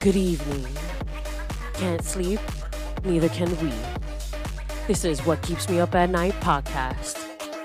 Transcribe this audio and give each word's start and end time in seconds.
Good 0.00 0.14
evening. 0.14 0.64
Can't 1.74 2.04
sleep, 2.04 2.38
neither 3.02 3.28
can 3.30 3.50
we. 3.60 3.72
This 4.86 5.04
is 5.04 5.26
What 5.26 5.42
Keeps 5.42 5.68
Me 5.68 5.80
Up 5.80 5.92
at 5.96 6.08
Night 6.08 6.34
podcast. 6.34 7.18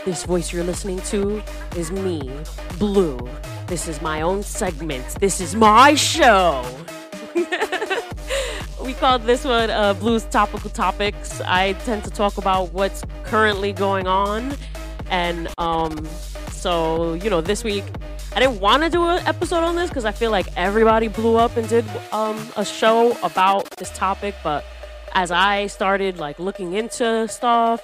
This 0.04 0.24
voice 0.24 0.52
you're 0.52 0.64
listening 0.64 1.00
to 1.02 1.44
is 1.76 1.92
me, 1.92 2.32
Blue. 2.80 3.20
This 3.68 3.88
is 3.88 4.02
my 4.02 4.22
own 4.22 4.42
segment. 4.42 5.06
This 5.20 5.40
is 5.40 5.54
my 5.54 5.94
show. 5.94 6.66
we 8.84 8.94
called 8.94 9.22
this 9.26 9.46
one 9.46 9.70
uh, 9.70 9.94
Blue's 9.94 10.24
Topical 10.24 10.72
Topics. 10.72 11.40
I 11.42 11.74
tend 11.86 12.04
to 12.06 12.10
talk 12.10 12.40
about 12.40 12.74
what's 12.74 13.04
currently 13.26 13.74
going 13.74 14.08
on. 14.08 14.56
And 15.12 15.50
um, 15.60 16.04
so, 16.50 17.14
you 17.14 17.30
know, 17.30 17.42
this 17.42 17.64
week 17.64 17.84
I 18.36 18.40
didn't 18.40 18.60
want 18.60 18.82
to 18.82 18.90
do 18.90 19.06
an 19.06 19.26
episode 19.28 19.64
on 19.64 19.76
this 19.76 19.90
because 19.90 20.06
I 20.06 20.12
feel 20.12 20.32
like 20.32 20.48
everybody 20.58 21.08
blew 21.08 21.36
up 21.36 21.56
and 21.56 21.70
did 21.70 21.86
um, 22.12 22.36
a 22.58 22.66
show 22.66 23.16
about 23.22 23.70
this 23.78 23.92
topic. 23.92 24.34
But 24.44 24.66
as 25.14 25.30
I 25.30 25.68
started 25.68 26.18
like 26.18 26.40
looking 26.40 26.74
into 26.74 27.28
stuff, 27.28 27.84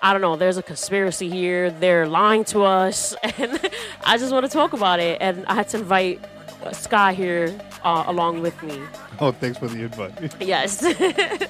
I 0.00 0.12
don't 0.12 0.22
know, 0.22 0.36
there's 0.36 0.56
a 0.58 0.62
conspiracy 0.62 1.28
here. 1.28 1.70
They're 1.72 2.06
lying 2.06 2.44
to 2.46 2.62
us. 2.62 3.16
And 3.38 3.58
I 4.04 4.16
just 4.16 4.32
want 4.32 4.46
to 4.46 4.52
talk 4.52 4.72
about 4.74 5.00
it. 5.00 5.18
And 5.20 5.44
I 5.46 5.54
had 5.54 5.68
to 5.70 5.78
invite 5.78 6.20
Sky 6.72 7.12
here 7.12 7.58
uh, 7.82 8.04
along 8.06 8.42
with 8.42 8.62
me. 8.62 8.80
Oh, 9.18 9.32
thanks 9.32 9.58
for 9.58 9.66
the 9.66 9.82
invite. 9.82 10.40
Yes. 10.40 10.82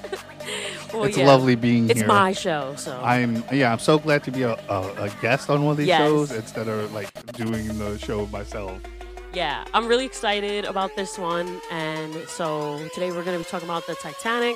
well, 0.93 1.03
it's 1.05 1.17
yeah. 1.17 1.25
lovely 1.25 1.55
being 1.55 1.89
It's 1.89 1.99
here. 1.99 2.07
my 2.07 2.31
show, 2.33 2.73
so 2.77 2.99
I'm 3.03 3.43
yeah. 3.51 3.71
I'm 3.71 3.79
so 3.79 3.97
glad 3.99 4.23
to 4.25 4.31
be 4.31 4.43
a, 4.43 4.53
a, 4.69 5.05
a 5.05 5.09
guest 5.21 5.49
on 5.49 5.63
one 5.63 5.71
of 5.71 5.77
these 5.77 5.87
Yes. 5.87 5.99
shows 6.01 6.31
instead 6.31 6.67
of 6.67 6.93
like 6.93 7.09
doing 7.33 7.67
the 7.77 7.97
show 7.99 8.25
myself. 8.27 8.77
yeah, 9.33 9.63
I'm 9.73 9.87
really 9.87 10.05
excited 10.05 10.65
about 10.65 10.95
this 10.95 11.17
one. 11.17 11.61
And 11.71 12.13
so 12.27 12.77
today 12.93 13.11
we're 13.11 13.23
going 13.23 13.37
to 13.37 13.43
be 13.43 13.49
talking 13.49 13.67
about 13.69 13.87
the 13.87 13.95
Titanic, 13.95 14.55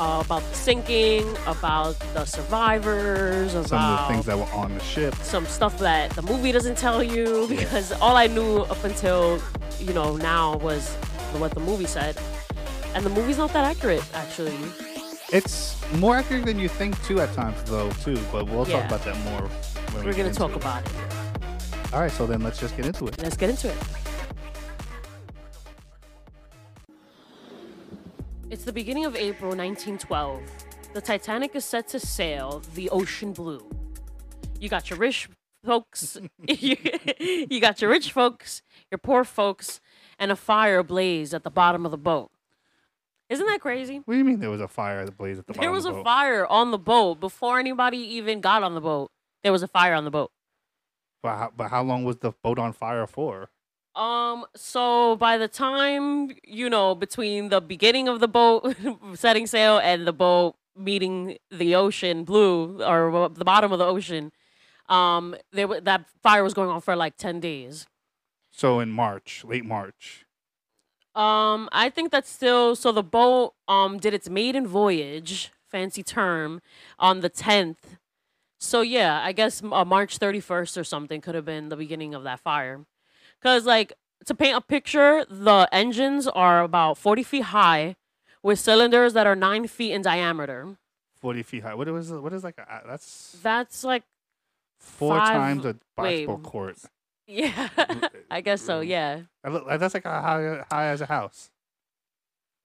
uh, 0.00 0.22
about 0.24 0.42
the 0.50 0.54
sinking, 0.56 1.24
about 1.46 1.96
the 2.14 2.24
survivors, 2.24 3.54
about 3.54 3.68
Some 3.68 3.80
of 3.84 3.98
the 4.00 4.12
things 4.14 4.26
that 4.26 4.36
were 4.38 4.52
on 4.62 4.74
the 4.74 4.80
ship. 4.80 5.14
some 5.22 5.46
stuff 5.46 5.78
that 5.78 6.10
the 6.10 6.22
movie 6.22 6.50
doesn't 6.52 6.76
tell 6.76 7.02
you 7.02 7.46
because 7.48 7.92
all 8.00 8.16
I 8.16 8.26
knew 8.26 8.58
up 8.62 8.82
until 8.84 9.40
you 9.78 9.92
know 9.92 10.16
now 10.16 10.56
was 10.58 10.94
what 11.38 11.52
the 11.54 11.60
movie 11.60 11.86
said, 11.86 12.16
and 12.94 13.04
the 13.06 13.10
movie's 13.10 13.38
not 13.38 13.52
that 13.54 13.64
accurate 13.64 14.04
actually. 14.14 14.56
It's 15.32 15.76
more 15.96 16.16
accurate 16.16 16.44
than 16.44 16.58
you 16.58 16.68
think 16.68 17.02
too 17.04 17.20
at 17.20 17.32
times 17.34 17.62
though 17.64 17.90
too. 18.04 18.18
But 18.30 18.46
we'll 18.48 18.68
Yeah. 18.68 18.80
talk 18.80 18.86
about 18.90 19.04
that 19.04 19.16
more. 19.24 19.48
When 19.92 20.04
we 20.04 20.10
We're 20.10 20.12
get 20.12 20.16
gonna 20.18 20.28
into 20.28 20.38
talk 20.38 20.50
it. 20.50 20.56
about 20.56 20.84
it. 20.86 20.92
All 21.94 22.00
right, 22.00 22.10
so 22.10 22.26
then 22.26 22.42
let's 22.42 22.58
just 22.58 22.76
get 22.76 22.86
into 22.86 23.06
it. 23.06 23.20
Let's 23.22 23.36
get 23.36 23.50
into 23.50 23.68
it. 23.70 23.76
It's 28.50 28.64
the 28.64 28.72
beginning 28.72 29.04
of 29.06 29.16
April 29.16 29.52
1912. 29.56 30.42
The 30.92 31.00
Titanic 31.00 31.54
is 31.56 31.64
set 31.64 31.88
to 31.88 32.00
sail 32.00 32.62
the 32.74 32.90
ocean 32.90 33.32
blue. 33.32 33.70
You 34.60 34.68
got 34.68 34.90
your 34.90 34.98
rich 34.98 35.28
folks, 35.64 36.18
you, 36.46 36.76
you 37.18 37.60
got 37.60 37.80
your 37.80 37.90
rich 37.90 38.12
folks, 38.12 38.60
your 38.90 38.98
poor 38.98 39.24
folks, 39.24 39.80
and 40.18 40.30
a 40.30 40.36
fire 40.36 40.78
ablaze 40.78 41.32
at 41.32 41.44
the 41.44 41.50
bottom 41.50 41.84
of 41.86 41.90
the 41.90 41.96
boat. 41.98 42.31
Isn't 43.32 43.46
that 43.46 43.62
crazy? 43.62 44.02
What 44.04 44.12
do 44.12 44.18
you 44.18 44.24
mean 44.24 44.40
there 44.40 44.50
was 44.50 44.60
a 44.60 44.68
fire 44.68 45.06
that 45.06 45.16
blazed 45.16 45.38
at 45.40 45.46
the 45.46 45.54
bottom? 45.54 45.62
There 45.62 45.72
was 45.72 45.86
of 45.86 45.94
a 45.94 45.96
the 45.96 45.98
boat? 46.00 46.04
fire 46.04 46.46
on 46.46 46.70
the 46.70 46.78
boat 46.78 47.18
before 47.18 47.58
anybody 47.58 47.96
even 47.96 48.42
got 48.42 48.62
on 48.62 48.74
the 48.74 48.80
boat. 48.80 49.10
There 49.42 49.52
was 49.52 49.62
a 49.62 49.68
fire 49.68 49.94
on 49.94 50.04
the 50.04 50.10
boat. 50.10 50.30
But 51.22 51.36
how, 51.36 51.52
but 51.56 51.68
how 51.70 51.82
long 51.82 52.04
was 52.04 52.18
the 52.18 52.32
boat 52.42 52.58
on 52.58 52.74
fire 52.74 53.06
for? 53.06 53.48
Um, 53.94 54.44
so 54.54 55.16
by 55.16 55.38
the 55.38 55.48
time, 55.48 56.32
you 56.44 56.68
know, 56.68 56.94
between 56.94 57.48
the 57.48 57.62
beginning 57.62 58.06
of 58.06 58.20
the 58.20 58.28
boat 58.28 58.76
setting 59.14 59.46
sail 59.46 59.78
and 59.78 60.06
the 60.06 60.12
boat 60.12 60.56
meeting 60.76 61.38
the 61.50 61.74
ocean 61.74 62.24
blue 62.24 62.82
or 62.82 63.30
the 63.30 63.44
bottom 63.44 63.72
of 63.72 63.78
the 63.78 63.86
ocean, 63.86 64.30
um, 64.90 65.34
there 65.52 65.80
that 65.80 66.04
fire 66.22 66.44
was 66.44 66.52
going 66.52 66.68
on 66.68 66.82
for 66.82 66.94
like 66.96 67.16
10 67.16 67.40
days. 67.40 67.86
So 68.50 68.78
in 68.78 68.90
March, 68.90 69.42
late 69.42 69.64
March. 69.64 70.21
Um, 71.14 71.68
I 71.72 71.90
think 71.90 72.10
that's 72.10 72.30
still 72.30 72.74
so 72.74 72.90
the 72.92 73.02
boat 73.02 73.54
um 73.68 73.98
did 73.98 74.14
its 74.14 74.28
maiden 74.30 74.66
voyage, 74.66 75.50
fancy 75.70 76.02
term, 76.02 76.60
on 76.98 77.20
the 77.20 77.28
10th. 77.30 77.98
So 78.58 78.80
yeah, 78.80 79.20
I 79.22 79.32
guess 79.32 79.62
uh, 79.62 79.84
March 79.84 80.18
31st 80.18 80.76
or 80.78 80.84
something 80.84 81.20
could 81.20 81.34
have 81.34 81.44
been 81.44 81.68
the 81.68 81.76
beginning 81.76 82.14
of 82.14 82.22
that 82.24 82.40
fire. 82.40 82.84
Cuz 83.42 83.66
like 83.66 83.92
to 84.26 84.34
paint 84.34 84.56
a 84.56 84.60
picture, 84.60 85.26
the 85.28 85.68
engines 85.72 86.28
are 86.28 86.62
about 86.62 86.96
40 86.96 87.22
feet 87.24 87.44
high 87.56 87.96
with 88.42 88.58
cylinders 88.60 89.12
that 89.14 89.26
are 89.26 89.34
9 89.36 89.66
feet 89.66 89.92
in 89.92 90.02
diameter. 90.02 90.76
Forty 91.20 91.42
feet 91.42 91.62
high. 91.62 91.74
What 91.74 91.86
was 91.88 92.10
what 92.10 92.32
is 92.32 92.42
like 92.42 92.58
a, 92.58 92.82
that's 92.86 93.36
That's 93.42 93.84
like 93.84 94.02
four 94.78 95.16
five- 95.18 95.28
times 95.36 95.64
a 95.64 95.68
wait. 95.68 96.26
basketball 96.26 96.38
court. 96.38 96.78
Yeah. 97.32 97.68
I 98.30 98.40
guess 98.40 98.62
so, 98.62 98.80
mm. 98.80 98.88
yeah. 98.88 99.20
I 99.44 99.48
look- 99.48 99.66
That's 99.78 99.94
like 99.94 100.04
a 100.04 100.20
high, 100.20 100.64
high 100.70 100.86
as 100.88 101.00
a 101.00 101.06
house. 101.06 101.50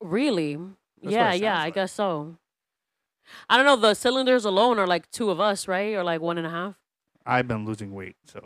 Really? 0.00 0.54
what 0.56 0.76
yeah, 1.02 1.32
yeah, 1.32 1.56
sounds 1.56 1.66
I 1.66 1.70
guess 1.70 1.92
so. 1.92 2.36
I 3.48 3.56
don't 3.56 3.66
know. 3.66 3.76
The 3.76 3.94
cylinders 3.94 4.44
alone 4.44 4.78
are 4.78 4.86
like 4.86 5.10
two 5.10 5.30
of 5.30 5.40
us, 5.40 5.68
right? 5.68 5.94
Or 5.94 6.02
like 6.02 6.20
one 6.20 6.38
and 6.38 6.46
a 6.46 6.50
half. 6.50 6.74
I've 7.26 7.46
been 7.46 7.66
losing 7.66 7.92
weight, 7.92 8.16
so 8.24 8.40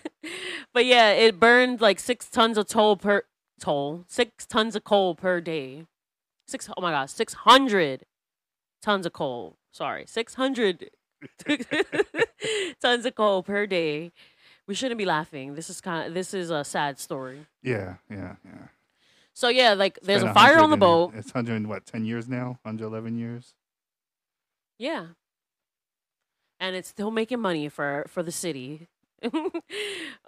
but 0.72 0.86
yeah, 0.86 1.10
it 1.10 1.38
burned 1.38 1.80
like 1.80 2.00
six 2.00 2.28
tons 2.30 2.56
of 2.56 2.66
toll 2.66 2.96
per 2.96 3.24
toll, 3.60 4.04
six 4.08 4.46
tons 4.46 4.74
of 4.74 4.84
coal 4.84 5.14
per 5.14 5.40
day. 5.40 5.84
Six. 6.46 6.70
Oh 6.74 6.80
my 6.80 6.90
god, 6.90 7.10
six 7.10 7.34
hundred 7.34 8.06
tons 8.80 9.04
of 9.04 9.12
coal. 9.12 9.58
Sorry, 9.72 10.04
six 10.06 10.34
hundred 10.34 10.90
tons 12.80 13.04
of 13.04 13.14
coal 13.14 13.42
per 13.42 13.66
day. 13.66 14.12
We 14.68 14.74
shouldn't 14.76 14.98
be 14.98 15.04
laughing. 15.06 15.54
This 15.54 15.68
is 15.70 15.80
kind 15.80 16.06
of 16.06 16.14
this 16.14 16.32
is 16.34 16.50
a 16.50 16.62
sad 16.62 16.98
story. 17.00 17.46
yeah, 17.62 17.94
yeah, 18.10 18.36
yeah. 18.44 18.68
So 19.34 19.48
yeah, 19.48 19.72
like 19.74 19.98
there's 20.02 20.22
Been 20.22 20.30
a 20.30 20.34
fire 20.34 20.60
on 20.60 20.70
the 20.70 20.76
boat. 20.76 21.10
and- 21.14 21.18
It's 21.20 21.30
hundred 21.32 21.56
and 21.56 21.68
what? 21.68 21.86
Ten 21.86 22.04
years 22.04 22.28
now? 22.28 22.58
Hundred 22.64 22.86
eleven 22.86 23.18
years? 23.18 23.54
Yeah. 24.78 25.06
And 26.60 26.76
it's 26.76 26.88
still 26.88 27.10
making 27.10 27.40
money 27.40 27.68
for 27.68 28.04
for 28.08 28.22
the 28.22 28.32
city 28.32 28.88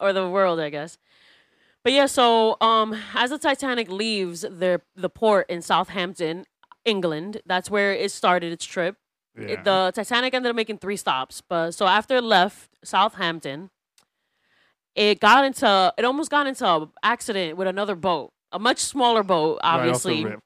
or 0.00 0.12
the 0.12 0.28
world, 0.28 0.58
I 0.60 0.70
guess. 0.70 0.96
But 1.84 1.92
yeah, 1.92 2.06
so 2.06 2.56
um 2.60 2.96
as 3.14 3.30
the 3.30 3.38
Titanic 3.38 3.90
leaves 3.90 4.40
the 4.42 4.80
the 4.94 5.10
port 5.10 5.50
in 5.50 5.60
Southampton, 5.62 6.44
England, 6.84 7.42
that's 7.46 7.70
where 7.70 7.92
it 7.92 8.10
started 8.10 8.52
its 8.52 8.64
trip. 8.64 8.96
Yeah. 9.36 9.48
It- 9.48 9.64
the 9.64 9.92
Titanic 9.94 10.34
ended 10.34 10.50
up 10.50 10.56
making 10.56 10.78
3 10.78 10.96
stops, 10.96 11.40
but 11.46 11.72
so 11.72 11.86
after 11.86 12.16
it 12.16 12.24
left 12.24 12.70
Southampton, 12.84 13.70
it 14.94 15.20
got 15.20 15.44
into 15.44 15.94
it 15.96 16.04
almost 16.04 16.30
got 16.30 16.46
into 16.46 16.66
an 16.66 16.88
accident 17.02 17.56
with 17.56 17.68
another 17.68 17.94
boat, 17.96 18.32
a 18.52 18.58
much 18.58 18.78
smaller 18.78 19.22
boat, 19.22 19.60
Right 19.62 19.74
obviously. 19.80 20.24
rip. 20.24 20.40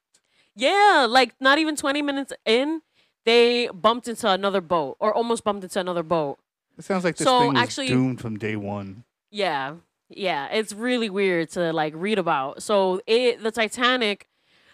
Yeah, 0.57 1.07
like 1.09 1.35
not 1.41 1.59
even 1.59 1.75
20 1.77 2.03
minutes 2.03 2.33
in, 2.45 2.83
they 3.25 3.69
bumped 3.69 4.07
into 4.09 4.29
another 4.31 4.61
boat 4.61 4.97
or 5.01 5.13
almost 5.13 5.43
bumped 5.45 5.65
into 5.65 5.81
another 5.81 6.03
boat. 6.03 6.39
It 6.79 6.85
sounds 6.85 7.05
like 7.05 7.17
this 7.17 7.25
So, 7.27 7.41
thing 7.41 7.55
was 7.55 7.63
actually- 7.63 7.89
doomed 7.89 8.21
from 8.21 8.39
day 8.39 8.57
one. 8.57 9.05
Yeah. 9.31 9.75
Yeah, 10.11 10.47
it's 10.53 10.73
really 10.73 11.09
weird 11.11 11.51
to 11.53 11.73
like 11.73 11.93
read 11.97 12.19
about. 12.19 12.63
So, 12.63 13.01
it 13.07 13.43
the 13.43 13.51
Titanic, 13.51 14.29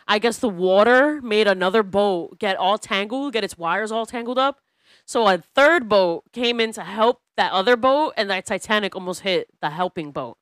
I 0.08 0.18
guess 0.18 0.38
the 0.38 0.48
water 0.48 1.20
made 1.22 1.46
another 1.46 1.82
boat 1.82 2.38
get 2.38 2.56
all 2.56 2.76
tangled, 2.78 3.32
get 3.32 3.44
its 3.44 3.56
wires 3.56 3.92
all 3.92 4.04
tangled 4.06 4.38
up. 4.38 4.58
So, 5.06 5.26
a 5.26 5.38
third 5.54 5.88
boat 5.88 6.24
came 6.32 6.60
in 6.60 6.72
to 6.72 6.82
help 6.82 7.20
that 7.36 7.52
other 7.52 7.76
boat 7.76 8.14
and 8.16 8.30
that 8.30 8.46
Titanic 8.46 8.94
almost 8.94 9.20
hit 9.20 9.48
the 9.60 9.70
helping 9.70 10.12
boat. 10.12 10.36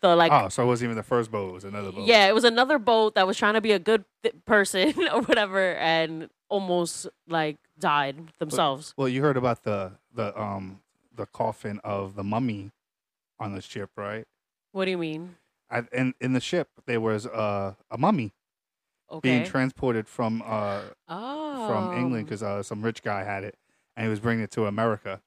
The 0.00 0.14
like 0.14 0.32
oh, 0.32 0.48
so 0.48 0.62
it 0.62 0.66
wasn't 0.66 0.88
even 0.88 0.96
the 0.96 1.02
first 1.02 1.30
boat; 1.30 1.50
it 1.50 1.52
was 1.52 1.64
another 1.64 1.90
boat. 1.90 2.06
Yeah, 2.06 2.26
it 2.26 2.34
was 2.34 2.44
another 2.44 2.78
boat 2.78 3.14
that 3.14 3.26
was 3.26 3.38
trying 3.38 3.54
to 3.54 3.60
be 3.60 3.72
a 3.72 3.78
good 3.78 4.04
th- 4.22 4.34
person 4.44 4.92
or 5.12 5.22
whatever, 5.22 5.74
and 5.76 6.28
almost 6.48 7.08
like 7.26 7.56
died 7.78 8.32
themselves. 8.38 8.92
Well, 8.96 9.08
you 9.08 9.22
heard 9.22 9.36
about 9.36 9.62
the 9.62 9.92
the 10.14 10.38
um 10.38 10.80
the 11.14 11.26
coffin 11.26 11.80
of 11.84 12.16
the 12.16 12.24
mummy 12.24 12.70
on 13.38 13.54
the 13.54 13.62
ship, 13.62 13.90
right? 13.96 14.26
What 14.72 14.84
do 14.84 14.90
you 14.90 14.98
mean? 14.98 15.36
I, 15.70 15.84
and 15.92 16.14
in 16.20 16.32
the 16.34 16.40
ship 16.40 16.68
there 16.86 17.00
was 17.00 17.26
uh, 17.26 17.74
a 17.90 17.98
mummy 17.98 18.32
Okay. 19.10 19.20
being 19.20 19.44
transported 19.44 20.08
from 20.08 20.42
uh 20.44 20.80
oh. 21.08 21.66
from 21.66 21.92
England 21.92 22.26
because 22.26 22.42
uh, 22.42 22.62
some 22.62 22.82
rich 22.82 23.02
guy 23.02 23.22
had 23.22 23.44
it 23.44 23.56
and 23.96 24.04
he 24.04 24.10
was 24.10 24.20
bringing 24.20 24.44
it 24.44 24.50
to 24.52 24.66
America. 24.66 25.20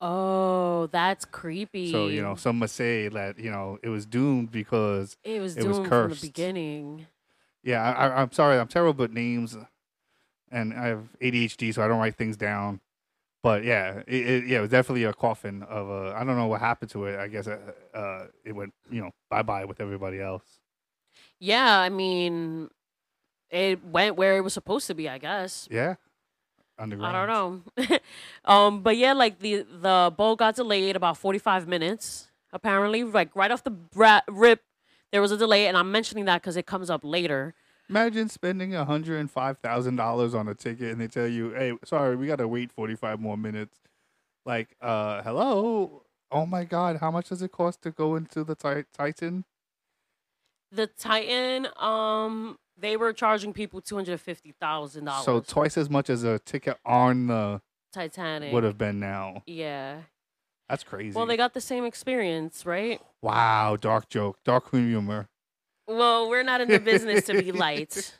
Oh, 0.00 0.86
that's 0.92 1.24
creepy. 1.24 1.90
So 1.90 2.06
you 2.06 2.22
know, 2.22 2.36
some 2.36 2.58
must 2.58 2.76
say 2.76 3.08
that 3.08 3.38
you 3.38 3.50
know 3.50 3.78
it 3.82 3.88
was 3.88 4.06
doomed 4.06 4.52
because 4.52 5.16
it 5.24 5.40
was 5.40 5.56
it 5.56 5.66
was 5.66 5.78
doomed 5.78 5.88
from 5.88 6.02
the 6.02 6.08
cursed. 6.08 6.22
beginning. 6.22 7.06
yeah, 7.64 7.82
I, 7.82 8.22
I'm 8.22 8.30
sorry, 8.32 8.58
I'm 8.58 8.68
terrible 8.68 9.02
with 9.02 9.12
names, 9.12 9.56
and 10.50 10.72
I 10.72 10.86
have 10.88 11.08
ADHD, 11.20 11.74
so 11.74 11.82
I 11.82 11.88
don't 11.88 11.98
write 11.98 12.16
things 12.16 12.36
down. 12.36 12.80
But 13.42 13.64
yeah, 13.64 14.02
it, 14.06 14.28
it, 14.28 14.46
yeah, 14.46 14.58
it 14.58 14.62
was 14.62 14.70
definitely 14.70 15.04
a 15.04 15.12
coffin 15.12 15.62
of 15.64 15.88
a. 15.88 16.14
I 16.16 16.24
don't 16.24 16.36
know 16.36 16.46
what 16.46 16.60
happened 16.60 16.90
to 16.92 17.06
it. 17.06 17.18
I 17.18 17.26
guess 17.28 17.48
uh, 17.48 17.58
uh, 17.94 18.26
it 18.44 18.52
went 18.52 18.72
you 18.90 19.00
know 19.00 19.10
bye 19.30 19.42
bye 19.42 19.64
with 19.64 19.80
everybody 19.80 20.20
else. 20.20 20.44
Yeah, 21.40 21.78
I 21.78 21.88
mean, 21.88 22.70
it 23.50 23.84
went 23.84 24.16
where 24.16 24.36
it 24.36 24.42
was 24.42 24.52
supposed 24.52 24.86
to 24.88 24.94
be, 24.94 25.08
I 25.08 25.18
guess. 25.18 25.68
Yeah. 25.70 25.94
Underground. 26.78 27.16
I 27.16 27.26
don't 27.26 27.64
know. 27.76 27.98
um, 28.44 28.82
but 28.82 28.96
yeah, 28.96 29.12
like 29.12 29.40
the 29.40 29.62
the 29.62 30.12
boat 30.16 30.38
got 30.38 30.56
delayed 30.56 30.96
about 30.96 31.16
forty 31.18 31.38
five 31.38 31.66
minutes. 31.66 32.28
Apparently, 32.52 33.04
like 33.04 33.34
right 33.36 33.50
off 33.50 33.64
the 33.64 33.70
bra- 33.70 34.20
rip, 34.28 34.62
there 35.12 35.20
was 35.20 35.32
a 35.32 35.36
delay, 35.36 35.66
and 35.66 35.76
I'm 35.76 35.90
mentioning 35.92 36.24
that 36.26 36.40
because 36.42 36.56
it 36.56 36.66
comes 36.66 36.88
up 36.90 37.00
later. 37.04 37.54
Imagine 37.90 38.28
spending 38.28 38.72
hundred 38.72 39.18
and 39.18 39.30
five 39.30 39.58
thousand 39.58 39.96
dollars 39.96 40.34
on 40.34 40.46
a 40.48 40.54
ticket, 40.54 40.92
and 40.92 41.00
they 41.00 41.08
tell 41.08 41.26
you, 41.26 41.50
"Hey, 41.50 41.72
sorry, 41.84 42.16
we 42.16 42.26
gotta 42.26 42.46
wait 42.46 42.70
forty 42.72 42.94
five 42.94 43.20
more 43.20 43.36
minutes." 43.36 43.80
Like, 44.46 44.76
uh, 44.80 45.22
hello. 45.22 46.04
Oh 46.30 46.46
my 46.46 46.64
God, 46.64 46.98
how 46.98 47.10
much 47.10 47.30
does 47.30 47.42
it 47.42 47.52
cost 47.52 47.82
to 47.82 47.90
go 47.90 48.14
into 48.16 48.44
the 48.44 48.54
ti- 48.54 48.84
Titan? 48.96 49.44
The 50.70 50.86
Titan, 50.86 51.68
um, 51.78 52.58
they 52.80 52.96
were 52.96 53.12
charging 53.12 53.52
people 53.52 53.80
two 53.80 53.96
hundred 53.96 54.20
fifty 54.20 54.52
thousand 54.60 55.04
dollars. 55.06 55.24
So 55.24 55.40
twice 55.40 55.76
as 55.76 55.90
much 55.90 56.10
as 56.10 56.24
a 56.24 56.38
ticket 56.38 56.78
on 56.84 57.26
the 57.26 57.60
Titanic 57.92 58.52
would 58.52 58.64
have 58.64 58.78
been 58.78 59.00
now. 59.00 59.42
Yeah. 59.46 60.02
That's 60.68 60.84
crazy. 60.84 61.16
Well, 61.16 61.24
they 61.24 61.36
got 61.38 61.54
the 61.54 61.62
same 61.62 61.84
experience, 61.84 62.66
right? 62.66 63.00
wow, 63.22 63.76
dark 63.76 64.08
joke, 64.10 64.38
dark 64.44 64.70
humor. 64.70 65.28
Well, 65.86 66.28
we're 66.28 66.42
not 66.42 66.60
in 66.60 66.68
the 66.68 66.78
business 66.78 67.24
to 67.24 67.42
be 67.42 67.52
light. 67.66 68.14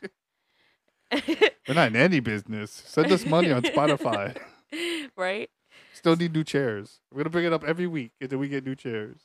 We're 1.13 1.75
not 1.75 1.89
in 1.89 1.97
any 1.97 2.21
business. 2.21 2.71
Send 2.71 3.11
us 3.13 3.25
money 3.25 3.51
on 3.51 3.63
Spotify. 3.63 4.37
right? 5.17 5.49
Still 5.95 6.17
need 6.17 6.35
new 6.35 6.45
chairs. 6.45 7.01
We're 7.11 7.19
gonna 7.19 7.31
bring 7.31 7.47
it 7.47 7.53
up 7.53 7.65
every 7.65 7.87
week 7.87 8.13
until 8.21 8.39
we 8.39 8.49
get 8.49 8.65
new 8.65 8.75
chairs. 8.75 9.21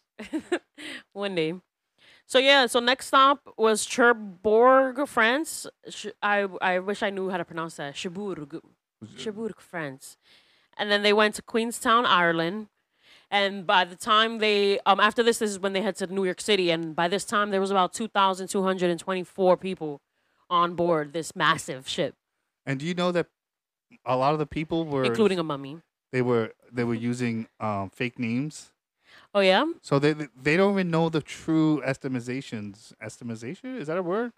One 1.13 1.35
day. 1.35 1.56
So 2.25 2.39
yeah, 2.39 2.65
so 2.67 2.79
next 2.79 3.07
stop 3.07 3.53
was 3.57 3.85
Cherbourg, 3.85 5.07
France. 5.07 5.67
I 6.21 6.47
I 6.61 6.79
wish 6.79 7.03
I 7.03 7.09
knew 7.09 7.29
how 7.29 7.37
to 7.37 7.45
pronounce 7.45 7.75
that. 7.75 7.95
Cherbourg, 7.95 8.59
Cherbourg, 9.17 9.59
France. 9.59 10.17
And 10.77 10.89
then 10.89 11.03
they 11.03 11.13
went 11.13 11.35
to 11.35 11.41
Queenstown, 11.43 12.05
Ireland. 12.05 12.67
And 13.29 13.67
by 13.67 13.83
the 13.85 13.95
time 13.95 14.39
they 14.39 14.79
um 14.85 14.99
after 14.99 15.21
this, 15.21 15.39
this 15.39 15.51
is 15.51 15.59
when 15.59 15.73
they 15.73 15.81
head 15.81 15.95
to 15.97 16.07
New 16.07 16.23
York 16.25 16.41
City. 16.41 16.71
And 16.71 16.95
by 16.95 17.07
this 17.07 17.25
time, 17.25 17.51
there 17.51 17.61
was 17.61 17.71
about 17.71 17.93
two 17.93 18.07
thousand 18.07 18.47
two 18.47 18.63
hundred 18.63 18.89
and 18.89 18.99
twenty 18.99 19.23
four 19.23 19.57
people 19.57 20.01
on 20.49 20.75
board 20.75 21.13
this 21.13 21.35
massive 21.35 21.87
ship, 21.87 22.15
And 22.65 22.79
do 22.79 22.85
you 22.85 22.93
know 22.93 23.11
that 23.11 23.27
a 24.05 24.15
lot 24.17 24.33
of 24.33 24.39
the 24.39 24.45
people 24.45 24.85
were 24.85 25.03
including 25.03 25.39
a 25.39 25.43
mummy. 25.43 25.77
they 26.11 26.21
were 26.21 26.53
they 26.71 26.83
were 26.83 26.93
using 26.95 27.47
um, 27.59 27.89
fake 27.89 28.17
names. 28.19 28.71
Oh 29.36 29.39
yeah, 29.39 29.65
So 29.81 30.00
they 30.00 30.13
they 30.42 30.56
don't 30.57 30.74
even 30.74 30.92
know 30.92 31.10
the 31.10 31.21
true 31.21 31.81
estimizations. 31.86 32.94
Estimation 33.01 33.77
is 33.77 33.88
that 33.88 33.98
a 33.98 34.04
word? 34.04 34.31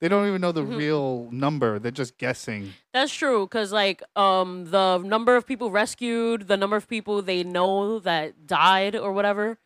They 0.00 0.08
don't 0.08 0.26
even 0.26 0.40
know 0.40 0.52
the 0.52 0.62
Mhm. 0.64 0.76
real 0.78 1.28
number. 1.30 1.78
They're 1.78 1.90
just 1.90 2.16
guessing. 2.18 2.72
That's 2.92 3.12
true, 3.12 3.46
cause 3.46 3.72
like 3.72 4.02
um 4.16 4.70
the 4.70 4.98
number 4.98 5.36
of 5.36 5.46
people 5.46 5.70
rescued, 5.70 6.48
the 6.48 6.56
number 6.56 6.76
of 6.76 6.88
people 6.88 7.22
they 7.22 7.42
know 7.44 7.98
that 8.00 8.46
died 8.46 8.96
or 8.96 9.12
whatever, 9.12 9.58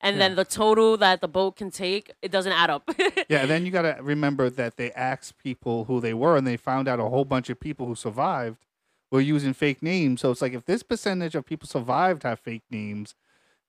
and 0.00 0.20
then 0.20 0.34
the 0.34 0.44
total 0.44 0.96
that 0.96 1.20
the 1.20 1.28
boat 1.28 1.56
can 1.56 1.70
take, 1.70 2.12
it 2.22 2.30
doesn't 2.32 2.52
add 2.52 2.70
up. 2.70 2.88
Yeah, 3.28 3.42
and 3.42 3.50
then 3.50 3.64
you 3.64 3.70
got 3.72 3.82
to 3.82 3.96
remember 4.02 4.50
that 4.50 4.76
they 4.76 4.90
asked 4.92 5.38
people 5.38 5.84
who 5.84 6.00
they 6.00 6.12
were, 6.12 6.36
and 6.36 6.46
they 6.46 6.56
found 6.58 6.86
out 6.88 6.98
a 7.00 7.04
whole 7.08 7.24
bunch 7.24 7.48
of 7.48 7.58
people 7.60 7.86
who 7.86 7.94
survived 7.94 8.66
were 9.10 9.20
using 9.22 9.54
fake 9.54 9.80
names. 9.82 10.20
So 10.20 10.30
it's 10.32 10.42
like 10.42 10.52
if 10.52 10.64
this 10.66 10.82
percentage 10.82 11.34
of 11.34 11.46
people 11.46 11.66
survived 11.68 12.24
have 12.24 12.40
fake 12.40 12.64
names, 12.70 13.14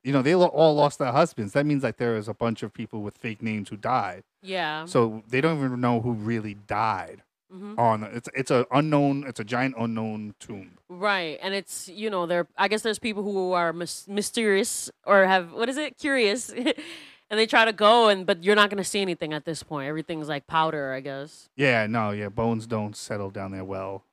you 0.03 0.11
know, 0.13 0.21
they 0.21 0.35
all 0.35 0.75
lost 0.75 0.99
their 0.99 1.11
husbands. 1.11 1.53
That 1.53 1.65
means 1.65 1.83
like 1.83 1.97
there 1.97 2.15
is 2.17 2.27
a 2.27 2.33
bunch 2.33 2.61
of 2.63 2.73
people 2.73 3.01
with 3.01 3.17
fake 3.17 3.41
names 3.41 3.69
who 3.69 3.77
died. 3.77 4.23
yeah. 4.41 4.85
So 4.85 5.23
they 5.27 5.39
don't 5.41 5.57
even 5.57 5.79
know 5.81 6.01
who 6.01 6.11
really 6.13 6.55
died. 6.55 7.23
hmm 7.51 7.75
On 7.79 8.03
it's 8.03 8.29
it's 8.33 8.51
a 8.51 8.65
unknown. 8.71 9.23
It's 9.27 9.39
a 9.39 9.43
giant 9.43 9.75
unknown 9.77 10.33
tomb. 10.39 10.77
Right, 10.89 11.39
and 11.41 11.53
it's 11.53 11.87
you 11.89 12.09
know 12.09 12.25
there. 12.25 12.47
I 12.57 12.67
guess 12.67 12.81
there's 12.81 12.99
people 12.99 13.23
who 13.23 13.53
are 13.53 13.71
mys- 13.73 14.07
mysterious 14.07 14.89
or 15.05 15.25
have 15.25 15.53
what 15.53 15.69
is 15.69 15.77
it, 15.77 15.97
curious, 15.97 16.49
and 17.29 17.39
they 17.39 17.45
try 17.45 17.65
to 17.65 17.73
go 17.73 18.09
and 18.09 18.25
but 18.25 18.43
you're 18.43 18.55
not 18.55 18.69
gonna 18.69 18.83
see 18.83 19.01
anything 19.01 19.33
at 19.33 19.45
this 19.45 19.63
point. 19.63 19.87
Everything's 19.87 20.27
like 20.29 20.47
powder, 20.47 20.91
I 20.93 20.99
guess. 21.01 21.49
Yeah, 21.55 21.85
no, 21.87 22.11
yeah, 22.11 22.29
bones 22.29 22.67
don't 22.67 22.95
settle 22.95 23.29
down 23.31 23.51
there 23.51 23.63
well. 23.65 24.03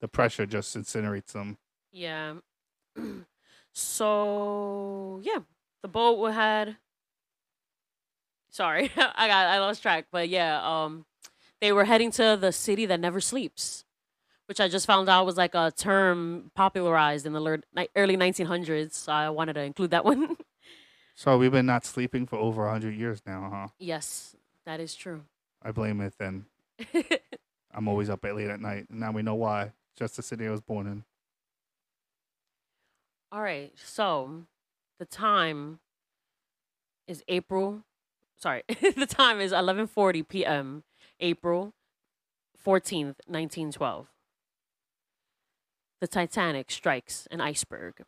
The 0.00 0.08
pressure 0.08 0.46
just 0.46 0.76
incinerates 0.76 1.32
them. 1.32 1.56
Yeah. 1.92 2.34
so 3.78 5.20
yeah, 5.22 5.38
the 5.82 5.88
boat 5.88 6.30
had. 6.32 6.76
Sorry, 8.50 8.90
I 8.96 9.28
got 9.28 9.46
I 9.46 9.58
lost 9.60 9.82
track, 9.82 10.06
but 10.10 10.28
yeah, 10.28 10.60
um, 10.62 11.04
they 11.60 11.72
were 11.72 11.84
heading 11.84 12.10
to 12.12 12.36
the 12.40 12.50
city 12.50 12.86
that 12.86 12.98
never 12.98 13.20
sleeps, 13.20 13.84
which 14.46 14.60
I 14.60 14.68
just 14.68 14.86
found 14.86 15.08
out 15.08 15.26
was 15.26 15.36
like 15.36 15.54
a 15.54 15.70
term 15.76 16.50
popularized 16.54 17.26
in 17.26 17.32
the 17.34 17.62
early 17.94 18.16
1900s. 18.16 18.94
So 18.94 19.12
I 19.12 19.30
wanted 19.30 19.52
to 19.54 19.62
include 19.62 19.90
that 19.90 20.04
one. 20.04 20.36
So 21.14 21.36
we've 21.36 21.52
been 21.52 21.66
not 21.66 21.84
sleeping 21.84 22.26
for 22.26 22.36
over 22.36 22.68
hundred 22.68 22.94
years 22.94 23.22
now, 23.26 23.50
huh? 23.52 23.68
yes, 23.78 24.34
that 24.64 24.80
is 24.80 24.94
true. 24.94 25.22
I 25.62 25.72
blame 25.72 26.00
it 26.00 26.14
then. 26.18 26.46
I'm 27.74 27.88
always 27.88 28.08
up 28.10 28.24
late 28.24 28.48
at 28.48 28.60
night. 28.60 28.86
And 28.90 29.00
now 29.00 29.12
we 29.12 29.22
know 29.22 29.34
why. 29.34 29.72
Just 29.96 30.16
the 30.16 30.22
city 30.22 30.46
I 30.46 30.50
was 30.50 30.60
born 30.60 30.86
in. 30.86 31.04
All 33.30 33.42
right, 33.42 33.72
so 33.76 34.44
the 34.98 35.04
time 35.04 35.80
is 37.06 37.22
April. 37.28 37.82
Sorry, 38.36 38.62
the 38.68 39.06
time 39.06 39.40
is 39.40 39.52
11:40 39.52 40.26
p.m. 40.26 40.84
April 41.20 41.74
14th, 42.64 43.16
1912. 43.26 44.06
The 46.00 46.06
Titanic 46.06 46.70
strikes 46.70 47.26
an 47.30 47.40
iceberg. 47.40 48.04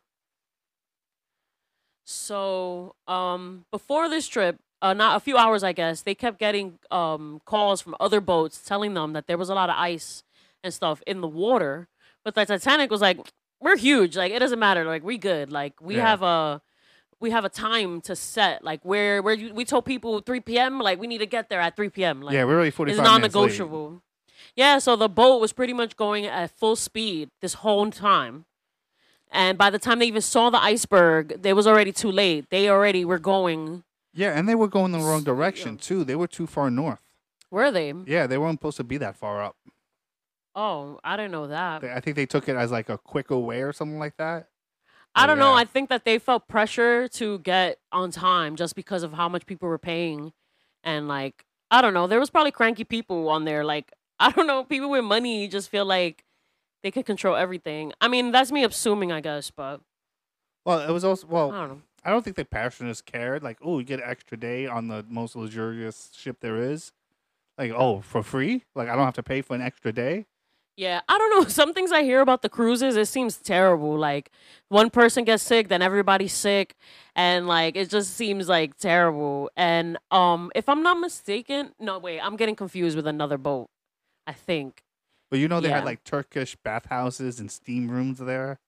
So, 2.05 2.95
um, 3.07 3.65
before 3.71 4.09
this 4.09 4.27
trip, 4.27 4.59
uh, 4.81 4.93
not 4.93 5.17
a 5.17 5.19
few 5.19 5.37
hours, 5.37 5.63
I 5.63 5.73
guess, 5.73 6.01
they 6.01 6.15
kept 6.15 6.39
getting 6.39 6.79
um 6.89 7.41
calls 7.45 7.81
from 7.81 7.95
other 7.99 8.21
boats 8.21 8.61
telling 8.65 8.95
them 8.95 9.13
that 9.13 9.27
there 9.27 9.37
was 9.37 9.49
a 9.49 9.55
lot 9.55 9.69
of 9.69 9.75
ice 9.77 10.23
and 10.63 10.73
stuff 10.73 11.03
in 11.05 11.21
the 11.21 11.27
water. 11.27 11.87
But 12.23 12.35
the 12.35 12.45
Titanic 12.45 12.91
was 12.91 13.01
like, 13.01 13.19
we're 13.61 13.77
huge. 13.77 14.17
Like 14.17 14.31
it 14.31 14.39
doesn't 14.39 14.59
matter. 14.59 14.83
Like 14.85 15.03
we 15.03 15.17
good. 15.17 15.51
Like 15.51 15.79
we 15.81 15.95
Yeah. 15.95 16.07
have 16.07 16.21
a 16.23 16.61
we 17.19 17.29
have 17.29 17.45
a 17.45 17.49
time 17.49 18.01
to 18.01 18.15
set. 18.15 18.63
Like 18.63 18.81
where 18.83 19.21
where 19.21 19.35
you, 19.35 19.53
we 19.53 19.63
told 19.63 19.85
people 19.85 20.19
3 20.19 20.39
p.m. 20.41 20.79
Like 20.79 20.99
we 20.99 21.07
need 21.07 21.19
to 21.19 21.25
get 21.27 21.49
there 21.49 21.61
at 21.61 21.75
3 21.75 21.89
p.m. 21.89 22.21
Like 22.21 22.33
yeah, 22.33 22.43
we're 22.43 22.55
already 22.55 22.71
45 22.71 22.99
it's 22.99 23.07
non-negotiable. 23.07 24.01
Yeah, 24.55 24.79
so 24.79 24.95
the 24.95 25.07
boat 25.07 25.39
was 25.39 25.53
pretty 25.53 25.71
much 25.73 25.95
going 25.95 26.25
at 26.25 26.51
full 26.51 26.75
speed 26.75 27.29
this 27.39 27.53
whole 27.55 27.89
time. 27.91 28.45
And 29.31 29.57
by 29.57 29.69
the 29.69 29.79
time 29.79 29.99
they 29.99 30.07
even 30.07 30.21
saw 30.21 30.49
the 30.49 30.61
iceberg, 30.61 31.39
it 31.45 31.53
was 31.53 31.65
already 31.65 31.93
too 31.93 32.11
late. 32.11 32.49
They 32.49 32.69
already 32.69 33.05
were 33.05 33.19
going. 33.19 33.83
Yeah, 34.13 34.37
and 34.37 34.49
they 34.49 34.55
were 34.55 34.67
going 34.67 34.91
the 34.91 34.97
wrong 34.99 35.23
direction 35.23 35.77
too. 35.77 36.03
They 36.03 36.15
were 36.15 36.27
too 36.27 36.47
far 36.47 36.69
north. 36.69 36.99
Were 37.49 37.71
they? 37.71 37.93
Yeah, 38.05 38.27
they 38.27 38.37
weren't 38.37 38.59
supposed 38.59 38.77
to 38.77 38.83
be 38.83 38.97
that 38.97 39.15
far 39.15 39.41
up. 39.41 39.55
Oh, 40.55 40.99
I 41.03 41.15
didn't 41.15 41.31
know 41.31 41.47
that. 41.47 41.81
They, 41.81 41.91
I 41.91 41.99
think 41.99 42.15
they 42.15 42.25
took 42.25 42.49
it 42.49 42.55
as 42.55 42.71
like 42.71 42.89
a 42.89 42.97
quick 42.97 43.31
away 43.31 43.61
or 43.61 43.71
something 43.73 43.99
like 43.99 44.17
that. 44.17 44.47
I 45.15 45.27
don't 45.27 45.39
know. 45.39 45.51
yeah. 45.51 45.57
I 45.61 45.65
think 45.65 45.89
that 45.89 46.05
they 46.05 46.19
felt 46.19 46.47
pressure 46.47 47.07
to 47.09 47.39
get 47.39 47.79
on 47.91 48.11
time 48.11 48.55
just 48.55 48.75
because 48.75 49.03
of 49.03 49.13
how 49.13 49.27
much 49.27 49.45
people 49.45 49.67
were 49.67 49.77
paying. 49.77 50.31
And 50.83 51.07
like, 51.07 51.45
I 51.69 51.81
don't 51.81 51.93
know. 51.93 52.07
There 52.07 52.19
was 52.19 52.29
probably 52.29 52.51
cranky 52.51 52.83
people 52.85 53.29
on 53.29 53.43
there. 53.45 53.63
Like, 53.63 53.91
I 54.19 54.31
don't 54.31 54.47
know. 54.47 54.63
People 54.63 54.89
with 54.89 55.03
money 55.03 55.47
just 55.47 55.69
feel 55.69 55.85
like 55.85 56.23
they 56.83 56.91
could 56.91 57.05
control 57.05 57.35
everything. 57.35 57.91
I 58.01 58.07
mean, 58.07 58.31
that's 58.31 58.51
me 58.51 58.63
assuming, 58.63 59.11
I 59.11 59.21
guess, 59.21 59.51
but 59.51 59.81
Well, 60.65 60.79
it 60.79 60.91
was 60.91 61.03
also 61.03 61.27
well 61.27 61.51
I 61.51 61.51
well. 61.51 61.59
don't 61.67 61.69
know. 61.77 61.81
I 62.03 62.09
don't 62.09 62.23
think 62.23 62.35
the 62.35 62.45
passengers 62.45 63.01
cared. 63.01 63.43
Like, 63.43 63.59
oh, 63.61 63.77
you 63.79 63.85
get 63.85 63.99
an 63.99 64.09
extra 64.09 64.35
day 64.37 64.65
on 64.65 64.87
the 64.87 65.05
most 65.07 65.35
luxurious 65.35 66.09
ship 66.15 66.37
there 66.41 66.57
is. 66.57 66.93
Like, 67.59 67.71
oh, 67.75 68.01
for 68.01 68.23
free? 68.23 68.63
Like, 68.73 68.89
I 68.89 68.95
don't 68.95 69.05
have 69.05 69.13
to 69.15 69.23
pay 69.23 69.41
for 69.43 69.55
an 69.55 69.61
extra 69.61 69.91
day. 69.93 70.25
Yeah, 70.77 71.01
I 71.07 71.17
don't 71.17 71.29
know. 71.31 71.43
Some 71.49 71.73
things 71.73 71.91
I 71.91 72.03
hear 72.03 72.21
about 72.21 72.41
the 72.41 72.49
cruises, 72.49 72.95
it 72.95 73.07
seems 73.07 73.37
terrible. 73.37 73.97
Like 73.97 74.31
one 74.69 74.89
person 74.89 75.23
gets 75.25 75.43
sick, 75.43 75.67
then 75.67 75.81
everybody's 75.81 76.33
sick, 76.33 76.75
and 77.15 77.47
like 77.47 77.75
it 77.75 77.89
just 77.89 78.15
seems 78.15 78.47
like 78.49 78.77
terrible. 78.77 79.49
And 79.55 79.97
um, 80.11 80.51
if 80.55 80.69
I'm 80.69 80.81
not 80.83 80.95
mistaken, 80.99 81.73
no 81.79 81.99
wait, 81.99 82.19
I'm 82.19 82.35
getting 82.35 82.55
confused 82.55 82.95
with 82.95 83.07
another 83.07 83.37
boat. 83.37 83.69
I 84.27 84.33
think. 84.33 84.83
But 85.29 85.39
you 85.39 85.47
know, 85.47 85.59
they 85.61 85.69
Yeah. 85.69 85.75
had 85.77 85.85
like 85.85 86.03
Turkish 86.03 86.55
bathhouses 86.63 87.39
and 87.39 87.51
steam 87.51 87.89
rooms 87.89 88.19
there, 88.19 88.59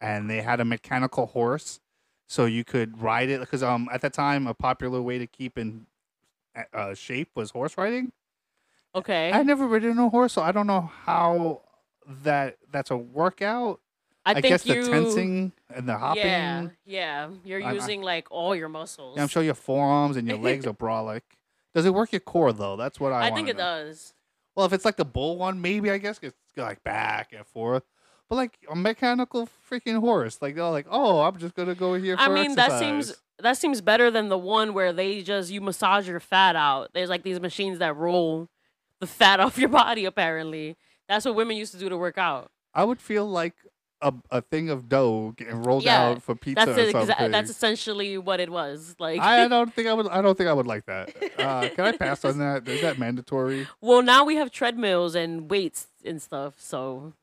and 0.00 0.30
they 0.30 0.42
had 0.42 0.60
a 0.60 0.64
mechanical 0.64 1.26
horse, 1.26 1.80
so 2.28 2.44
you 2.46 2.64
could 2.64 3.00
ride 3.02 3.28
it. 3.28 3.40
Because 3.40 3.62
um, 3.62 3.88
at 3.92 4.00
that 4.02 4.12
time, 4.12 4.46
a 4.46 4.54
popular 4.54 5.02
way 5.02 5.18
to 5.18 5.26
keep 5.26 5.58
in 5.58 5.86
uh, 6.72 6.94
shape 6.94 7.30
was 7.34 7.50
horse 7.50 7.76
riding. 7.76 8.12
Okay, 8.96 9.30
I 9.32 9.42
never 9.42 9.66
ridden 9.66 9.98
a 9.98 10.08
horse, 10.08 10.32
so 10.32 10.42
I 10.42 10.52
don't 10.52 10.66
know 10.66 10.90
how 11.04 11.62
that 12.22 12.56
that's 12.70 12.90
a 12.90 12.96
workout. 12.96 13.80
I, 14.24 14.30
I, 14.30 14.34
think 14.34 14.46
guess 14.46 14.66
you. 14.66 14.82
the 14.82 14.90
tensing 14.90 15.52
and 15.72 15.88
the 15.88 15.96
hopping. 15.96 16.22
Yeah, 16.22 16.68
yeah. 16.84 17.28
You're 17.44 17.62
I- 17.62 17.70
I- 17.70 17.72
using 17.74 18.02
like 18.02 18.26
all 18.30 18.56
your 18.56 18.68
muscles. 18.68 19.16
Yeah, 19.16 19.22
I'm 19.22 19.28
sure 19.28 19.42
your 19.42 19.54
forearms 19.54 20.16
and 20.16 20.26
your 20.26 20.38
legs 20.48 20.66
are 20.66 20.72
brolic. 20.72 21.20
Does 21.74 21.84
it 21.84 21.92
work 21.92 22.10
your 22.10 22.20
core 22.20 22.52
though? 22.52 22.76
That's 22.76 22.98
what 22.98 23.12
I. 23.12 23.28
I, 23.28 23.34
think 23.34 23.48
it 23.48 23.56
know. 23.56 23.84
does. 23.84 24.14
Well, 24.54 24.64
if 24.64 24.72
it's 24.72 24.86
like 24.86 24.96
the 24.96 25.04
bull 25.04 25.36
one, 25.36 25.60
maybe 25.60 25.90
I 25.90 25.98
guess 25.98 26.18
it's 26.22 26.34
like 26.56 26.82
back 26.82 27.34
and 27.34 27.46
forth. 27.46 27.82
But 28.28 28.36
like 28.36 28.58
a 28.68 28.74
mechanical 28.74 29.48
freaking 29.70 30.00
horse, 30.00 30.38
like 30.40 30.54
they're 30.54 30.64
like, 30.64 30.86
oh, 30.90 31.20
I'm 31.20 31.36
just 31.36 31.54
gonna 31.54 31.74
go 31.74 31.94
here. 31.94 32.16
For 32.16 32.22
I 32.22 32.28
mean, 32.28 32.54
that 32.56 32.80
seems 32.80 33.14
that 33.38 33.58
seems 33.58 33.80
better 33.80 34.10
than 34.10 34.30
the 34.30 34.38
one 34.38 34.72
where 34.74 34.92
they 34.92 35.22
just 35.22 35.50
you 35.50 35.60
massage 35.60 36.08
your 36.08 36.18
fat 36.18 36.56
out. 36.56 36.90
There's 36.94 37.10
like 37.10 37.22
these 37.22 37.38
machines 37.38 37.78
that 37.78 37.94
roll 37.94 38.48
the 39.00 39.06
fat 39.06 39.40
off 39.44 39.58
your 39.58 39.68
body. 39.68 40.04
Apparently, 40.04 40.76
that's 41.08 41.24
what 41.24 41.34
women 41.34 41.56
used 41.56 41.72
to 41.72 41.78
do 41.78 41.88
to 41.88 41.96
work 41.96 42.18
out. 42.18 42.50
I 42.74 42.84
would 42.84 43.00
feel 43.00 43.26
like 43.26 43.54
a, 44.02 44.12
a 44.30 44.42
thing 44.42 44.68
of 44.68 44.88
dough 44.88 45.32
getting 45.36 45.62
rolled 45.62 45.84
Yeah, 45.84 46.08
out 46.08 46.22
for 46.22 46.34
pizza 46.34 46.66
That's 46.66 46.78
or 46.78 46.82
it, 46.82 46.94
exa- 46.94 47.30
that's 47.30 47.48
essentially 47.48 48.18
what 48.18 48.40
it 48.40 48.50
was. 48.50 48.94
Like, 48.98 49.20
I 49.20 49.48
don't 49.48 49.72
think 49.72 49.88
I 49.88 49.94
would. 49.94 50.08
I 50.08 50.20
don't 50.20 50.36
think 50.36 50.48
I 50.48 50.52
would 50.52 50.66
like 50.66 50.84
that. 50.86 51.14
Uh, 51.38 51.68
can 51.70 51.84
I 51.86 51.92
pass 51.92 52.24
on 52.24 52.38
that? 52.38 52.68
Is 52.68 52.82
that 52.82 52.98
mandatory? 52.98 53.66
well, 53.80 54.02
now 54.02 54.24
we 54.24 54.36
have 54.36 54.50
treadmills 54.50 55.14
and 55.14 55.50
weights 55.50 55.88
and 56.04 56.20
stuff. 56.20 56.54
So, 56.58 57.14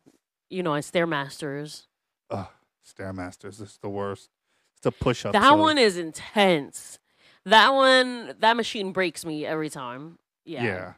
you 0.50 0.64
know, 0.64 0.74
and 0.74 0.84
stairmasters. 0.84 1.86
Ugh, 2.32 2.48
Stairmasters 2.86 3.62
is 3.62 3.78
the 3.82 3.90
worst. 3.90 4.30
It's 4.78 4.86
a 4.88 4.92
push 4.92 5.26
up. 5.26 5.34
That 5.34 5.58
one 5.58 5.78
is 5.78 5.98
intense. 5.98 7.00
That 7.46 7.74
one, 7.74 8.36
that 8.40 8.58
machine 8.58 8.92
breaks 8.92 9.26
me 9.26 9.46
every 9.46 9.70
time. 9.70 10.18
Yeah. 10.46 10.64
yeah. 10.64 10.94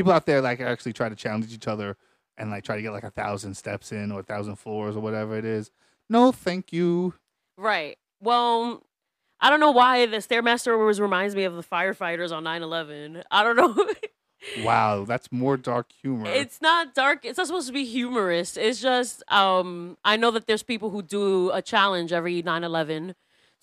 People 0.00 0.12
out 0.12 0.24
there 0.24 0.40
like 0.40 0.60
actually 0.60 0.94
try 0.94 1.10
to 1.10 1.14
challenge 1.14 1.52
each 1.52 1.68
other 1.68 1.94
and 2.38 2.50
like 2.50 2.64
try 2.64 2.74
to 2.76 2.80
get 2.80 2.90
like 2.92 3.04
a 3.04 3.10
thousand 3.10 3.54
steps 3.54 3.92
in 3.92 4.10
or 4.10 4.20
a 4.20 4.22
thousand 4.22 4.56
floors 4.56 4.96
or 4.96 5.00
whatever 5.00 5.36
it 5.36 5.44
is. 5.44 5.70
No, 6.08 6.32
thank 6.32 6.72
you. 6.72 7.12
Right. 7.58 7.98
Well, 8.18 8.82
I 9.42 9.50
don't 9.50 9.60
know 9.60 9.72
why 9.72 10.06
the 10.06 10.16
Stairmaster 10.16 10.86
was 10.86 11.02
reminds 11.02 11.36
me 11.36 11.44
of 11.44 11.54
the 11.54 11.62
firefighters 11.62 12.32
on 12.32 12.44
9/11. 12.44 13.22
I 13.30 13.42
don't 13.42 13.56
know. 13.56 13.76
Wow, 14.62 15.04
that's 15.04 15.30
more 15.30 15.58
dark 15.58 15.92
humor. 15.92 16.24
it's 16.30 16.62
not 16.62 16.94
dark. 16.94 17.26
It's 17.26 17.36
not 17.36 17.46
supposed 17.46 17.66
to 17.66 17.74
be 17.74 17.84
humorous. 17.84 18.56
It's 18.56 18.80
just 18.80 19.22
um 19.30 19.98
I 20.02 20.16
know 20.16 20.30
that 20.30 20.46
there's 20.46 20.62
people 20.62 20.88
who 20.88 21.02
do 21.02 21.50
a 21.50 21.60
challenge 21.60 22.10
every 22.10 22.42
9/11 22.42 23.14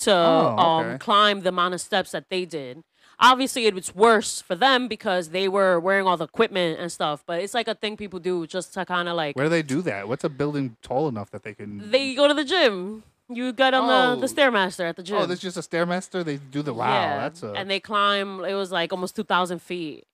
to 0.01 0.11
Oh, 0.13 0.55
um 0.59 0.99
climb 0.99 1.41
the 1.41 1.49
amount 1.49 1.73
of 1.73 1.81
steps 1.81 2.11
that 2.11 2.29
they 2.29 2.45
did. 2.45 2.83
Obviously, 3.19 3.65
it 3.65 3.73
was 3.73 3.95
worse 3.95 4.41
for 4.41 4.53
them 4.55 4.87
because 4.87 5.29
they 5.29 5.47
were 5.47 5.79
wearing 5.79 6.05
all 6.05 6.17
the 6.17 6.25
equipment 6.25 6.79
and 6.79 6.91
stuff. 6.91 7.23
But 7.25 7.41
it's 7.41 7.53
like 7.55 7.67
a 7.67 7.73
thing 7.73 7.97
people 7.97 8.19
do 8.19 8.45
just 8.45 8.73
to 8.75 8.85
kind 8.85 9.09
of 9.09 9.15
like 9.15 9.35
Where 9.35 9.45
do 9.45 9.49
they 9.49 9.63
do 9.63 9.81
that? 9.83 10.07
What's 10.07 10.23
a 10.23 10.29
building 10.29 10.77
tall 10.83 11.07
enough 11.07 11.31
that 11.31 11.41
they 11.43 11.53
can? 11.55 11.89
they 11.89 12.13
go 12.13 12.27
to 12.27 12.33
the 12.35 12.45
gym. 12.45 13.03
You 13.29 13.51
get 13.53 13.73
on 13.73 13.87
the 13.87 14.25
the 14.27 14.31
Oh. 14.31 14.35
stairmaster 14.35 14.87
at 14.87 14.95
the 14.95 15.01
oh, 15.01 15.05
gym. 15.05 15.17
Oh, 15.17 15.25
there's 15.25 15.39
just 15.41 15.57
a 15.57 15.61
stairmaster. 15.61 16.23
They 16.23 16.37
do 16.37 16.61
the 16.61 16.73
wow. 16.73 16.87
Yeah, 16.93 17.17
That's 17.17 17.43
a 17.43 17.51
and 17.53 17.69
they 17.69 17.79
climb. 17.79 18.45
It 18.45 18.53
was 18.53 18.71
like 18.71 18.93
almost 18.93 19.15
two 19.17 19.23
thousand 19.25 19.61
feet, 19.61 20.05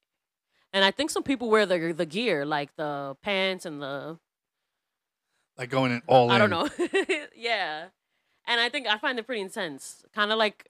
and 0.71 0.83
I 0.85 0.89
think 0.91 1.11
some 1.11 1.21
people 1.23 1.49
wear 1.49 1.65
the 1.65 1.91
the 1.91 2.05
gear, 2.07 2.43
like 2.45 2.75
the 2.75 3.15
pants 3.21 3.65
and 3.67 3.81
the 3.81 4.17
like 5.57 5.69
going 5.69 5.91
in 5.91 6.01
all 6.07 6.31
I 6.31 6.35
in. 6.43 6.49
don't 6.49 6.49
know. 6.49 6.69
yeah, 7.35 7.89
and 8.47 8.59
I 8.61 8.69
think 8.69 8.87
I 8.87 8.97
find 8.97 9.19
it 9.19 9.27
pretty 9.27 9.41
intense. 9.41 10.03
Kind 10.15 10.31
of 10.31 10.39
like 10.39 10.69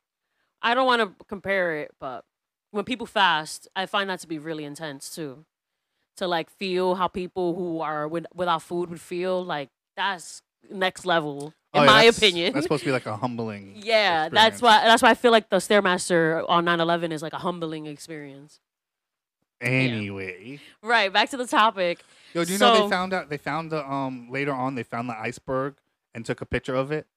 I 0.64 0.74
don't 0.74 0.86
want 0.88 1.02
to 1.02 1.26
compare 1.26 1.76
it, 1.78 1.92
but 2.00 2.24
when 2.72 2.86
people 2.86 3.06
fast, 3.06 3.68
I 3.76 3.86
find 3.86 4.10
that 4.10 4.20
to 4.22 4.28
be 4.28 4.40
really 4.40 4.64
intense 4.66 5.14
too. 5.14 5.46
To 6.18 6.28
like 6.28 6.50
feel 6.50 6.96
how 6.96 7.08
people 7.08 7.54
who 7.56 7.82
are 7.82 8.08
with, 8.08 8.26
without 8.34 8.62
food 8.62 8.90
would 8.90 9.02
feel, 9.02 9.44
like 9.44 9.70
that's 9.98 10.42
next 10.72 11.06
level 11.06 11.54
in 11.74 11.82
Oh, 11.82 11.84
yeah, 11.84 11.86
my 11.88 11.94
that's- 12.06 12.18
opinion. 12.18 12.54
That's 12.54 12.66
supposed 12.66 12.84
to 12.84 12.88
be 12.88 12.92
like 12.94 13.06
a 13.06 13.18
humbling. 13.18 13.74
Yeah, 13.84 14.30
that's 14.30 14.62
why 14.62 14.84
that's 14.86 15.02
why 15.04 15.10
I 15.10 15.16
feel 15.16 15.32
like 15.32 15.50
the 15.50 15.58
Stairmaster 15.58 16.46
on 16.48 16.66
9/11 16.66 17.12
is 17.12 17.22
like 17.22 17.34
a 17.34 17.40
humbling 17.40 17.86
experience. 17.88 18.60
Anyway, 19.62 20.60
Right, 20.82 21.12
back 21.12 21.30
to 21.30 21.38
the 21.38 21.48
topic. 21.48 22.00
yo, 22.34 22.44
do 22.44 22.52
you 22.54 22.60
know 22.60 22.84
they 22.84 22.90
found 22.90 23.14
out? 23.14 23.30
They 23.30 23.38
found 23.38 23.72
the 23.72 23.90
um 23.90 24.28
later 24.30 24.52
on 24.54 24.76
they 24.76 24.84
found 24.84 25.08
the 25.10 25.18
iceberg 25.18 25.76
and 26.14 26.26
took 26.26 26.42
a 26.42 26.46
picture 26.46 26.76
of 26.76 26.92
it. 26.92 27.08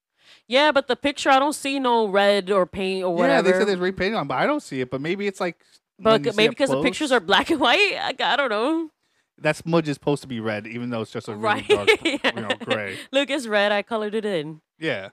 Yeah, 0.49 0.73
but 0.73 0.89
the 0.89 0.97
picture 0.97 1.31
I 1.31 1.39
don't 1.39 1.55
see 1.55 1.79
no 1.79 2.07
red 2.09 2.51
or 2.51 2.67
paint 2.67 3.05
or 3.05 3.15
whatever. 3.15 3.35
Yeah, 3.49 3.53
they 3.53 3.59
said 3.59 3.69
there's 3.69 3.79
repainted 3.79 4.15
on, 4.15 4.29
but 4.29 4.37
I 4.37 4.47
don't 4.47 4.63
see 4.63 4.81
it. 4.81 4.91
But 4.91 5.01
maybe 5.01 5.27
it's 5.27 5.41
like. 5.41 5.57
but 5.99 6.23
maybe 6.37 6.51
because 6.51 6.71
the 6.71 6.83
pictures 6.83 7.13
are 7.13 7.21
black 7.21 7.51
and 7.51 7.61
white. 7.61 7.95
I, 7.99 8.15
I 8.19 8.37
don't 8.37 8.51
know. 8.51 8.91
That 9.39 9.57
smudge 9.57 9.89
is 9.89 9.95
supposed 9.95 10.23
to 10.23 10.29
be 10.29 10.41
red, 10.41 10.67
even 10.67 10.91
though 10.91 11.03
it's 11.03 11.13
just 11.13 11.29
a 11.29 11.33
really 11.33 11.45
right. 11.45 11.69
dark, 11.69 11.89
Yeah. 12.03 12.19
you 12.37 12.43
know, 12.43 12.49
gray. 12.65 12.99
Look, 13.13 13.29
it's 13.29 13.47
red. 13.47 13.71
I 13.71 13.83
colored 13.83 14.15
it 14.15 14.25
in. 14.25 14.63
Yeah. 14.79 15.11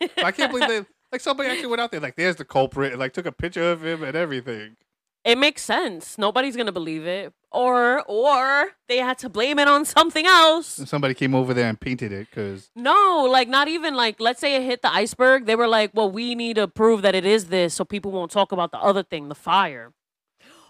But 0.00 0.24
I 0.24 0.32
can't 0.32 0.50
believe 0.52 0.68
they 0.68 0.84
like 1.12 1.20
somebody 1.20 1.48
actually 1.48 1.68
went 1.68 1.80
out 1.80 1.90
there 1.90 2.00
like 2.00 2.16
there's 2.16 2.36
the 2.36 2.44
culprit 2.44 2.92
and 2.92 3.00
like 3.00 3.12
took 3.12 3.26
a 3.26 3.32
picture 3.32 3.70
of 3.70 3.84
him 3.84 4.02
and 4.02 4.16
everything. 4.16 4.76
It 5.24 5.38
makes 5.38 5.62
sense. 5.62 6.18
Nobody's 6.18 6.56
gonna 6.56 6.72
believe 6.72 7.06
it, 7.06 7.32
or 7.50 8.02
or 8.06 8.70
they 8.88 8.98
had 8.98 9.18
to 9.18 9.28
blame 9.28 9.58
it 9.58 9.68
on 9.68 9.84
something 9.84 10.26
else. 10.26 10.78
And 10.78 10.88
somebody 10.88 11.14
came 11.14 11.34
over 11.34 11.54
there 11.54 11.68
and 11.68 11.80
painted 11.80 12.12
it 12.12 12.28
because 12.30 12.70
No, 12.76 13.26
like 13.30 13.48
not 13.48 13.68
even 13.68 13.94
like 13.94 14.20
let's 14.20 14.40
say 14.40 14.56
it 14.56 14.62
hit 14.62 14.82
the 14.82 14.92
iceberg. 14.92 15.46
They 15.46 15.56
were 15.56 15.68
like, 15.68 15.92
"Well, 15.94 16.10
we 16.10 16.34
need 16.34 16.56
to 16.56 16.68
prove 16.68 17.02
that 17.02 17.14
it 17.14 17.24
is 17.24 17.46
this, 17.46 17.74
so 17.74 17.84
people 17.84 18.10
won't 18.12 18.30
talk 18.30 18.52
about 18.52 18.70
the 18.72 18.78
other 18.78 19.02
thing, 19.02 19.28
the 19.28 19.34
fire." 19.34 19.92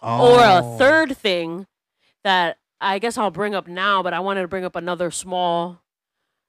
Or 0.03 0.39
a 0.41 0.63
Oh. 0.63 0.79
third 0.79 1.17
thing 1.17 1.67
that 2.23 2.59
I 2.81 3.01
guess 3.01 3.19
I'll 3.19 3.33
bring 3.33 3.55
up 3.57 3.67
now, 3.67 4.03
but 4.05 4.15
I 4.15 4.21
wanted 4.21 4.43
to 4.43 4.49
bring 4.49 4.65
up 4.65 4.77
another 4.77 5.11
small 5.11 5.81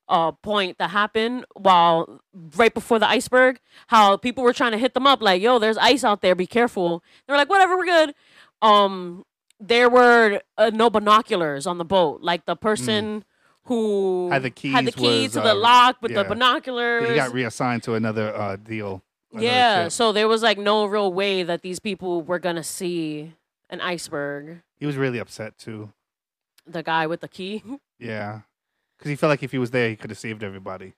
uh 0.07 0.31
point 0.31 0.77
that 0.79 0.89
happened 0.91 1.45
while 1.55 2.19
right 2.55 2.73
before 2.73 2.97
the 2.99 3.07
iceberg, 3.07 3.59
how 3.87 4.17
people 4.17 4.43
were 4.43 4.53
trying 4.53 4.71
to 4.71 4.77
hit 4.77 4.93
them 4.93 5.07
up 5.07 5.21
like, 5.21 5.41
"Yo, 5.41 5.57
there's 5.59 5.77
ice 5.77 6.03
out 6.03 6.21
there, 6.21 6.35
be 6.35 6.47
careful." 6.47 7.03
They 7.27 7.31
were 7.33 7.37
like, 7.37 7.49
"Whatever, 7.49 7.77
we're 7.77 7.85
good." 7.85 8.13
Um 8.61 9.23
there 9.59 9.89
were 9.89 10.41
uh, 10.57 10.71
no 10.73 10.89
binoculars 10.89 11.67
on 11.67 11.77
the 11.77 11.85
boat. 11.85 12.21
Like 12.21 12.45
the 12.45 12.55
person 12.55 13.23
who 13.65 14.27
Hmm. 14.27 14.33
Had 14.33 14.43
the 14.43 14.49
keys, 14.49 14.73
had 14.73 14.85
the 14.85 14.91
keys 14.91 15.01
key 15.01 15.23
was, 15.23 15.31
to 15.33 15.41
the 15.41 15.51
uh, 15.51 15.55
lock 15.55 15.97
with 16.01 16.11
yeah. 16.11 16.23
the 16.23 16.29
binoculars. 16.29 17.07
He 17.09 17.15
got 17.15 17.33
reassigned 17.33 17.83
to 17.83 17.93
another 17.93 18.35
uh, 18.35 18.55
deal. 18.55 19.03
another 19.31 19.45
yeah, 19.45 19.83
ship. 19.83 19.91
so 19.91 20.11
there 20.11 20.27
was 20.27 20.41
like 20.41 20.57
no 20.57 20.85
real 20.85 21.13
way 21.13 21.43
that 21.43 21.61
these 21.61 21.79
people 21.79 22.23
were 22.23 22.39
gonna 22.39 22.63
see 22.63 23.33
an 23.69 23.79
iceberg. 23.81 24.61
he 24.79 24.85
was 24.87 24.97
really 24.97 25.19
upset 25.19 25.57
too. 25.59 25.91
The 26.65 26.81
guy 26.81 27.05
with 27.07 27.21
the 27.21 27.27
key. 27.27 27.63
Yeah, 28.01 28.41
because 28.97 29.09
he 29.09 29.17
felt 29.17 29.29
like 29.29 29.43
if 29.43 29.51
he 29.51 29.57
was 29.57 29.71
there, 29.71 29.89
he 29.89 29.97
could 29.97 30.09
have 30.09 30.17
saved 30.17 30.41
everybody. 30.41 30.93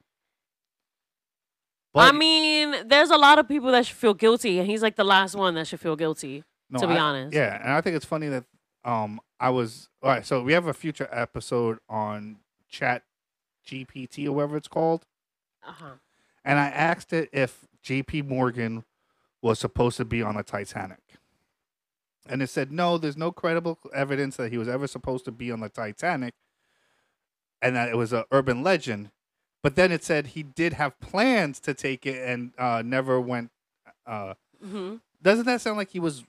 I 1.96 2.12
mean, 2.12 2.76
there's 2.88 3.10
a 3.10 3.18
lot 3.18 3.40
of 3.40 3.48
people 3.48 3.72
that 3.72 3.88
should 3.88 3.98
feel 3.98 4.14
guilty, 4.14 4.60
and 4.60 4.70
he's 4.70 4.82
like 4.84 4.96
the 4.96 5.04
last 5.04 5.36
one 5.36 5.56
that 5.56 5.66
should 5.68 5.80
feel 5.80 5.96
guilty. 5.96 6.44
No, 6.70 6.80
to 6.80 6.88
be 6.88 6.94
I- 6.94 7.00
honest. 7.00 7.34
Yeah, 7.36 7.60
and 7.62 7.74
I 7.74 7.82
think 7.82 7.96
it's 7.96 8.06
funny 8.06 8.28
that 8.30 8.46
um 8.84 9.20
I 9.40 9.50
was 9.50 9.90
all 10.02 10.10
right. 10.10 10.26
So 10.26 10.42
we 10.44 10.54
have 10.54 10.68
a 10.68 10.74
future 10.74 11.08
episode 11.12 11.80
on 11.90 12.38
Chat 12.70 13.04
GPT 13.66 14.28
or 14.28 14.34
whatever 14.34 14.58
it's 14.58 14.68
called, 14.68 15.06
Uh-huh. 15.68 15.96
and 16.46 16.60
I 16.60 16.68
asked 16.68 17.14
it 17.14 17.30
if 17.32 17.68
J.P. 17.82 18.24
Morgan 18.24 18.84
was 19.42 19.60
supposed 19.60 19.98
to 19.98 20.06
be 20.06 20.22
on 20.22 20.36
the 20.36 20.44
Titanic, 20.44 21.00
and 22.28 22.42
it 22.42 22.50
said 22.50 22.72
no. 22.72 22.98
There's 22.98 23.18
no 23.18 23.32
credible 23.32 23.80
evidence 23.94 24.38
that 24.38 24.52
he 24.52 24.58
was 24.58 24.68
ever 24.68 24.88
supposed 24.88 25.26
to 25.26 25.32
be 25.32 25.52
on 25.52 25.60
the 25.60 25.70
Titanic, 25.70 26.34
and 27.62 27.76
that 27.76 27.90
it 27.90 27.98
was 27.98 28.14
an 28.14 28.24
urban 28.32 28.64
legend. 28.64 29.12
But 29.64 29.76
then 29.76 29.92
it 29.92 30.04
said 30.04 30.28
he 30.28 30.42
did 30.44 30.74
have 30.74 31.00
plans 31.00 31.60
to 31.62 31.74
take 31.76 32.06
it 32.06 32.28
and 32.28 32.52
uh, 32.58 32.82
never 32.86 33.20
went. 33.22 33.52
Uh, 34.06 34.34
hmm 34.64 34.96
doesn't 35.24 35.46
that 35.46 35.62
sound 35.62 35.78
like 35.78 35.92
he 35.92 36.00
was 36.00 36.24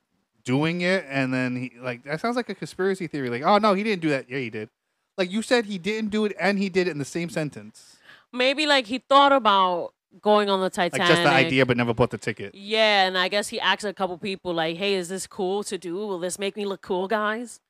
doing 0.45 0.81
it 0.81 1.05
and 1.09 1.33
then 1.33 1.57
he 1.57 1.73
like 1.81 2.03
that 2.05 2.21
sounds 2.21 2.37
like 2.37 2.49
a 2.49 2.55
conspiracy 2.55 3.07
theory 3.07 3.31
like 3.31 3.43
oh 3.43 3.59
no 3.59 3.75
he 3.75 3.83
didn't 3.83 4.03
do 4.03 4.09
that 4.09 4.29
yeah 4.29 4.39
he 4.39 4.51
did 4.51 4.69
like 5.17 5.31
you 5.31 5.43
said 5.43 5.67
he 5.67 5.79
didn't 5.79 6.11
do 6.11 6.25
it 6.25 6.35
and 6.41 6.59
he 6.59 6.69
did 6.69 6.89
it 6.89 6.91
in 6.91 6.99
the 6.99 7.05
same 7.05 7.29
sentence 7.29 7.97
Maybe 8.33 8.67
like 8.67 8.87
he 8.87 8.99
thought 8.99 9.33
about 9.33 9.93
going 10.21 10.49
on 10.49 10.61
the 10.61 10.71
Titanic. 10.71 11.01
like 11.01 11.09
just 11.09 11.23
the 11.23 11.29
idea 11.29 11.67
but 11.67 11.77
never 11.77 11.93
bought 11.95 12.11
the 12.11 12.19
ticket 12.19 12.55
Yeah, 12.55 13.07
and 13.07 13.17
I 13.19 13.29
guess 13.29 13.49
he 13.49 13.61
asked 13.61 13.85
a 13.85 13.93
couple 13.93 14.17
people 14.19 14.55
like, 14.55 14.77
"Hey, 14.77 14.95
is 14.95 15.09
this 15.09 15.27
cool 15.27 15.63
to 15.65 15.77
do? 15.79 15.97
Will 16.07 16.19
this 16.19 16.39
make 16.39 16.57
me 16.57 16.65
look 16.65 16.81
cool, 16.83 17.09
guys?" 17.09 17.61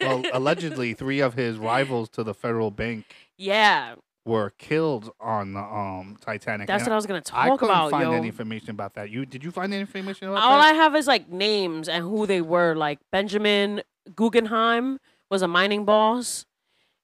well 0.00 0.22
allegedly 0.32 0.94
three 0.94 1.20
of 1.20 1.34
his 1.34 1.58
rivals 1.58 2.08
to 2.08 2.22
the 2.24 2.32
federal 2.32 2.70
bank 2.70 3.04
yeah, 3.36 3.94
were 4.30 4.50
killed 4.58 5.10
on 5.20 5.52
the 5.54 5.60
um 5.60 6.16
titanic 6.20 6.66
that's 6.66 6.82
And 6.82 6.90
what 6.90 6.94
I 6.94 6.96
was 6.96 7.06
gonna 7.06 7.20
talk 7.20 7.44
about. 7.46 7.54
I 7.54 7.56
couldn't 7.56 7.74
about, 7.74 7.90
find 7.90 8.10
yo. 8.10 8.12
any 8.12 8.28
information 8.28 8.70
about 8.70 8.94
that 8.94 9.10
you 9.10 9.26
did 9.26 9.42
you 9.44 9.50
find 9.50 9.72
any 9.72 9.80
information 9.80 10.28
about 10.28 10.42
All 10.42 10.58
that 10.58 10.72
I 10.72 10.74
have 10.82 10.94
is 10.96 11.06
like 11.06 11.28
names 11.28 11.88
and 11.88 12.02
who 12.04 12.26
they 12.26 12.40
were. 12.40 12.74
Like 12.74 12.98
Benjamin 13.10 13.82
Guggenheim 14.14 14.98
was 15.30 15.42
a 15.42 15.48
mining 15.48 15.84
boss. 15.84 16.46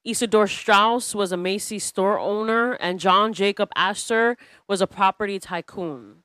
Isidor 0.07 0.47
Straus 0.49 1.13
was 1.13 1.31
a 1.33 1.37
Macy's 1.37 1.83
store 1.83 2.17
owner, 2.17 2.73
and 2.73 2.97
John 2.97 3.33
Jacob 3.33 3.69
Astor 3.75 4.37
was 4.67 4.79
a 4.81 4.87
property 4.87 5.37
tycoon. 5.37 6.23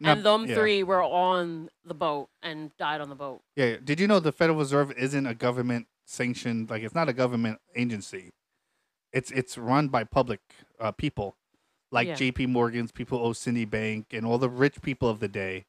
Now- 0.00 0.12
and 0.12 0.22
them 0.24 0.46
yeah. 0.46 0.54
three 0.56 0.82
were 0.82 1.02
on 1.02 1.70
the 1.84 1.94
boat 1.94 2.28
and 2.42 2.76
died 2.76 3.00
on 3.00 3.08
the 3.08 3.14
boat. 3.14 3.40
yeah 3.56 3.76
did 3.82 3.98
you 4.00 4.06
know 4.06 4.20
the 4.20 4.32
federal 4.32 4.58
reserve 4.58 4.92
isn't 4.92 5.26
a 5.26 5.34
government 5.34 5.86
sanctioned 6.04 6.68
like 6.68 6.82
it's 6.82 6.94
not 6.94 7.08
a 7.08 7.12
government 7.14 7.58
agency 7.74 8.32
it's 9.14 9.30
it's 9.30 9.56
run 9.56 9.88
by 9.88 10.04
public 10.04 10.40
uh, 10.78 10.92
people 10.92 11.36
like 11.90 12.08
Yeah. 12.08 12.14
JP 12.16 12.48
Morgan's 12.48 12.92
people 12.92 13.18
owe 13.24 13.32
Citibank 13.32 14.06
and 14.12 14.26
all 14.26 14.36
the 14.36 14.50
rich 14.50 14.82
people 14.82 15.08
of 15.08 15.20
the 15.20 15.28
day 15.28 15.64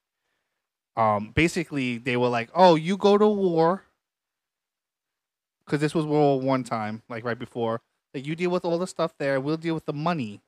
um, 0.98 1.32
basically 1.36 1.98
they 1.98 2.16
were 2.16 2.30
like, 2.30 2.50
"Oh, 2.56 2.76
you 2.76 2.96
go 2.98 3.18
to 3.18 3.28
war." 3.28 3.84
Because 5.66 5.82
this 5.82 5.94
was 5.94 6.06
World 6.06 6.42
War 6.42 6.48
One 6.50 6.64
time, 6.64 7.02
like 7.10 7.26
right 7.26 7.38
before. 7.38 7.82
Like 8.14 8.26
you 8.26 8.34
deal 8.36 8.50
with 8.50 8.64
all 8.64 8.78
the 8.80 8.88
stuff 8.88 9.14
there, 9.18 9.42
we'll 9.42 9.58
deal 9.58 9.74
with 9.74 9.86
the 9.86 9.94
money. 9.94 10.42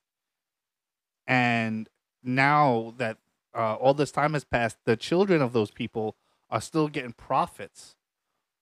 And 1.28 1.90
now 2.24 2.94
that 2.98 3.18
uh, 3.54 3.76
all 3.76 3.94
this 3.94 4.12
time 4.12 4.34
has 4.34 4.46
passed, 4.46 4.78
the 4.86 4.96
children 4.96 5.42
of 5.42 5.52
those 5.54 5.72
people 5.72 6.16
are 6.50 6.62
still 6.62 6.88
getting 6.88 7.12
profits 7.14 7.96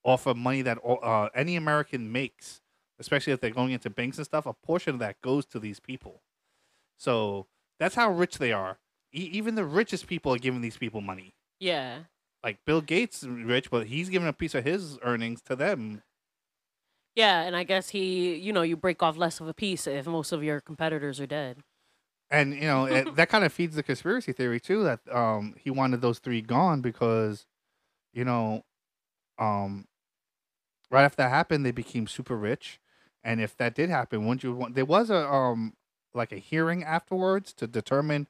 off 0.03 0.25
of 0.25 0.37
money 0.37 0.61
that 0.63 0.77
all- 0.79 0.99
uh, 1.03 1.29
any 1.35 1.55
American 1.55 2.11
makes, 2.11 2.61
especially 2.99 3.33
if 3.33 3.41
they're 3.41 3.49
going 3.49 3.71
into 3.71 3.89
banks 3.89 4.17
and 4.17 4.25
stuff. 4.25 4.45
A 4.45 4.53
portion 4.53 4.93
of 4.93 4.99
that 4.99 5.21
goes 5.21 5.45
to 5.47 5.59
these 5.59 5.79
people. 5.79 6.21
So 6.97 7.47
that's 7.79 7.95
how 7.95 8.09
rich 8.09 8.37
they 8.37 8.51
are. 8.51 8.77
E- 9.13 9.29
even 9.33 9.55
the 9.55 9.65
richest 9.65 10.07
people 10.07 10.33
are 10.33 10.39
giving 10.39 10.61
these 10.61 10.77
people 10.77 11.01
money. 11.01 11.33
Yeah. 11.59 11.99
Like 12.43 12.59
Bill 12.65 12.81
Gates 12.81 13.23
is 13.23 13.29
rich, 13.29 13.71
but 13.71 13.87
he's 13.87 14.09
giving 14.09 14.27
a 14.27 14.33
piece 14.33 14.55
of 14.55 14.63
his 14.63 14.97
earnings 15.01 15.41
to 15.43 15.55
them. 15.55 16.03
Yeah, 17.15 17.41
and 17.41 17.55
I 17.55 17.63
guess 17.63 17.89
he, 17.89 18.35
you 18.35 18.51
know, 18.51 18.61
you 18.61 18.75
break 18.75 19.01
off 19.01 19.17
less 19.17 19.39
of 19.39 19.47
a 19.47 19.53
piece 19.53 19.87
if 19.87 20.05
most 20.05 20.31
of 20.31 20.43
your 20.43 20.59
competitors 20.59 21.19
are 21.19 21.25
dead. 21.25 21.57
And 22.29 22.53
you 22.53 22.61
know 22.61 22.85
it, 22.85 23.15
that 23.15 23.29
kind 23.29 23.43
of 23.43 23.53
feeds 23.53 23.75
the 23.75 23.83
conspiracy 23.83 24.33
theory 24.33 24.59
too 24.59 24.83
that 24.83 24.99
um 25.11 25.53
he 25.59 25.69
wanted 25.69 26.01
those 26.01 26.19
three 26.19 26.41
gone 26.41 26.81
because, 26.81 27.45
you 28.13 28.25
know, 28.25 28.63
um, 29.37 29.85
right 30.91 31.03
after 31.03 31.17
that 31.17 31.29
happened 31.29 31.65
they 31.65 31.71
became 31.71 32.07
super 32.07 32.35
rich, 32.35 32.79
and 33.25 33.41
if 33.41 33.57
that 33.57 33.75
did 33.75 33.89
happen, 33.89 34.25
wouldn't 34.25 34.43
you 34.43 34.53
want? 34.55 34.75
There 34.75 34.85
was 34.85 35.09
a 35.09 35.27
um 35.29 35.73
like 36.13 36.31
a 36.31 36.37
hearing 36.37 36.81
afterwards 36.83 37.51
to 37.55 37.67
determine 37.67 38.27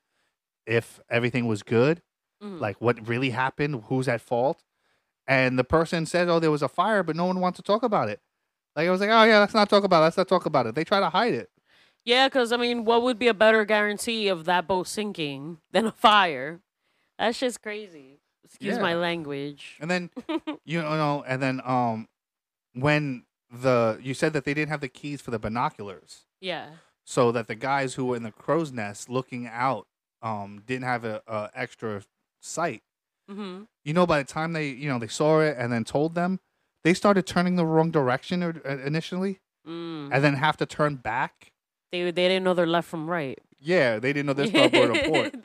if 0.66 1.00
everything 1.10 1.46
was 1.46 1.62
good, 1.62 2.02
Mhm. 2.42 2.60
like 2.60 2.82
what 2.82 3.08
really 3.08 3.30
happened, 3.30 3.84
who's 3.90 4.08
at 4.08 4.22
fault, 4.22 4.64
and 5.28 5.60
the 5.60 5.64
person 5.64 6.06
said, 6.08 6.28
"Oh, 6.30 6.40
there 6.40 6.50
was 6.50 6.64
a 6.64 6.68
fire," 6.68 7.04
but 7.04 7.16
no 7.16 7.26
one 7.26 7.40
wants 7.40 7.58
to 7.58 7.64
talk 7.64 7.84
about 7.84 8.10
it. 8.10 8.22
Like 8.76 8.88
I 8.88 8.92
was 8.92 9.02
like, 9.02 9.12
"Oh 9.12 9.24
yeah, 9.24 9.40
let's 9.40 9.54
not 9.54 9.70
talk 9.70 9.84
about 9.84 10.00
it. 10.02 10.06
Let's 10.06 10.18
not 10.18 10.28
talk 10.28 10.46
about 10.48 10.66
it." 10.66 10.74
They 10.76 10.84
try 10.84 11.00
to 11.00 11.10
hide 11.10 11.34
it. 11.36 11.52
Yeah, 12.04 12.28
because 12.28 12.52
I 12.52 12.58
mean, 12.58 12.86
what 12.86 13.02
would 13.04 13.20
be 13.20 13.28
a 13.28 13.34
better 13.34 13.66
guarantee 13.66 14.28
of 14.28 14.46
that 14.46 14.68
boat 14.68 14.88
sinking 14.88 15.60
than 15.72 15.86
a 15.86 15.92
fire? 15.92 16.62
That's 17.20 17.40
just 17.40 17.62
crazy. 17.62 18.20
Excuse 18.44 18.78
my 18.80 18.94
language. 18.94 19.78
And 19.80 19.90
then 19.90 20.10
you 20.66 20.82
know, 20.82 21.24
and 21.28 21.42
then 21.42 21.62
um, 21.66 22.08
when 22.74 23.25
the 23.52 24.00
you 24.02 24.14
said 24.14 24.34
that 24.34 24.44
they 24.46 24.54
didn't 24.54 24.70
have 24.70 24.82
the 24.82 24.90
keys 24.90 25.22
for 25.22 25.32
the 25.32 25.40
binoculars, 25.40 26.26
Yeah. 26.42 26.70
so 27.04 27.32
that 27.32 27.48
the 27.48 27.56
guys 27.56 27.96
who 27.96 28.06
were 28.06 28.16
in 28.16 28.24
the 28.24 28.32
crow's 28.32 28.72
nest 28.72 29.10
looking 29.10 29.48
out 29.48 29.88
um 30.22 30.64
didn't 30.66 30.86
have 30.86 31.06
a, 31.06 31.22
a 31.28 31.50
extra 31.54 32.04
sight. 32.42 32.82
hmm 33.30 33.64
You 33.84 33.94
know, 33.94 34.06
by 34.06 34.20
the 34.22 34.28
time 34.28 34.54
they 34.54 34.70
you 34.70 34.90
know 34.90 35.00
they 35.00 35.08
saw 35.08 35.42
it 35.42 35.56
and 35.58 35.72
then 35.72 35.84
told 35.84 36.16
them, 36.16 36.40
they 36.84 36.94
started 36.94 37.26
turning 37.26 37.56
the 37.56 37.66
wrong 37.66 37.92
direction 37.92 38.44
or- 38.44 38.62
uh, 38.66 38.78
initially, 38.86 39.40
Mm. 39.68 40.10
and 40.14 40.24
then 40.24 40.36
have 40.36 40.58
to 40.58 40.66
turn 40.66 40.96
back. 40.98 41.52
They 41.92 42.04
they 42.12 42.28
didn't 42.28 42.44
know 42.44 42.54
their 42.54 42.68
left 42.68 42.88
from 42.88 43.10
right. 43.10 43.40
Yeah, 43.60 43.98
they 44.00 44.14
didn't 44.14 44.28
know 44.28 44.34
this 44.34 44.50
starboard 44.52 44.90
or 44.98 45.04
port. 45.10 45.36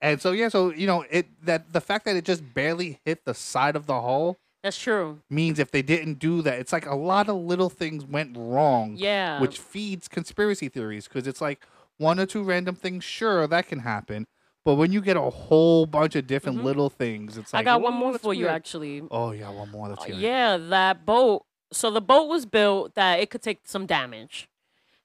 And 0.00 0.20
so 0.22 0.30
yeah, 0.32 0.48
so 0.48 0.72
you 0.72 0.86
know 0.86 1.04
it 1.10 1.26
that 1.44 1.72
the 1.72 1.80
fact 1.80 2.04
that 2.04 2.14
it 2.16 2.24
just 2.24 2.42
barely 2.54 3.00
hit 3.04 3.24
the 3.24 3.34
side 3.34 3.74
of 3.76 3.86
the 3.86 4.00
hull 4.00 4.38
That's 4.62 4.78
true. 4.78 5.20
means 5.30 5.58
if 5.58 5.70
they 5.70 5.82
didn't 5.82 6.18
do 6.18 6.42
that, 6.42 6.58
it's 6.58 6.72
like 6.72 6.86
a 6.86 6.94
lot 6.94 7.28
of 7.28 7.36
little 7.36 7.70
things 7.70 8.04
went 8.04 8.36
wrong, 8.36 8.94
Yeah. 8.96 9.40
which 9.40 9.58
feeds 9.58 10.08
conspiracy 10.08 10.68
theories 10.68 11.06
because 11.06 11.26
it's 11.28 11.40
like 11.40 11.64
one 11.96 12.18
or 12.18 12.26
two 12.26 12.42
random 12.42 12.74
things, 12.74 13.04
sure, 13.04 13.46
that 13.46 13.68
can 13.68 13.80
happen. 13.80 14.26
But 14.64 14.74
when 14.74 14.92
you 14.92 15.00
get 15.00 15.16
a 15.16 15.30
whole 15.30 15.86
bunch 15.86 16.14
of 16.16 16.26
different 16.26 16.58
Mhm. 16.58 16.64
little 16.64 16.90
things, 16.90 17.38
it's 17.38 17.52
like 17.52 17.60
I 17.60 17.64
got 17.64 17.80
one 17.80 17.94
more 17.94 18.12
that's 18.12 18.22
for 18.24 18.34
you 18.34 18.48
actually. 18.48 19.02
Oh 19.10 19.30
yeah, 19.30 19.48
one 19.50 19.70
more. 19.70 19.88
Let's 19.88 20.04
Uh, 20.04 20.08
yeah, 20.08 20.56
that 20.56 21.06
boat. 21.06 21.44
So 21.72 21.90
the 21.90 22.00
boat 22.00 22.28
was 22.28 22.44
built 22.44 22.94
that 22.94 23.20
it 23.20 23.30
could 23.30 23.42
take 23.42 23.60
some 23.64 23.86
damage. 23.86 24.48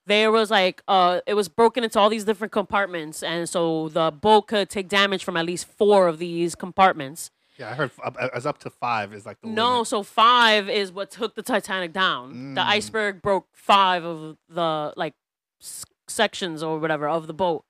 There 0.06 0.32
was 0.32 0.52
like 0.52 0.82
uh 0.88 1.22
it 1.28 1.36
was 1.36 1.48
broken 1.48 1.84
into 1.84 1.98
all 2.00 2.10
these 2.10 2.26
different 2.26 2.52
compartments 2.52 3.24
and 3.24 3.48
so 3.48 3.88
the 3.90 4.12
boat 4.12 4.48
could 4.48 4.70
take 4.70 4.90
damage 4.90 5.24
from 5.24 5.38
at 5.38 5.46
least 5.46 5.66
4 5.66 6.08
of 6.08 6.18
these 6.20 6.56
compartments. 6.56 7.30
Yeah, 7.58 7.70
I 7.70 7.74
heard 7.76 7.92
as 8.34 8.46
up 8.46 8.58
to 8.60 8.70
five 8.70 9.14
is 9.14 9.26
like 9.26 9.40
the 9.42 9.48
No, 9.48 9.72
limit. 9.74 9.88
so 9.88 10.02
5 10.04 10.70
is 10.70 10.92
what 10.92 11.12
took 11.12 11.36
the 11.36 11.44
Titanic 11.44 11.94
down. 11.94 12.56
The 12.56 12.62
Mm. 12.62 12.66
iceberg 12.68 13.22
broke 13.22 13.48
5 13.54 14.04
of 14.04 14.38
the 14.50 14.94
like 14.98 15.14
s- 15.62 15.86
sections 16.08 16.64
or 16.64 16.80
whatever 16.80 17.08
of 17.08 17.28
the 17.28 17.34
boat. 17.34 17.64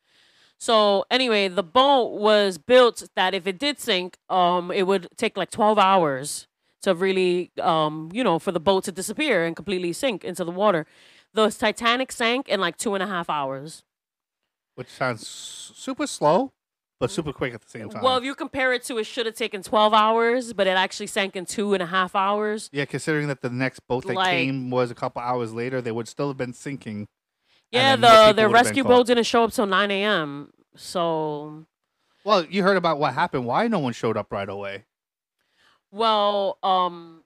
So 0.57 1.03
anyway, 1.11 1.49
the 1.49 1.63
boat 1.63 2.13
was 2.13 2.57
built 2.57 3.03
that 3.17 3.33
if 3.33 3.45
it 3.45 3.59
did 3.59 3.79
sink, 3.79 4.17
um, 4.29 4.71
it 4.71 4.83
would 4.83 5.09
take 5.17 5.35
like 5.35 5.51
twelve 5.51 5.77
hours 5.77 6.47
to 6.83 6.95
really, 6.95 7.51
um, 7.61 8.09
you 8.13 8.23
know, 8.23 8.39
for 8.39 8.53
the 8.53 8.59
boat 8.61 8.85
to 8.85 8.91
disappear 8.91 9.43
and 9.45 9.55
completely 9.55 9.91
sink 9.91 10.23
into 10.23 10.45
the 10.45 10.51
water. 10.51 10.85
The 11.33 11.49
Titanic 11.49 12.11
sank 12.13 12.47
in 12.47 12.61
like 12.61 12.77
two 12.77 12.93
and 12.93 13.03
a 13.03 13.07
half 13.07 13.29
hours. 13.29 13.83
which 14.75 14.89
sounds 14.89 15.27
super 15.27 16.07
slow, 16.07 16.51
but 17.03 17.11
super 17.11 17.33
quick 17.33 17.53
at 17.53 17.61
the 17.61 17.69
same 17.69 17.89
time. 17.89 18.01
Well, 18.01 18.15
if 18.17 18.23
you 18.23 18.33
compare 18.33 18.71
it 18.71 18.83
to, 18.85 18.97
it 18.97 19.03
should 19.03 19.25
have 19.25 19.35
taken 19.35 19.61
twelve 19.61 19.93
hours, 19.93 20.53
but 20.53 20.67
it 20.67 20.77
actually 20.77 21.07
sank 21.07 21.35
in 21.35 21.45
two 21.45 21.73
and 21.73 21.83
a 21.83 21.85
half 21.85 22.15
hours. 22.15 22.69
yeah, 22.71 22.85
considering 22.85 23.27
that 23.27 23.41
the 23.41 23.49
next 23.49 23.81
boat 23.87 24.05
that 24.07 24.13
Like- 24.15 24.29
came 24.31 24.69
was 24.69 24.89
a 24.89 24.95
couple 24.95 25.21
hours 25.21 25.53
later, 25.53 25.81
they 25.81 25.91
would 25.91 26.07
still 26.07 26.29
have 26.29 26.37
been 26.37 26.53
sinking. 26.53 27.07
Yeah, 27.71 27.97
then 27.97 28.01
more 28.01 28.09
the 28.09 28.15
people 28.15 28.19
the 28.23 28.27
would've 28.27 28.35
been 28.37 28.51
rescue 28.53 28.83
caught. 28.83 28.89
boat 28.89 29.07
didn't 29.07 29.23
show 29.25 29.43
up 29.43 29.51
till 29.51 29.65
nine 29.65 29.91
a.m. 29.91 30.53
So, 30.77 31.65
Well, 32.23 32.45
you 32.45 32.63
heard 32.63 32.77
about 32.77 32.99
what 32.99 33.13
happened. 33.13 33.45
Why 33.45 33.67
no 33.67 33.79
one 33.79 33.91
showed 33.93 34.15
up 34.15 34.31
right 34.31 34.47
away? 34.47 34.85
well, 35.91 36.57
um, 36.63 37.23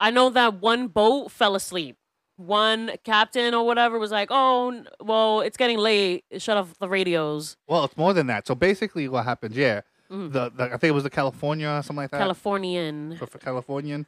I 0.00 0.10
know 0.10 0.30
that 0.30 0.54
one 0.62 0.88
boat 0.88 1.30
fell 1.30 1.54
asleep. 1.54 1.96
One 2.38 2.92
captain 3.04 3.52
or 3.52 3.66
whatever 3.66 3.98
was 3.98 4.10
like, 4.12 4.28
"Oh, 4.30 4.84
well, 5.00 5.40
it's 5.40 5.56
getting 5.56 5.76
late. 5.78 6.24
Shut 6.38 6.56
off 6.56 6.78
the 6.78 6.88
radios." 6.88 7.56
Well, 7.66 7.84
it's 7.84 7.96
more 7.96 8.14
than 8.14 8.28
that. 8.28 8.46
So 8.46 8.54
basically, 8.54 9.08
what 9.08 9.24
happened? 9.24 9.54
Yeah, 9.56 9.80
Mhm. 10.08 10.32
the, 10.32 10.50
the 10.50 10.64
I 10.64 10.68
think 10.70 10.84
it 10.84 10.92
was 10.92 11.02
the 11.02 11.10
California 11.10 11.68
or 11.68 11.82
something 11.82 11.96
like 12.04 12.12
that. 12.12 12.18
Californian. 12.18 13.16
for, 13.18 13.26
for 13.26 13.38
Californian, 13.38 14.06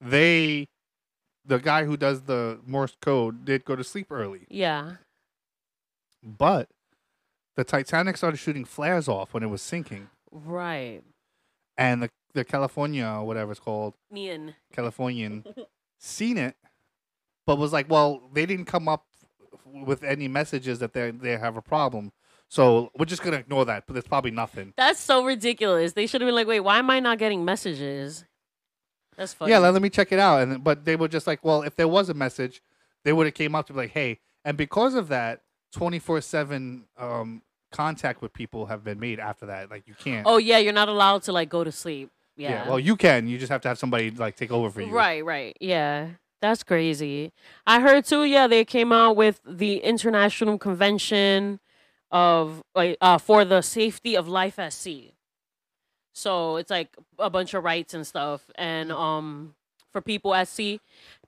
they, 0.00 0.68
the 1.44 1.58
guy 1.58 1.84
who 1.84 1.96
does 1.96 2.22
the 2.22 2.60
Morse 2.64 2.96
code, 3.02 3.44
did 3.44 3.64
go 3.64 3.74
to 3.74 3.82
sleep 3.82 4.06
early, 4.12 4.46
Yeah. 4.48 4.96
but 6.22 6.68
the 7.56 7.64
Titanic 7.64 8.16
started 8.16 8.36
shooting 8.38 8.64
flares 8.64 9.08
off 9.08 9.34
when 9.34 9.42
it 9.42 9.48
was 9.48 9.62
sinking, 9.62 10.10
Right. 10.30 11.02
and 11.76 12.02
the 12.04 12.10
the 12.34 12.44
California 12.44 13.04
or 13.06 13.24
whatever 13.24 13.52
it's 13.52 13.60
called, 13.60 13.94
Nian. 14.12 14.54
Californian, 14.72 15.44
seen 16.00 16.36
it, 16.36 16.56
but 17.46 17.58
was 17.58 17.72
like, 17.72 17.90
well, 17.90 18.22
they 18.32 18.46
didn't 18.46 18.66
come 18.66 18.88
up 18.88 19.04
with 19.72 20.02
any 20.04 20.28
messages 20.28 20.78
that 20.78 20.92
they 20.92 21.10
they 21.10 21.36
have 21.36 21.56
a 21.56 21.62
problem. 21.62 22.12
So 22.48 22.90
we're 22.96 23.06
just 23.06 23.22
gonna 23.22 23.38
ignore 23.38 23.64
that, 23.64 23.84
but 23.86 23.94
there's 23.94 24.06
probably 24.06 24.30
nothing. 24.30 24.72
That's 24.76 25.00
so 25.00 25.24
ridiculous. 25.24 25.92
They 25.92 26.06
should 26.06 26.20
have 26.20 26.28
been 26.28 26.34
like, 26.34 26.46
"Wait, 26.46 26.60
why 26.60 26.78
am 26.78 26.90
I 26.90 27.00
not 27.00 27.18
getting 27.18 27.44
messages?" 27.44 28.24
That's 29.16 29.32
funny. 29.34 29.50
Yeah, 29.52 29.58
let, 29.58 29.72
let 29.72 29.82
me 29.82 29.90
check 29.90 30.12
it 30.12 30.18
out. 30.18 30.42
And 30.42 30.62
but 30.62 30.84
they 30.84 30.96
were 30.96 31.08
just 31.08 31.26
like, 31.26 31.44
well, 31.44 31.62
if 31.62 31.76
there 31.76 31.88
was 31.88 32.08
a 32.08 32.14
message, 32.14 32.62
they 33.04 33.12
would 33.12 33.26
have 33.26 33.34
came 33.34 33.54
up 33.54 33.66
to 33.68 33.72
be 33.72 33.78
like, 33.80 33.90
hey, 33.92 34.20
and 34.44 34.56
because 34.56 34.94
of 34.94 35.08
that, 35.08 35.42
twenty 35.72 35.98
four 35.98 36.20
seven 36.20 36.84
um 36.98 37.42
contact 37.72 38.22
with 38.22 38.32
people 38.32 38.66
have 38.66 38.84
been 38.84 39.00
made 39.00 39.18
after 39.18 39.46
that. 39.46 39.70
Like 39.70 39.88
you 39.88 39.94
can't. 39.94 40.26
oh 40.26 40.36
yeah, 40.36 40.58
you're 40.58 40.72
not 40.72 40.88
allowed 40.88 41.22
to 41.24 41.32
like 41.32 41.48
go 41.48 41.64
to 41.64 41.72
sleep. 41.72 42.10
Yeah. 42.36 42.68
Well, 42.68 42.80
you 42.80 42.96
can. 42.96 43.28
You 43.28 43.38
just 43.38 43.50
have 43.50 43.60
to 43.62 43.68
have 43.68 43.78
somebody 43.78 44.10
like 44.10 44.36
take 44.36 44.50
over 44.50 44.68
for 44.70 44.80
you. 44.80 44.92
Right, 44.92 45.24
right. 45.24 45.56
Yeah. 45.60 46.08
That's 46.44 46.62
crazy. 46.62 47.32
I 47.66 47.80
heard 47.80 48.04
too, 48.04 48.24
yeah, 48.24 48.46
they 48.46 48.66
came 48.66 48.92
out 48.92 49.16
with 49.16 49.40
the 49.46 49.78
International 49.78 50.58
Convention 50.58 51.58
of 52.10 52.62
like 52.74 52.98
uh 53.00 53.16
for 53.16 53.46
the 53.46 53.62
safety 53.62 54.14
of 54.14 54.28
life 54.28 54.58
at 54.58 54.74
sea. 54.74 55.14
So 56.12 56.56
it's 56.56 56.68
like 56.70 56.94
a 57.18 57.30
bunch 57.30 57.54
of 57.54 57.64
rights 57.64 57.94
and 57.94 58.06
stuff 58.06 58.42
and 58.56 58.92
um 58.92 59.54
for 59.90 60.02
people 60.02 60.34
at 60.34 60.48
sea 60.48 60.80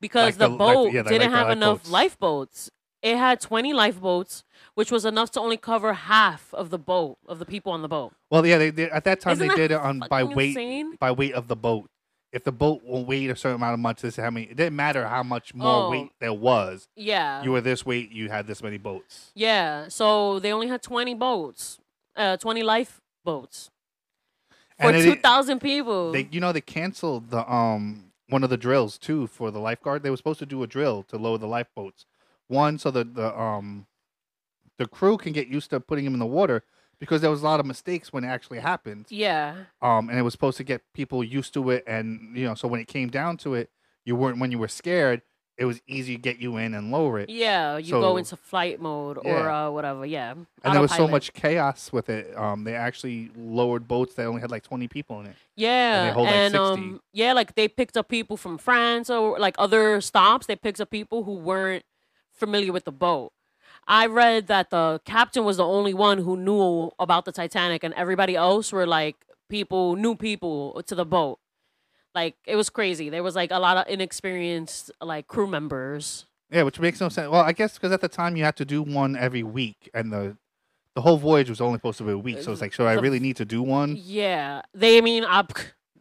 because. 0.02 0.38
Like 0.38 0.50
the, 0.50 0.54
the- 0.54 0.64
like 0.64 0.74
boat 0.74 0.92
yeah, 0.92 1.02
didn't 1.04 1.30
like 1.32 1.38
have 1.38 1.48
enough 1.48 1.90
lifeboats. 1.90 1.90
lifeboats. 1.90 2.70
It 3.00 3.16
had 3.16 3.40
20 3.40 3.72
lifeboats, 3.72 4.44
which 4.74 4.90
was 4.90 5.06
enough 5.06 5.30
to 5.30 5.40
only 5.40 5.56
cover 5.56 5.94
half 5.94 6.52
of 6.52 6.68
the 6.68 6.78
boat 6.78 7.16
of 7.26 7.38
the 7.38 7.46
people 7.46 7.72
on 7.72 7.80
the 7.80 7.88
boat. 7.88 8.12
Well, 8.30 8.44
yeah, 8.44 8.58
they, 8.58 8.68
they 8.68 8.90
at 8.90 9.04
that 9.04 9.20
time 9.20 9.32
Isn't 9.32 9.46
they 9.48 9.48
that 9.48 9.56
did 9.56 9.70
it 9.70 9.80
on 9.80 10.02
by 10.10 10.24
weight 10.24 10.48
insane? 10.50 10.96
by 11.00 11.10
weight 11.12 11.32
of 11.32 11.48
the 11.48 11.56
boat. 11.56 11.88
If 12.36 12.44
the 12.44 12.52
boat 12.52 12.82
will 12.84 13.06
weigh 13.06 13.26
a 13.28 13.34
certain 13.34 13.56
amount 13.56 13.72
of 13.72 13.80
much, 13.80 14.02
this 14.02 14.18
is 14.18 14.22
how 14.22 14.28
many. 14.28 14.44
It 14.44 14.56
didn't 14.58 14.76
matter 14.76 15.08
how 15.08 15.22
much 15.22 15.54
more 15.54 15.84
Oh. 15.86 15.90
weight 15.90 16.10
there 16.20 16.34
was. 16.34 16.86
Yeah. 16.94 17.42
You 17.42 17.50
were 17.52 17.62
this 17.62 17.86
weight, 17.86 18.12
you 18.12 18.28
had 18.28 18.46
this 18.46 18.62
many 18.62 18.76
boats. 18.76 19.32
Yeah, 19.34 19.88
so 19.88 20.38
they 20.38 20.52
only 20.52 20.68
had 20.68 20.82
20 20.82 21.14
boats, 21.14 21.78
uh, 22.14 22.36
20 22.36 22.62
lifeboats 22.62 23.70
for 24.78 24.88
And 24.88 24.96
it- 24.98 25.04
2,000 25.04 25.60
people. 25.60 26.12
They, 26.12 26.28
you 26.30 26.40
know, 26.40 26.52
they 26.52 26.60
canceled 26.60 27.30
the 27.30 27.50
um 27.50 28.12
one 28.28 28.44
of 28.44 28.50
the 28.50 28.58
drills 28.58 28.98
too 28.98 29.26
for 29.28 29.50
the 29.50 29.58
lifeguard. 29.60 30.02
They 30.02 30.10
were 30.10 30.16
supposed 30.18 30.40
to 30.40 30.46
do 30.46 30.62
a 30.62 30.66
drill 30.66 31.04
to 31.04 31.16
lower 31.16 31.38
the 31.38 31.46
lifeboats. 31.48 32.04
One, 32.48 32.76
so 32.78 32.90
that 32.90 33.14
the 33.14 33.34
um 33.40 33.86
the 34.76 34.86
crew 34.86 35.16
can 35.16 35.32
get 35.32 35.48
used 35.48 35.70
to 35.70 35.80
putting 35.80 36.04
them 36.04 36.12
in 36.12 36.20
the 36.20 36.26
water 36.26 36.64
because 37.00 37.20
there 37.20 37.30
was 37.30 37.42
a 37.42 37.44
lot 37.44 37.60
of 37.60 37.66
mistakes 37.66 38.12
when 38.12 38.24
it 38.24 38.28
actually 38.28 38.58
happened. 38.60 39.06
Yeah. 39.10 39.54
Um, 39.82 40.08
and 40.08 40.18
it 40.18 40.22
was 40.22 40.32
supposed 40.32 40.56
to 40.58 40.64
get 40.64 40.82
people 40.94 41.22
used 41.24 41.54
to 41.54 41.70
it, 41.70 41.84
and 41.86 42.36
you 42.36 42.44
know, 42.46 42.54
so 42.54 42.68
when 42.68 42.80
it 42.80 42.88
came 42.88 43.08
down 43.08 43.36
to 43.38 43.54
it, 43.54 43.70
you 44.04 44.16
weren't 44.16 44.38
when 44.38 44.50
you 44.50 44.58
were 44.58 44.68
scared. 44.68 45.22
It 45.58 45.64
was 45.64 45.80
easy 45.88 46.16
to 46.16 46.20
get 46.20 46.38
you 46.38 46.58
in 46.58 46.74
and 46.74 46.90
lower 46.92 47.18
it. 47.18 47.30
Yeah, 47.30 47.78
you 47.78 47.86
So- 47.88 48.00
go 48.02 48.18
into 48.18 48.36
flight 48.36 48.78
mode 48.78 49.16
or 49.16 49.24
Yeah. 49.24 49.66
uh, 49.68 49.70
whatever. 49.70 50.04
Yeah. 50.04 50.32
And 50.32 50.74
there 50.74 50.82
was 50.82 50.92
so 50.94 51.08
much 51.08 51.32
chaos 51.32 51.90
with 51.94 52.10
it. 52.10 52.36
Um, 52.36 52.64
they 52.64 52.74
actually 52.74 53.30
lowered 53.34 53.88
boats 53.88 54.12
that 54.16 54.26
only 54.26 54.42
had 54.42 54.50
like 54.50 54.64
twenty 54.64 54.86
people 54.86 55.18
in 55.20 55.26
it. 55.28 55.36
Yeah, 55.56 56.12
hold, 56.12 56.26
like, 56.26 56.34
and 56.34 56.52
60. 56.52 56.58
um, 56.74 57.00
yeah, 57.14 57.32
like 57.32 57.54
they 57.54 57.68
picked 57.68 57.96
up 57.96 58.08
people 58.10 58.36
from 58.36 58.58
France 58.58 59.08
or 59.08 59.38
like 59.38 59.54
other 59.58 60.02
stops. 60.02 60.44
They 60.46 60.56
picked 60.56 60.78
up 60.78 60.90
people 60.90 61.24
who 61.24 61.32
weren't 61.36 61.84
familiar 62.34 62.70
with 62.70 62.84
the 62.84 62.92
boat. 62.92 63.32
I 63.88 64.06
read 64.06 64.48
that 64.48 64.70
the 64.70 65.00
captain 65.04 65.44
was 65.44 65.58
the 65.58 65.64
only 65.64 65.94
one 65.94 66.18
who 66.18 66.36
knew 66.36 66.90
about 66.98 67.24
the 67.24 67.32
Titanic, 67.32 67.84
and 67.84 67.94
everybody 67.94 68.34
else 68.34 68.72
were 68.72 68.86
like 68.86 69.16
people, 69.48 69.96
new 69.96 70.16
people 70.16 70.82
to 70.86 70.94
the 70.94 71.04
boat. 71.04 71.38
Like 72.14 72.36
it 72.46 72.56
was 72.56 72.70
crazy. 72.70 73.10
There 73.10 73.22
was 73.22 73.36
like 73.36 73.50
a 73.50 73.58
lot 73.58 73.76
of 73.76 73.92
inexperienced 73.92 74.90
like 75.00 75.26
crew 75.26 75.46
members. 75.46 76.26
Yeah, 76.50 76.62
which 76.62 76.80
makes 76.80 77.00
no 77.00 77.08
sense. 77.08 77.30
Well, 77.30 77.42
I 77.42 77.52
guess 77.52 77.74
because 77.74 77.92
at 77.92 78.00
the 78.00 78.08
time 78.08 78.36
you 78.36 78.44
had 78.44 78.56
to 78.56 78.64
do 78.64 78.82
one 78.82 79.16
every 79.16 79.42
week, 79.42 79.90
and 79.92 80.12
the 80.12 80.36
the 80.94 81.02
whole 81.02 81.18
voyage 81.18 81.50
was 81.50 81.60
only 81.60 81.76
supposed 81.76 81.98
to 81.98 82.04
be 82.04 82.12
a 82.12 82.18
week. 82.18 82.40
So 82.40 82.52
it's 82.52 82.60
like, 82.60 82.72
should 82.72 82.86
I 82.86 82.94
really 82.94 83.20
need 83.20 83.36
to 83.36 83.44
do 83.44 83.62
one? 83.62 83.98
Yeah, 84.00 84.62
they 84.72 84.96
I 84.98 85.02
mean, 85.02 85.24
I, 85.24 85.44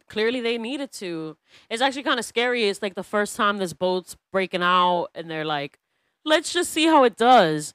clearly 0.08 0.40
they 0.40 0.56
needed 0.56 0.90
to. 0.92 1.36
It's 1.68 1.82
actually 1.82 2.04
kind 2.04 2.18
of 2.18 2.24
scary. 2.24 2.64
It's 2.64 2.80
like 2.80 2.94
the 2.94 3.02
first 3.02 3.36
time 3.36 3.58
this 3.58 3.74
boat's 3.74 4.16
breaking 4.32 4.62
out, 4.62 5.08
and 5.14 5.30
they're 5.30 5.44
like, 5.44 5.78
"Let's 6.26 6.52
just 6.52 6.70
see 6.72 6.86
how 6.86 7.04
it 7.04 7.16
does." 7.16 7.72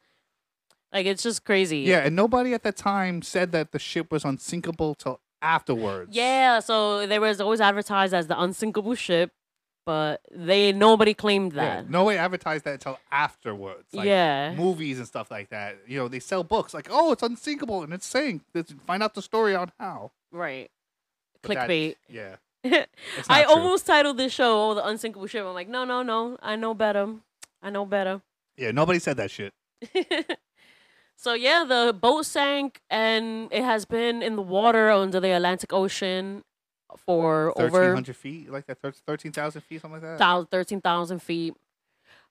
Like 0.94 1.06
it's 1.06 1.24
just 1.24 1.44
crazy. 1.46 1.80
Yeah, 1.80 2.00
and 2.06 2.16
nobody 2.16 2.54
at 2.54 2.64
the 2.64 2.72
time 2.72 3.22
said 3.22 3.52
that 3.54 3.72
the 3.72 3.80
ship 3.80 4.12
was 4.12 4.24
unsinkable 4.26 4.94
till 4.96 5.20
afterwards. 5.42 6.16
Yeah, 6.16 6.60
so 6.60 7.08
there 7.08 7.22
was 7.22 7.40
always 7.42 7.62
advertised 7.62 8.14
as 8.14 8.28
the 8.28 8.40
unsinkable 8.40 8.94
ship, 8.96 9.32
but 9.86 10.20
they 10.30 10.74
nobody 10.74 11.14
claimed 11.14 11.54
that. 11.54 11.90
no 11.90 12.04
one 12.04 12.16
advertised 12.18 12.66
that 12.66 12.74
until 12.74 13.00
afterwards. 13.10 13.86
Like 13.94 14.06
Yeah. 14.06 14.54
movies 14.54 14.98
and 15.00 15.08
stuff 15.08 15.32
like 15.32 15.50
that. 15.50 15.78
You 15.88 15.98
know, 15.98 16.08
they 16.10 16.20
sell 16.20 16.44
books 16.44 16.74
like, 16.74 16.90
oh, 16.92 17.14
it's 17.14 17.24
unsinkable 17.24 17.84
and 17.84 17.94
it's 17.94 18.06
sank. 18.06 18.44
Let's 18.54 18.74
find 18.86 19.02
out 19.02 19.14
the 19.16 19.22
story 19.22 19.56
on 19.56 19.72
how. 19.80 20.12
Right. 20.32 20.70
But 21.42 21.54
that- 21.56 21.70
Clickbait. 21.70 21.96
yeah. 22.10 22.36
I 23.30 23.44
true. 23.44 23.52
almost 23.54 23.88
titled 23.88 24.18
this 24.18 24.32
show 24.34 24.72
"Oh, 24.72 24.74
the 24.76 24.86
unsinkable 24.86 25.26
ship." 25.26 25.44
I'm 25.46 25.54
like, 25.56 25.68
no, 25.70 25.84
no, 25.86 26.04
no. 26.04 26.38
I 26.44 26.56
know 26.58 26.74
better. 26.76 27.16
I 27.64 27.70
know 27.72 27.86
better. 27.86 28.22
Yeah, 28.58 28.72
nobody 28.72 29.00
said 29.00 29.18
that 29.18 29.32
shit. 29.32 29.54
so 31.16 31.34
yeah, 31.34 31.66
the 31.68 31.94
boat 31.94 32.26
sank 32.26 32.82
and 32.90 33.48
it 33.52 33.64
has 33.64 33.86
been 33.86 34.22
in 34.22 34.36
the 34.36 34.42
water 34.42 34.92
under 34.92 35.20
the 35.20 35.32
Atlantic 35.32 35.74
Ocean 35.74 36.44
for 36.98 37.54
over 37.60 37.94
hundred 37.94 38.16
feet, 38.16 38.52
like 38.52 38.66
that, 38.68 38.78
thirteen 39.08 39.32
thousand 39.32 39.62
feet, 39.62 39.82
something 39.82 40.02
like 40.02 40.18
that. 40.18 40.52
13,000 40.52 41.20
feet. 41.22 41.54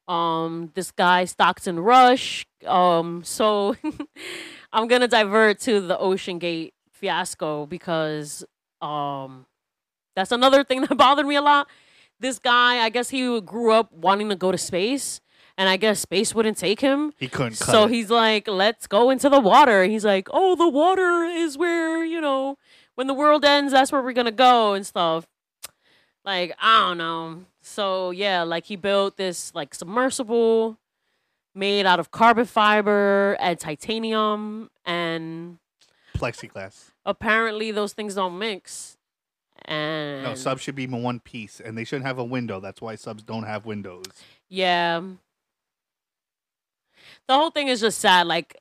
Um, 0.09 0.71
this 0.75 0.91
guy 0.91 1.25
Stockton 1.25 1.79
Rush. 1.79 2.45
Um, 2.67 3.23
so 3.25 3.77
I'm 4.73 4.89
gonna 4.89 5.09
divert 5.09 5.61
to 5.61 5.81
the 5.81 5.97
OceanGate 5.97 6.73
fiasco 6.93 7.67
because 7.67 8.45
um, 8.83 9.47
that's 10.17 10.33
another 10.33 10.65
thing 10.65 10.81
that 10.87 10.97
bothered 10.97 11.27
me 11.27 11.37
a 11.37 11.43
lot. 11.43 11.69
This 12.19 12.39
guy, 12.39 12.79
I 12.85 12.91
guess 12.91 13.09
he 13.09 13.41
grew 13.41 13.73
up 13.73 13.93
wanting 13.93 14.29
to 14.29 14.37
go 14.37 14.53
to 14.53 14.59
space, 14.59 15.21
and 15.61 15.69
I 15.69 15.77
guess 15.77 16.01
space 16.01 16.35
wouldn't 16.35 16.57
take 16.57 16.81
him. 16.81 17.13
He 17.19 17.29
couldn't 17.29 17.59
cut 17.59 17.69
So 17.69 17.85
it. 17.85 17.91
he's 17.91 18.09
like, 18.11 18.49
let's 18.49 18.87
go 18.87 19.11
into 19.11 19.29
the 19.29 19.41
water. 19.41 19.85
He's 19.85 20.07
like, 20.07 20.29
oh, 20.33 20.57
the 20.57 20.67
water 20.69 21.25
is 21.25 21.59
where, 21.59 22.03
you 22.03 22.19
know, 22.19 22.57
when 22.95 23.07
the 23.09 23.13
world 23.15 23.45
ends, 23.45 23.73
that's 23.73 23.93
where 23.93 24.01
we're 24.03 24.15
going 24.15 24.25
to 24.25 24.33
go 24.33 24.73
and 24.73 24.87
stuff. 24.87 25.27
Like, 26.25 26.55
I 26.61 26.89
don't 26.89 26.97
know. 26.99 27.45
So, 27.61 28.11
yeah, 28.11 28.43
like 28.43 28.65
he 28.65 28.77
built 28.77 29.19
this 29.19 29.55
like 29.55 29.75
submersible 29.75 30.79
made 31.55 31.85
out 31.85 32.01
of 32.01 32.11
carbon 32.11 32.47
fiber 32.47 33.37
and 33.39 33.59
titanium. 33.59 34.71
And 34.87 35.59
plexiglass. 36.17 36.91
apparently 37.05 37.71
those 37.71 37.93
things 37.93 38.15
don't 38.15 38.39
mix. 38.39 38.97
And 39.67 40.23
No, 40.23 40.35
subs 40.35 40.63
should 40.63 40.75
be 40.75 40.85
in 40.85 41.03
one 41.03 41.21
piece, 41.21 41.61
and 41.61 41.77
they 41.77 41.85
shouldn't 41.85 42.07
have 42.07 42.19
a 42.19 42.25
window. 42.25 42.61
That's 42.61 42.81
why 42.81 42.95
subs 42.95 43.23
don't 43.23 43.43
have 43.45 43.67
windows. 43.67 44.05
Yeah. 44.49 45.03
The 47.31 47.37
whole 47.37 47.53
thing 47.53 47.69
is 47.69 47.79
just 47.79 48.01
sad. 48.01 48.27
Like, 48.27 48.61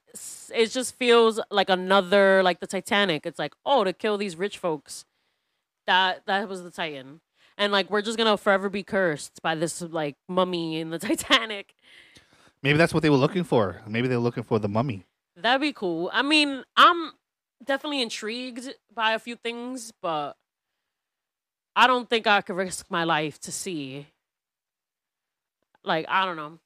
it 0.53 0.67
just 0.67 0.93
feels 0.93 1.39
like 1.49 1.71
another, 1.71 2.43
like 2.43 2.59
the 2.59 2.67
Titanic. 2.67 3.25
It's 3.25 3.39
like, 3.39 3.55
oh, 3.65 3.83
to 3.83 3.93
kill 3.93 4.15
these 4.15 4.35
rich 4.35 4.59
folks. 4.59 5.05
That 5.87 6.27
that 6.27 6.47
was 6.47 6.61
the 6.61 6.69
Titan, 6.69 7.21
and 7.57 7.71
like 7.71 7.89
we're 7.89 8.03
just 8.03 8.15
gonna 8.15 8.37
forever 8.37 8.69
be 8.69 8.83
cursed 8.83 9.41
by 9.41 9.55
this 9.55 9.81
like 9.81 10.17
mummy 10.27 10.79
in 10.79 10.91
the 10.91 10.99
Titanic. 11.09 11.73
Maybe 12.61 12.77
that's 12.77 12.93
what 12.93 13.01
they 13.01 13.09
were 13.09 13.15
looking 13.15 13.43
for. 13.43 13.81
Maybe 13.87 14.07
they 14.07 14.15
were 14.15 14.21
looking 14.21 14.43
for 14.43 14.59
the 14.59 14.69
mummy. 14.69 15.07
That'd 15.35 15.61
be 15.61 15.73
cool. 15.73 16.11
I 16.13 16.21
mean, 16.21 16.63
I'm 16.77 17.13
definitely 17.63 18.03
intrigued 18.03 18.71
by 18.93 19.13
a 19.13 19.19
few 19.19 19.35
things, 19.35 19.91
but 19.99 20.37
I 21.75 21.87
don't 21.87 22.07
think 22.07 22.27
I 22.27 22.41
could 22.41 22.55
risk 22.55 22.85
my 22.91 23.03
life 23.03 23.39
to 23.39 23.51
see. 23.51 24.05
Like, 25.83 26.05
I 26.07 26.23
don't 26.23 26.37
know. 26.37 26.59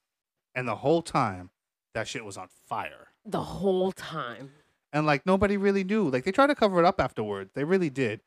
And 0.53 0.67
the 0.67 0.75
whole 0.75 1.01
time, 1.01 1.49
that 1.93 2.07
shit 2.07 2.25
was 2.25 2.37
on 2.37 2.47
fire. 2.67 3.07
The 3.25 3.41
whole 3.41 3.91
time. 3.91 4.51
And 4.91 5.05
like 5.05 5.25
nobody 5.25 5.57
really 5.57 5.83
knew. 5.83 6.09
Like 6.09 6.23
they 6.23 6.31
tried 6.31 6.47
to 6.47 6.55
cover 6.55 6.79
it 6.79 6.85
up 6.85 6.99
afterwards. 6.99 7.51
They 7.53 7.63
really 7.63 7.89
did. 7.89 8.21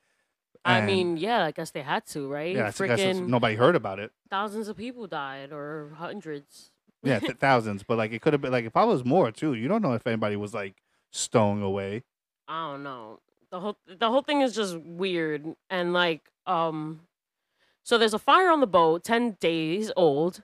I 0.65 0.79
And- 0.79 0.87
mean, 0.87 1.17
yeah, 1.17 1.45
I 1.45 1.53
guess 1.53 1.71
they 1.71 1.83
had 1.83 2.07
to, 2.09 2.29
right? 2.29 2.55
yeah, 2.57 2.67
I 2.69 2.71
that's- 2.71 3.01
Freaking 3.01 3.29
nobody 3.29 3.55
heard 3.55 3.77
about 3.77 3.99
it. 4.01 4.11
thousands 4.31 4.67
of 4.69 4.77
people 4.77 5.07
died, 5.07 5.53
or 5.53 5.93
hundreds. 5.97 6.71
Yeah, 7.03 7.19
th- 7.21 7.37
thousands. 7.39 7.83
But 7.85 7.99
like 7.99 8.13
it 8.13 8.21
could 8.23 8.33
have 8.33 8.43
been 8.43 8.53
like 8.53 8.65
it 8.65 8.71
probably 8.73 8.95
was 8.95 9.05
more 9.05 9.31
too. 9.31 9.55
You 9.55 9.69
don't 9.69 9.83
know 9.83 9.93
if 9.93 10.07
anybody 10.07 10.35
was 10.37 10.55
like 10.55 10.75
stowing 11.13 11.63
away. 11.63 12.03
I 12.49 12.71
don't 12.73 12.83
know. 12.83 13.21
The 13.51 13.61
whole 13.61 13.77
the 13.87 14.11
whole 14.11 14.23
thing 14.23 14.41
is 14.41 14.55
just 14.57 14.77
weird, 14.79 15.55
and 15.71 15.93
like, 15.93 16.33
um, 16.47 17.03
so 17.85 17.97
there's 17.97 18.15
a 18.15 18.19
fire 18.19 18.49
on 18.51 18.59
the 18.61 18.67
boat, 18.67 19.05
ten 19.05 19.37
days 19.39 19.93
old. 19.97 20.43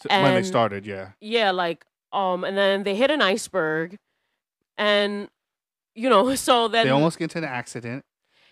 So 0.00 0.06
when 0.08 0.22
they 0.30 0.36
And- 0.38 0.46
started, 0.46 0.86
yeah. 0.86 1.10
Yeah, 1.20 1.50
like, 1.50 1.84
um, 2.12 2.44
and 2.44 2.56
then 2.56 2.82
they 2.84 2.94
hit 2.94 3.10
an 3.10 3.22
iceberg, 3.22 3.96
and 4.76 5.28
you 5.94 6.08
know, 6.08 6.34
so 6.36 6.68
then 6.68 6.86
they 6.86 6.92
almost 6.92 7.18
get 7.18 7.24
into 7.24 7.38
an 7.38 7.44
accident. 7.44 8.04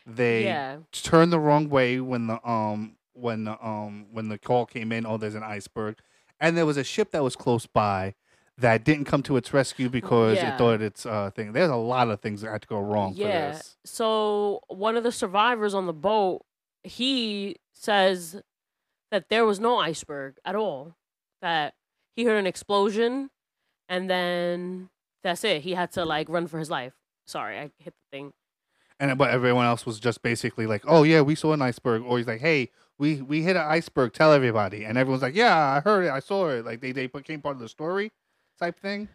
They 0.06 0.44
yeah, 0.44 0.78
turned 0.92 1.32
the 1.32 1.40
wrong 1.40 1.68
way 1.68 2.00
when 2.00 2.26
the 2.28 2.48
um 2.48 2.96
when 3.12 3.44
the 3.44 3.64
um 3.66 4.06
when 4.12 4.28
the 4.28 4.38
call 4.38 4.66
came 4.66 4.92
in. 4.92 5.06
Oh, 5.06 5.16
there's 5.16 5.34
an 5.34 5.42
iceberg, 5.42 5.98
and 6.40 6.56
there 6.56 6.66
was 6.66 6.76
a 6.76 6.84
ship 6.84 7.10
that 7.12 7.22
was 7.22 7.34
close 7.36 7.66
by 7.66 8.14
that 8.58 8.84
didn't 8.84 9.04
come 9.04 9.22
to 9.22 9.36
its 9.36 9.52
rescue 9.52 9.90
because 9.90 10.36
Yeah. 10.36 10.54
it 10.54 10.58
thought 10.58 10.80
its 10.80 11.04
uh 11.04 11.30
thing. 11.30 11.52
There's 11.52 11.70
a 11.70 11.76
lot 11.76 12.08
of 12.08 12.20
things 12.20 12.40
that 12.42 12.50
had 12.50 12.62
to 12.62 12.68
go 12.68 12.78
wrong 12.80 13.14
yeah. 13.14 13.52
for 13.52 13.56
this. 13.56 13.76
So 13.84 14.60
one 14.68 14.96
of 14.96 15.02
the 15.02 15.12
survivors 15.12 15.74
on 15.74 15.86
the 15.86 15.92
boat, 15.92 16.42
he 16.82 17.56
says 17.72 18.40
that 19.10 19.28
there 19.28 19.44
was 19.44 19.60
no 19.60 19.78
iceberg 19.78 20.36
at 20.44 20.54
all. 20.54 20.96
That 21.42 21.74
he 22.14 22.24
heard 22.24 22.38
an 22.38 22.46
explosion, 22.46 23.30
and 23.88 24.08
then 24.10 24.90
that's 25.22 25.44
it. 25.44 25.62
He 25.62 25.74
had 25.74 25.92
to 25.92 26.04
like 26.04 26.28
run 26.28 26.46
for 26.46 26.58
his 26.58 26.70
life. 26.70 26.94
Sorry, 27.26 27.58
I 27.58 27.70
hit 27.78 27.94
the 27.94 28.16
thing. 28.16 28.32
And 28.98 29.16
but 29.18 29.30
everyone 29.30 29.66
else 29.66 29.84
was 29.84 30.00
just 30.00 30.22
basically 30.22 30.66
like, 30.66 30.82
"Oh 30.86 31.02
yeah, 31.02 31.20
we 31.20 31.34
saw 31.34 31.52
an 31.52 31.62
iceberg," 31.62 32.02
or 32.02 32.18
he's 32.18 32.26
like, 32.26 32.40
"Hey, 32.40 32.70
we 32.98 33.20
we 33.20 33.42
hit 33.42 33.56
an 33.56 33.66
iceberg. 33.66 34.12
Tell 34.12 34.32
everybody." 34.32 34.84
And 34.84 34.96
everyone's 34.96 35.22
like, 35.22 35.34
"Yeah, 35.34 35.56
I 35.56 35.80
heard 35.80 36.04
it. 36.06 36.10
I 36.10 36.20
saw 36.20 36.48
it." 36.48 36.64
Like 36.64 36.80
they 36.80 36.92
they 36.92 37.06
became 37.06 37.42
part 37.42 37.56
of 37.56 37.60
the 37.60 37.68
story 37.68 38.12
type 38.58 38.80
thing. 38.80 39.08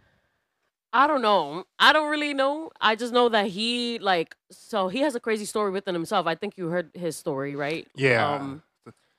I 0.94 1.08
don't 1.08 1.22
know. 1.22 1.64
I 1.80 1.94
don't 1.94 2.10
really 2.10 2.34
know. 2.34 2.70
I 2.82 2.96
just 2.96 3.14
know 3.14 3.30
that 3.30 3.48
he 3.48 3.98
like 4.00 4.36
so 4.52 4.90
he 4.90 5.00
has 5.00 5.16
a 5.16 5.20
crazy 5.20 5.46
story 5.46 5.72
within 5.72 5.96
himself. 5.96 6.28
I 6.28 6.36
think 6.36 6.58
you 6.58 6.68
heard 6.68 6.92
his 6.94 7.16
story, 7.16 7.56
right? 7.56 7.88
Yeah. 7.96 8.36
Um, 8.36 8.64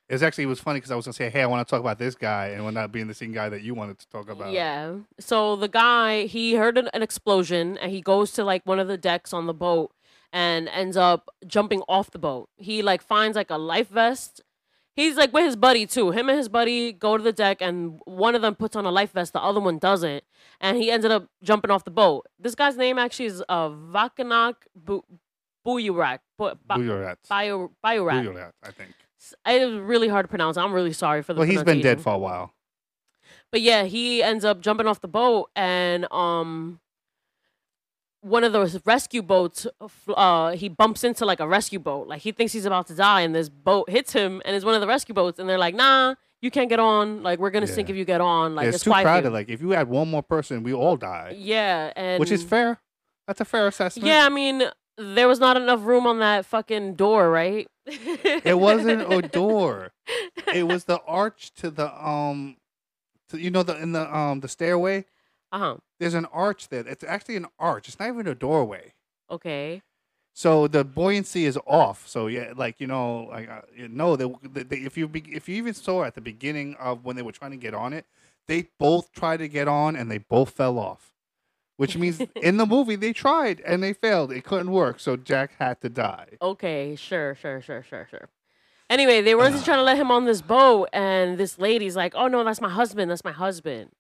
It 0.09 0.15
was 0.15 0.23
actually 0.23 0.45
it 0.45 0.49
was 0.49 0.61
funny 0.61 0.79
because 0.79 0.91
I 0.91 0.97
was 0.97 1.07
gonna 1.07 1.15
say, 1.15 1.31
"Hey, 1.31 1.43
I 1.43 1.47
want 1.47 1.67
to 1.67 1.71
talk 1.71 1.81
about 1.81 1.99
this 1.99 2.15
guy," 2.15 2.49
and 2.49 2.65
would 2.65 2.75
not 2.75 2.93
being 2.93 3.07
the 3.07 3.15
same 3.15 3.33
guy 3.33 3.49
that 3.49 3.63
you 3.63 3.75
wanted 3.75 3.99
to 4.01 4.09
talk 4.09 4.29
about. 4.29 4.53
Yeah. 4.53 4.97
So 5.19 5.57
the 5.57 5.69
guy, 5.69 6.25
he 6.27 6.55
heard 6.55 6.77
an, 6.77 6.89
an 6.93 7.03
explosion 7.03 7.79
and 7.79 7.91
he 7.91 8.01
goes 8.03 8.33
to 8.33 8.45
like 8.45 8.63
one 8.67 8.79
of 8.79 8.89
the 8.89 8.99
decks 8.99 9.33
on 9.33 9.47
the 9.47 9.55
boat 9.55 9.93
and 10.33 10.69
ends 10.69 10.97
up 10.97 11.31
jumping 11.47 11.83
off 11.89 12.11
the 12.11 12.19
boat. 12.19 12.49
He 12.57 12.83
like 12.83 13.01
finds 13.03 13.37
like 13.37 13.51
a 13.51 13.57
life 13.59 13.89
vest. 13.89 14.43
He's 14.95 15.17
like 15.17 15.33
with 15.33 15.45
his 15.47 15.57
buddy 15.57 15.87
too. 15.87 16.11
Him 16.11 16.29
and 16.29 16.37
his 16.37 16.51
buddy 16.51 16.93
go 16.93 17.17
to 17.17 17.23
the 17.23 17.33
deck 17.33 17.63
and 17.63 17.99
one 18.05 18.35
of 18.35 18.43
them 18.43 18.55
puts 18.55 18.77
on 18.77 18.85
a 18.85 18.91
life 18.91 19.13
vest, 19.13 19.33
the 19.33 19.41
other 19.41 19.61
one 19.61 19.79
doesn't. 19.79 20.25
And 20.61 20.77
he 20.77 20.91
ended 20.91 21.11
up 21.11 21.29
jumping 21.43 21.71
off 21.71 21.85
the 21.85 21.91
boat. 21.91 22.27
This 22.39 22.55
guy's 22.55 22.77
name 22.77 22.99
actually 22.99 23.27
is 23.27 23.43
uh, 23.49 23.71
Vakanak 23.71 24.57
Bu- 24.75 25.01
Buyurak. 25.67 26.19
Bu- 26.37 26.55
Ba- 26.67 26.75
Buyorat. 26.77 27.17
Bio- 27.31 27.71
Biorak. 27.83 28.53
I 28.63 28.71
think. 28.73 28.91
It 29.47 29.71
was 29.71 29.81
really 29.81 30.09
hard 30.09 30.25
to 30.25 30.29
pronounce. 30.29 30.57
I'm 30.57 30.73
really 30.73 30.93
sorry 30.93 31.23
for 31.23 31.35
the 31.35 31.41
Well, 31.41 31.49
he's 31.49 31.63
been 31.63 31.81
dead 31.81 32.01
for 32.01 32.15
a 32.15 32.19
while. 32.19 32.55
But 33.51 33.61
yeah, 33.61 33.85
he 33.85 34.23
ends 34.23 34.45
up 34.45 34.61
jumping 34.61 34.87
off 34.87 35.01
the 35.01 35.09
boat 35.09 35.51
and 35.55 36.11
um 36.13 36.81
one 38.23 38.45
of 38.45 38.53
those 38.53 38.81
rescue 38.87 39.21
boats, 39.21 39.67
uh, 40.09 40.53
he 40.53 40.69
bumps 40.69 41.03
into 41.05 41.27
like 41.27 41.41
a 41.41 41.47
rescue 41.47 41.81
boat. 41.81 42.07
Like 42.07 42.23
he 42.23 42.31
thinks 42.33 42.53
he's 42.53 42.65
about 42.65 42.87
to 42.87 42.95
die, 42.95 43.23
and 43.23 43.35
this 43.35 43.49
boat 43.49 43.91
hits 43.91 44.13
him, 44.13 44.41
and 44.45 44.55
it's 44.55 44.65
one 44.65 44.75
of 44.75 44.81
the 44.81 44.87
rescue 44.87 45.15
boats. 45.15 45.39
And 45.41 45.49
they're 45.49 45.59
like, 45.59 45.75
"Nah, 45.75 46.15
you 46.41 46.51
can't 46.51 46.69
get 46.69 46.79
on. 46.79 47.23
Like 47.23 47.41
we're 47.41 47.51
gonna 47.51 47.67
sink 47.67 47.91
if 47.91 47.97
you 47.97 48.05
get 48.05 48.21
on. 48.21 48.55
Like 48.55 48.65
Yeah, 48.65 48.69
it's, 48.69 48.77
it's 48.77 48.85
too 48.85 48.91
crowded. 48.91 49.27
few." 49.27 49.31
Like 49.31 49.49
if 49.49 49.61
you 49.61 49.75
add 49.75 49.89
one 49.89 50.09
more 50.09 50.23
person, 50.23 50.63
we 50.63 50.73
all 50.73 50.97
die, 50.97 51.35
yeah, 51.37 51.93
and 51.97 52.21
which 52.21 52.31
is 52.31 52.45
fair. 52.45 52.81
That's 53.27 53.41
a 53.41 53.45
fair 53.45 53.67
assessment. 53.67 54.07
Yeah, 54.07 54.25
I 54.25 54.29
mean, 54.29 54.63
there 54.97 55.27
was 55.27 55.41
not 55.41 55.57
enough 55.57 55.85
room 55.85 56.07
on 56.07 56.21
that 56.21 56.47
fucking 56.47 56.95
door, 56.95 57.29
right? 57.29 57.69
It 57.87 58.59
wasn't 58.59 59.13
a 59.13 59.23
door. 59.29 59.93
It 60.55 60.67
was 60.67 60.85
the 60.85 61.01
arch 61.07 61.53
to 61.55 61.71
the 61.71 61.93
um, 62.05 62.57
to, 63.31 63.39
you 63.41 63.51
know 63.51 63.63
the 63.63 63.77
in 63.81 63.93
the 63.93 64.15
um 64.17 64.41
the 64.41 64.49
stairway. 64.49 65.05
Uh 65.51 65.59
huh. 65.59 65.77
There's 65.99 66.15
an 66.15 66.27
arch 66.27 66.69
there. 66.69 66.87
It's 66.87 67.05
actually 67.05 67.37
an 67.37 67.47
arch. 67.59 67.89
It's 67.89 67.99
not 67.99 68.09
even 68.09 68.27
a 68.27 68.35
doorway. 68.35 68.93
Okay. 69.31 69.83
So 70.35 70.67
the 70.67 70.83
buoyancy 70.85 71.45
is 71.45 71.59
off. 71.67 72.09
So 72.09 72.27
yeah, 72.27 72.53
like 72.57 72.81
you 72.81 72.87
know, 72.87 73.25
like 73.31 73.49
uh, 73.51 73.61
you 73.77 73.89
know, 73.89 74.17
they, 74.17 74.33
they, 74.43 74.63
they- 74.63 74.77
if 74.79 74.97
you 74.97 75.07
be, 75.09 75.21
if 75.31 75.49
you 75.49 75.57
even 75.57 75.75
saw 75.75 76.05
at 76.05 76.15
the 76.15 76.21
beginning 76.23 76.75
of 76.77 77.05
when 77.05 77.17
they 77.17 77.23
were 77.23 77.33
trying 77.33 77.51
to 77.51 77.57
get 77.59 77.75
on 77.75 77.93
it, 77.93 78.07
they 78.49 78.69
both 78.79 79.13
tried 79.13 79.39
to 79.39 79.49
get 79.49 79.69
on 79.69 79.95
and 79.95 80.11
they 80.11 80.19
both 80.19 80.51
fell 80.51 80.79
off. 80.79 81.12
Which 81.77 81.97
means 81.97 82.21
in 82.43 82.57
the 82.59 82.67
movie 82.67 82.97
they 82.97 83.13
tried 83.13 83.61
and 83.61 83.83
they 83.83 83.93
failed. 83.93 84.33
It 84.33 84.45
couldn't 84.45 84.71
work, 84.71 85.01
so 85.01 85.17
Jack 85.17 85.53
had 85.59 85.81
to 85.81 85.89
die. 85.89 86.39
Okay. 86.41 86.97
Sure. 86.97 87.35
Sure. 87.35 87.61
Sure. 87.61 87.83
Sure. 87.83 88.07
Sure. 88.11 88.29
Anyway, 88.91 89.23
they 89.23 89.35
were 89.35 89.49
just 89.49 89.65
trying 89.65 89.79
to 89.79 89.83
let 89.83 89.97
him 89.97 90.11
on 90.11 90.27
this 90.27 90.43
boat, 90.43 90.91
and 90.93 91.39
this 91.39 91.59
lady's 91.59 91.97
like, 91.97 92.13
"Oh 92.15 92.29
no, 92.29 92.45
that's 92.45 92.61
my 92.61 92.69
husband. 92.69 93.11
That's 93.11 93.25
my 93.25 93.33
husband," 93.33 93.91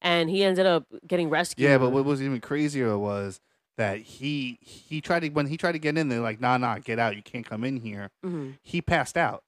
and 0.00 0.30
he 0.30 0.44
ended 0.44 0.64
up 0.64 0.84
getting 1.04 1.28
rescued. 1.28 1.68
Yeah, 1.68 1.76
but 1.78 1.90
what 1.90 2.04
was 2.04 2.22
even 2.22 2.40
crazier 2.40 2.96
was 2.96 3.40
that 3.78 3.98
he 3.98 4.58
he 4.60 5.00
tried 5.00 5.20
to 5.20 5.28
when 5.30 5.48
he 5.48 5.56
tried 5.56 5.72
to 5.72 5.80
get 5.80 5.98
in, 5.98 6.08
they're 6.08 6.20
like, 6.20 6.40
"Nah, 6.40 6.56
nah, 6.56 6.78
get 6.78 7.00
out. 7.00 7.16
You 7.16 7.22
can't 7.22 7.44
come 7.44 7.64
in 7.64 7.78
here." 7.78 8.10
Mhm. 8.24 8.58
He 8.62 8.80
passed 8.80 9.16
out. 9.16 9.42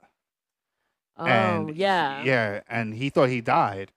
Oh 1.16 1.26
and 1.26 1.76
yeah. 1.76 2.24
yeah, 2.24 2.60
and 2.68 2.94
he 2.94 3.10
thought 3.10 3.28
he 3.28 3.40
died, 3.40 3.92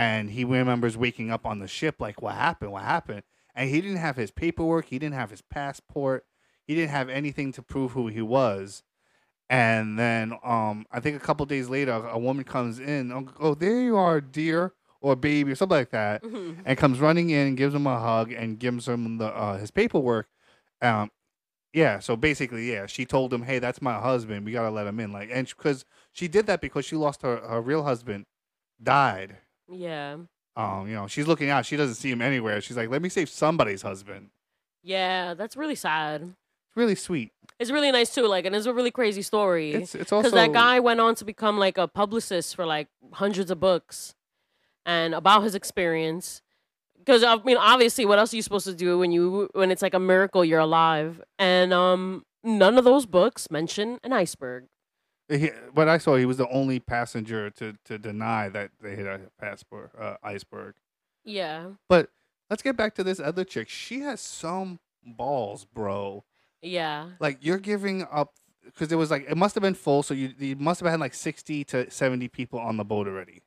and 0.00 0.30
he 0.30 0.44
remembers 0.44 0.96
waking 0.96 1.30
up 1.30 1.44
on 1.44 1.58
the 1.58 1.68
ship 1.68 1.96
like, 2.00 2.22
"What 2.22 2.34
happened? 2.34 2.72
What 2.72 2.84
happened?" 2.84 3.22
And 3.54 3.68
he 3.68 3.82
didn't 3.82 3.98
have 3.98 4.16
his 4.16 4.30
paperwork, 4.30 4.86
he 4.86 4.98
didn't 4.98 5.14
have 5.14 5.28
his 5.28 5.42
passport, 5.42 6.24
he 6.66 6.74
didn't 6.74 6.88
have 6.88 7.10
anything 7.10 7.52
to 7.52 7.62
prove 7.62 7.92
who 7.92 8.06
he 8.06 8.22
was. 8.22 8.82
And 9.50 9.98
then, 9.98 10.32
um, 10.42 10.86
I 10.90 11.00
think 11.00 11.16
a 11.16 11.26
couple 11.26 11.44
days 11.44 11.68
later, 11.68 11.92
a 11.92 12.18
woman 12.18 12.44
comes 12.44 12.78
in. 12.78 13.12
Oh, 13.12 13.28
oh, 13.40 13.54
there 13.54 13.82
you 13.82 13.98
are, 13.98 14.22
dear, 14.22 14.72
or 15.02 15.16
baby, 15.16 15.52
or 15.52 15.54
something 15.54 15.76
like 15.76 15.90
that, 15.90 16.22
and 16.64 16.78
comes 16.78 16.98
running 16.98 17.28
in, 17.28 17.54
gives 17.54 17.74
him 17.74 17.86
a 17.86 18.00
hug, 18.00 18.32
and 18.32 18.58
gives 18.58 18.88
him 18.88 19.18
the 19.18 19.26
uh, 19.26 19.58
his 19.58 19.70
paperwork. 19.70 20.28
Um, 20.80 21.10
yeah. 21.74 21.98
So 21.98 22.16
basically, 22.16 22.72
yeah, 22.72 22.86
she 22.86 23.04
told 23.04 23.34
him, 23.34 23.42
"Hey, 23.42 23.58
that's 23.58 23.82
my 23.82 24.00
husband. 24.00 24.46
We 24.46 24.52
gotta 24.52 24.70
let 24.70 24.86
him 24.86 24.98
in." 24.98 25.12
Like, 25.12 25.28
and 25.30 25.46
because 25.46 25.84
she 26.10 26.26
did 26.26 26.46
that 26.46 26.62
because 26.62 26.86
she 26.86 26.96
lost 26.96 27.20
her 27.20 27.36
her 27.36 27.60
real 27.60 27.82
husband, 27.82 28.24
died. 28.82 29.36
Yeah. 29.70 30.16
Um, 30.56 30.88
you 30.88 30.94
know, 30.94 31.06
she's 31.06 31.26
looking 31.26 31.50
out. 31.50 31.64
She 31.64 31.76
doesn't 31.76 31.94
see 31.94 32.10
him 32.10 32.20
anywhere. 32.20 32.60
She's 32.60 32.76
like, 32.76 32.90
"Let 32.90 33.02
me 33.02 33.08
save 33.08 33.28
somebody's 33.28 33.82
husband." 33.82 34.30
Yeah. 34.82 35.34
That's 35.34 35.56
really 35.56 35.74
sad. 35.74 36.22
It's 36.22 36.76
really 36.76 36.94
sweet. 36.94 37.32
It's 37.58 37.70
really 37.70 37.90
nice 37.90 38.14
too. 38.14 38.26
Like, 38.26 38.44
and 38.46 38.54
it's 38.54 38.66
a 38.66 38.74
really 38.74 38.90
crazy 38.90 39.22
story. 39.22 39.72
It's 39.72 39.94
it's 39.94 40.12
also 40.12 40.30
because 40.30 40.32
that 40.32 40.52
guy 40.52 40.80
went 40.80 41.00
on 41.00 41.14
to 41.16 41.24
become 41.24 41.58
like 41.58 41.78
a 41.78 41.88
publicist 41.88 42.56
for 42.56 42.66
like 42.66 42.88
hundreds 43.12 43.50
of 43.50 43.60
books 43.60 44.14
and 44.86 45.14
about 45.14 45.42
his 45.42 45.54
experience 45.54 46.42
because 46.98 47.22
i 47.22 47.36
mean 47.44 47.56
obviously 47.56 48.04
what 48.04 48.18
else 48.18 48.32
are 48.32 48.36
you 48.36 48.42
supposed 48.42 48.66
to 48.66 48.74
do 48.74 48.98
when 48.98 49.10
you 49.12 49.48
when 49.52 49.70
it's 49.70 49.82
like 49.82 49.94
a 49.94 49.98
miracle 50.00 50.44
you're 50.44 50.60
alive 50.60 51.20
and 51.38 51.72
um 51.72 52.22
none 52.42 52.78
of 52.78 52.84
those 52.84 53.06
books 53.06 53.50
mention 53.50 53.98
an 54.02 54.12
iceberg 54.12 54.64
He, 55.30 55.46
what 55.74 55.88
I 55.88 55.98
saw, 55.98 56.16
he 56.16 56.26
was 56.26 56.36
the 56.38 56.48
only 56.48 56.80
passenger 56.80 57.50
to 57.50 57.74
to 57.84 57.98
deny 57.98 58.48
that 58.48 58.70
they 58.82 58.96
hit 58.96 59.06
a 59.06 59.20
passport 59.40 59.92
uh, 59.98 60.16
iceberg. 60.22 60.74
yeah 61.24 61.68
But 61.88 62.10
let's 62.50 62.62
get 62.62 62.76
back 62.76 62.94
to 62.96 63.04
this 63.04 63.20
other 63.20 63.44
chick. 63.44 63.68
She 63.68 64.00
has 64.00 64.20
some 64.20 64.80
balls, 65.04 65.64
bro. 65.64 66.24
yeah 66.62 67.10
like 67.20 67.38
you're 67.40 67.58
giving 67.58 68.06
up 68.10 68.34
because 68.64 68.92
it 68.92 68.96
was 68.96 69.10
like 69.10 69.24
it 69.30 69.36
must 69.36 69.54
have 69.54 69.62
been 69.62 69.74
full 69.74 70.02
so 70.02 70.12
you, 70.12 70.34
you 70.38 70.54
must 70.56 70.80
have 70.80 70.90
had 70.90 71.00
like 71.00 71.14
60 71.14 71.64
to 71.64 71.90
70 71.90 72.28
people 72.28 72.58
on 72.58 72.76
the 72.76 72.84
boat 72.84 73.06
already 73.08 73.40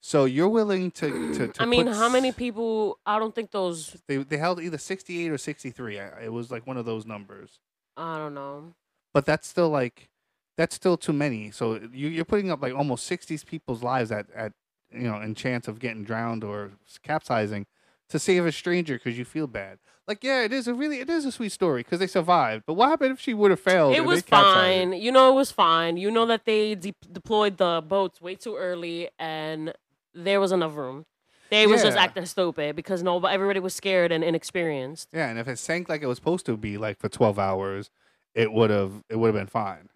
so 0.00 0.24
you're 0.24 0.48
willing 0.48 0.90
to 0.90 1.32
to, 1.34 1.48
to 1.48 1.62
i 1.62 1.64
mean 1.64 1.86
how 1.86 2.08
many 2.08 2.32
people 2.32 2.98
i 3.06 3.18
don't 3.20 3.34
think 3.34 3.52
those 3.52 3.96
they, 4.08 4.16
they 4.18 4.36
held 4.36 4.60
either 4.60 4.78
68 4.78 5.30
or 5.30 5.38
63 5.38 5.98
it 6.24 6.32
was 6.32 6.50
like 6.50 6.66
one 6.66 6.76
of 6.76 6.84
those 6.84 7.06
numbers 7.06 7.60
i 7.96 8.18
don't 8.18 8.34
know 8.34 8.74
but 9.12 9.24
that's 9.24 9.46
still 9.46 9.70
like 9.70 10.08
that's 10.56 10.74
still 10.74 10.96
too 10.96 11.12
many. 11.12 11.50
So 11.50 11.80
you, 11.92 12.08
you're 12.08 12.24
putting 12.24 12.50
up 12.50 12.62
like 12.62 12.74
almost 12.74 13.06
60 13.06 13.38
people's 13.46 13.82
lives 13.82 14.10
at, 14.12 14.26
at 14.34 14.52
you 14.92 15.02
know 15.02 15.20
in 15.20 15.34
chance 15.34 15.68
of 15.68 15.78
getting 15.78 16.04
drowned 16.04 16.44
or 16.44 16.72
capsizing 17.02 17.66
to 18.08 18.18
save 18.18 18.46
a 18.46 18.52
stranger 18.52 18.94
because 18.94 19.18
you 19.18 19.24
feel 19.24 19.46
bad. 19.46 19.78
Like 20.06 20.22
yeah 20.22 20.42
it 20.42 20.52
is 20.52 20.68
a 20.68 20.74
really 20.74 21.00
it 21.00 21.08
is 21.10 21.24
a 21.24 21.32
sweet 21.32 21.52
story 21.52 21.82
because 21.82 21.98
they 21.98 22.06
survived 22.06 22.64
but 22.66 22.74
what 22.74 22.90
happened 22.90 23.12
if 23.12 23.20
she 23.20 23.32
would 23.32 23.50
have 23.50 23.60
failed 23.60 23.94
it 23.94 24.04
was 24.04 24.22
fine. 24.22 24.92
You 24.92 25.10
know 25.10 25.32
it 25.32 25.34
was 25.34 25.50
fine. 25.50 25.96
You 25.96 26.10
know 26.10 26.26
that 26.26 26.44
they 26.44 26.74
de- 26.74 26.94
deployed 27.10 27.56
the 27.56 27.82
boats 27.86 28.20
way 28.20 28.34
too 28.34 28.56
early 28.56 29.08
and 29.18 29.72
there 30.14 30.40
was 30.40 30.52
enough 30.52 30.76
room. 30.76 31.06
They 31.50 31.66
was 31.66 31.82
just 31.82 31.96
acting 31.96 32.26
stupid 32.26 32.74
because 32.76 33.02
no 33.02 33.20
everybody 33.24 33.60
was 33.60 33.74
scared 33.74 34.10
and 34.12 34.24
inexperienced. 34.24 35.08
Yeah, 35.12 35.28
and 35.28 35.38
if 35.38 35.46
it 35.46 35.58
sank 35.58 35.88
like 35.88 36.02
it 36.02 36.06
was 36.06 36.18
supposed 36.18 36.46
to 36.46 36.56
be, 36.56 36.78
like 36.78 36.98
for 36.98 37.08
twelve 37.08 37.38
hours, 37.38 37.90
it 38.34 38.52
would 38.52 38.70
have 38.70 39.04
it 39.08 39.16
would 39.16 39.28
have 39.28 39.34
been 39.34 39.46
fine. 39.46 39.88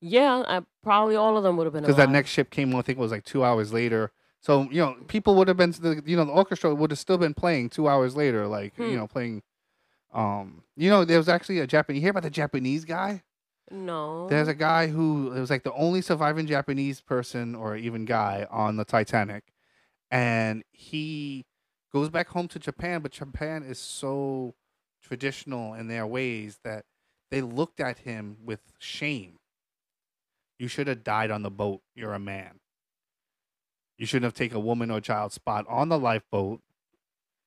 Yeah, 0.00 0.42
I, 0.46 0.62
probably 0.82 1.16
all 1.16 1.36
of 1.36 1.42
them 1.42 1.56
would 1.56 1.64
have 1.64 1.72
been. 1.72 1.82
Because 1.82 1.96
that 1.96 2.10
next 2.10 2.30
ship 2.30 2.50
came, 2.50 2.74
I 2.74 2.82
think 2.82 2.98
it 2.98 3.02
was 3.02 3.10
like 3.10 3.24
two 3.24 3.44
hours 3.44 3.72
later. 3.72 4.12
So 4.40 4.68
you 4.70 4.80
know, 4.80 4.96
people 5.08 5.34
would 5.36 5.48
have 5.48 5.56
been, 5.56 5.72
the, 5.72 6.02
you 6.06 6.16
know, 6.16 6.24
the 6.24 6.32
orchestra 6.32 6.74
would 6.74 6.90
have 6.90 6.98
still 6.98 7.18
been 7.18 7.34
playing 7.34 7.70
two 7.70 7.88
hours 7.88 8.14
later, 8.14 8.46
like 8.46 8.76
Hmm. 8.76 8.82
you 8.84 8.96
know, 8.96 9.06
playing. 9.06 9.42
Um, 10.12 10.62
you 10.76 10.88
know, 10.88 11.04
there 11.04 11.18
was 11.18 11.28
actually 11.28 11.58
a 11.58 11.66
Japanese. 11.66 11.98
You 12.00 12.02
hear 12.02 12.10
about 12.10 12.22
the 12.22 12.30
Japanese 12.30 12.84
guy? 12.84 13.22
No. 13.70 14.28
There's 14.28 14.48
a 14.48 14.54
guy 14.54 14.86
who 14.86 15.32
it 15.32 15.40
was 15.40 15.50
like 15.50 15.64
the 15.64 15.72
only 15.72 16.00
surviving 16.00 16.46
Japanese 16.46 17.00
person 17.00 17.54
or 17.54 17.76
even 17.76 18.04
guy 18.04 18.46
on 18.50 18.76
the 18.76 18.84
Titanic, 18.84 19.52
and 20.10 20.62
he 20.70 21.44
goes 21.92 22.08
back 22.08 22.28
home 22.28 22.46
to 22.48 22.58
Japan, 22.58 23.00
but 23.00 23.10
Japan 23.12 23.62
is 23.62 23.78
so 23.78 24.54
traditional 25.02 25.74
in 25.74 25.88
their 25.88 26.06
ways 26.06 26.58
that 26.62 26.84
they 27.30 27.40
looked 27.40 27.80
at 27.80 27.98
him 27.98 28.36
with 28.44 28.60
shame. 28.78 29.38
You 30.58 30.68
should 30.68 30.86
have 30.86 31.04
died 31.04 31.30
on 31.30 31.42
the 31.42 31.50
boat. 31.50 31.82
You're 31.94 32.14
a 32.14 32.18
man. 32.18 32.60
You 33.98 34.06
shouldn't 34.06 34.24
have 34.24 34.34
taken 34.34 34.56
a 34.56 34.60
woman 34.60 34.90
or 34.90 35.00
child 35.00 35.32
spot 35.32 35.64
on 35.68 35.88
the 35.88 35.98
lifeboat. 35.98 36.60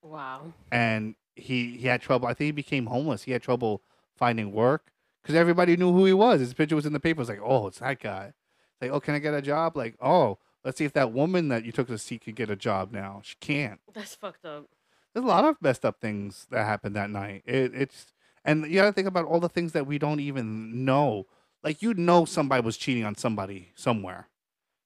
wow. 0.02 0.54
And 0.72 1.15
he 1.36 1.78
he 1.78 1.88
had 1.88 2.02
trouble. 2.02 2.28
I 2.28 2.34
think 2.34 2.48
he 2.48 2.52
became 2.52 2.88
homeless. 2.88 3.24
He 3.24 3.32
had 3.32 3.41
trouble 3.41 3.82
finding 4.17 4.52
work 4.52 4.91
because 5.22 5.36
everybody 5.36 5.78
knew 5.78 5.93
who 5.93 6.06
he 6.06 6.13
was. 6.13 6.39
His 6.39 6.54
picture 6.54 6.76
was 6.76 6.86
in 6.86 6.93
the 6.93 7.00
paper. 7.00 7.22
It's 7.22 7.30
like, 7.30 7.39
oh, 7.43 7.67
it's 7.67 7.80
that 7.80 8.00
guy. 8.00 8.34
It's 8.74 8.82
like, 8.82 8.91
oh, 8.91 9.00
can 9.00 9.15
I 9.15 9.19
get 9.19 9.34
a 9.34 9.41
job? 9.41 9.78
Like, 9.78 9.95
oh, 10.02 10.38
let's 10.65 10.78
see 10.78 10.86
if 10.86 10.93
that 10.93 11.12
woman 11.13 11.48
that 11.50 11.65
you 11.65 11.72
took 11.72 11.88
to 11.88 11.98
see 11.98 12.17
could 12.19 12.36
get 12.36 12.50
a 12.50 12.56
job 12.56 12.91
now. 12.91 13.22
She 13.24 13.36
can't. 13.39 13.80
That's 13.93 14.15
fucked 14.15 14.45
up. 14.45 14.65
There's 15.13 15.24
a 15.24 15.28
lot 15.28 15.45
of 15.45 15.62
messed 15.62 15.86
up 15.86 16.00
things 16.02 16.48
that 16.52 16.65
happened 16.65 16.95
that 16.95 17.10
night. 17.10 17.43
It, 17.45 17.74
it's 17.74 18.08
and 18.45 18.65
you 18.65 18.76
got 18.76 18.86
to 18.86 18.93
think 18.93 19.08
about 19.08 19.26
all 19.26 19.39
the 19.39 19.50
things 19.50 19.74
that 19.74 19.86
we 19.88 19.98
don't 19.98 20.19
even 20.19 20.86
know. 20.86 21.26
Like 21.63 21.82
you 21.82 21.93
know, 21.93 22.26
somebody 22.26 22.63
was 22.63 22.78
cheating 22.78 23.06
on 23.06 23.15
somebody 23.15 23.72
somewhere. 23.76 24.28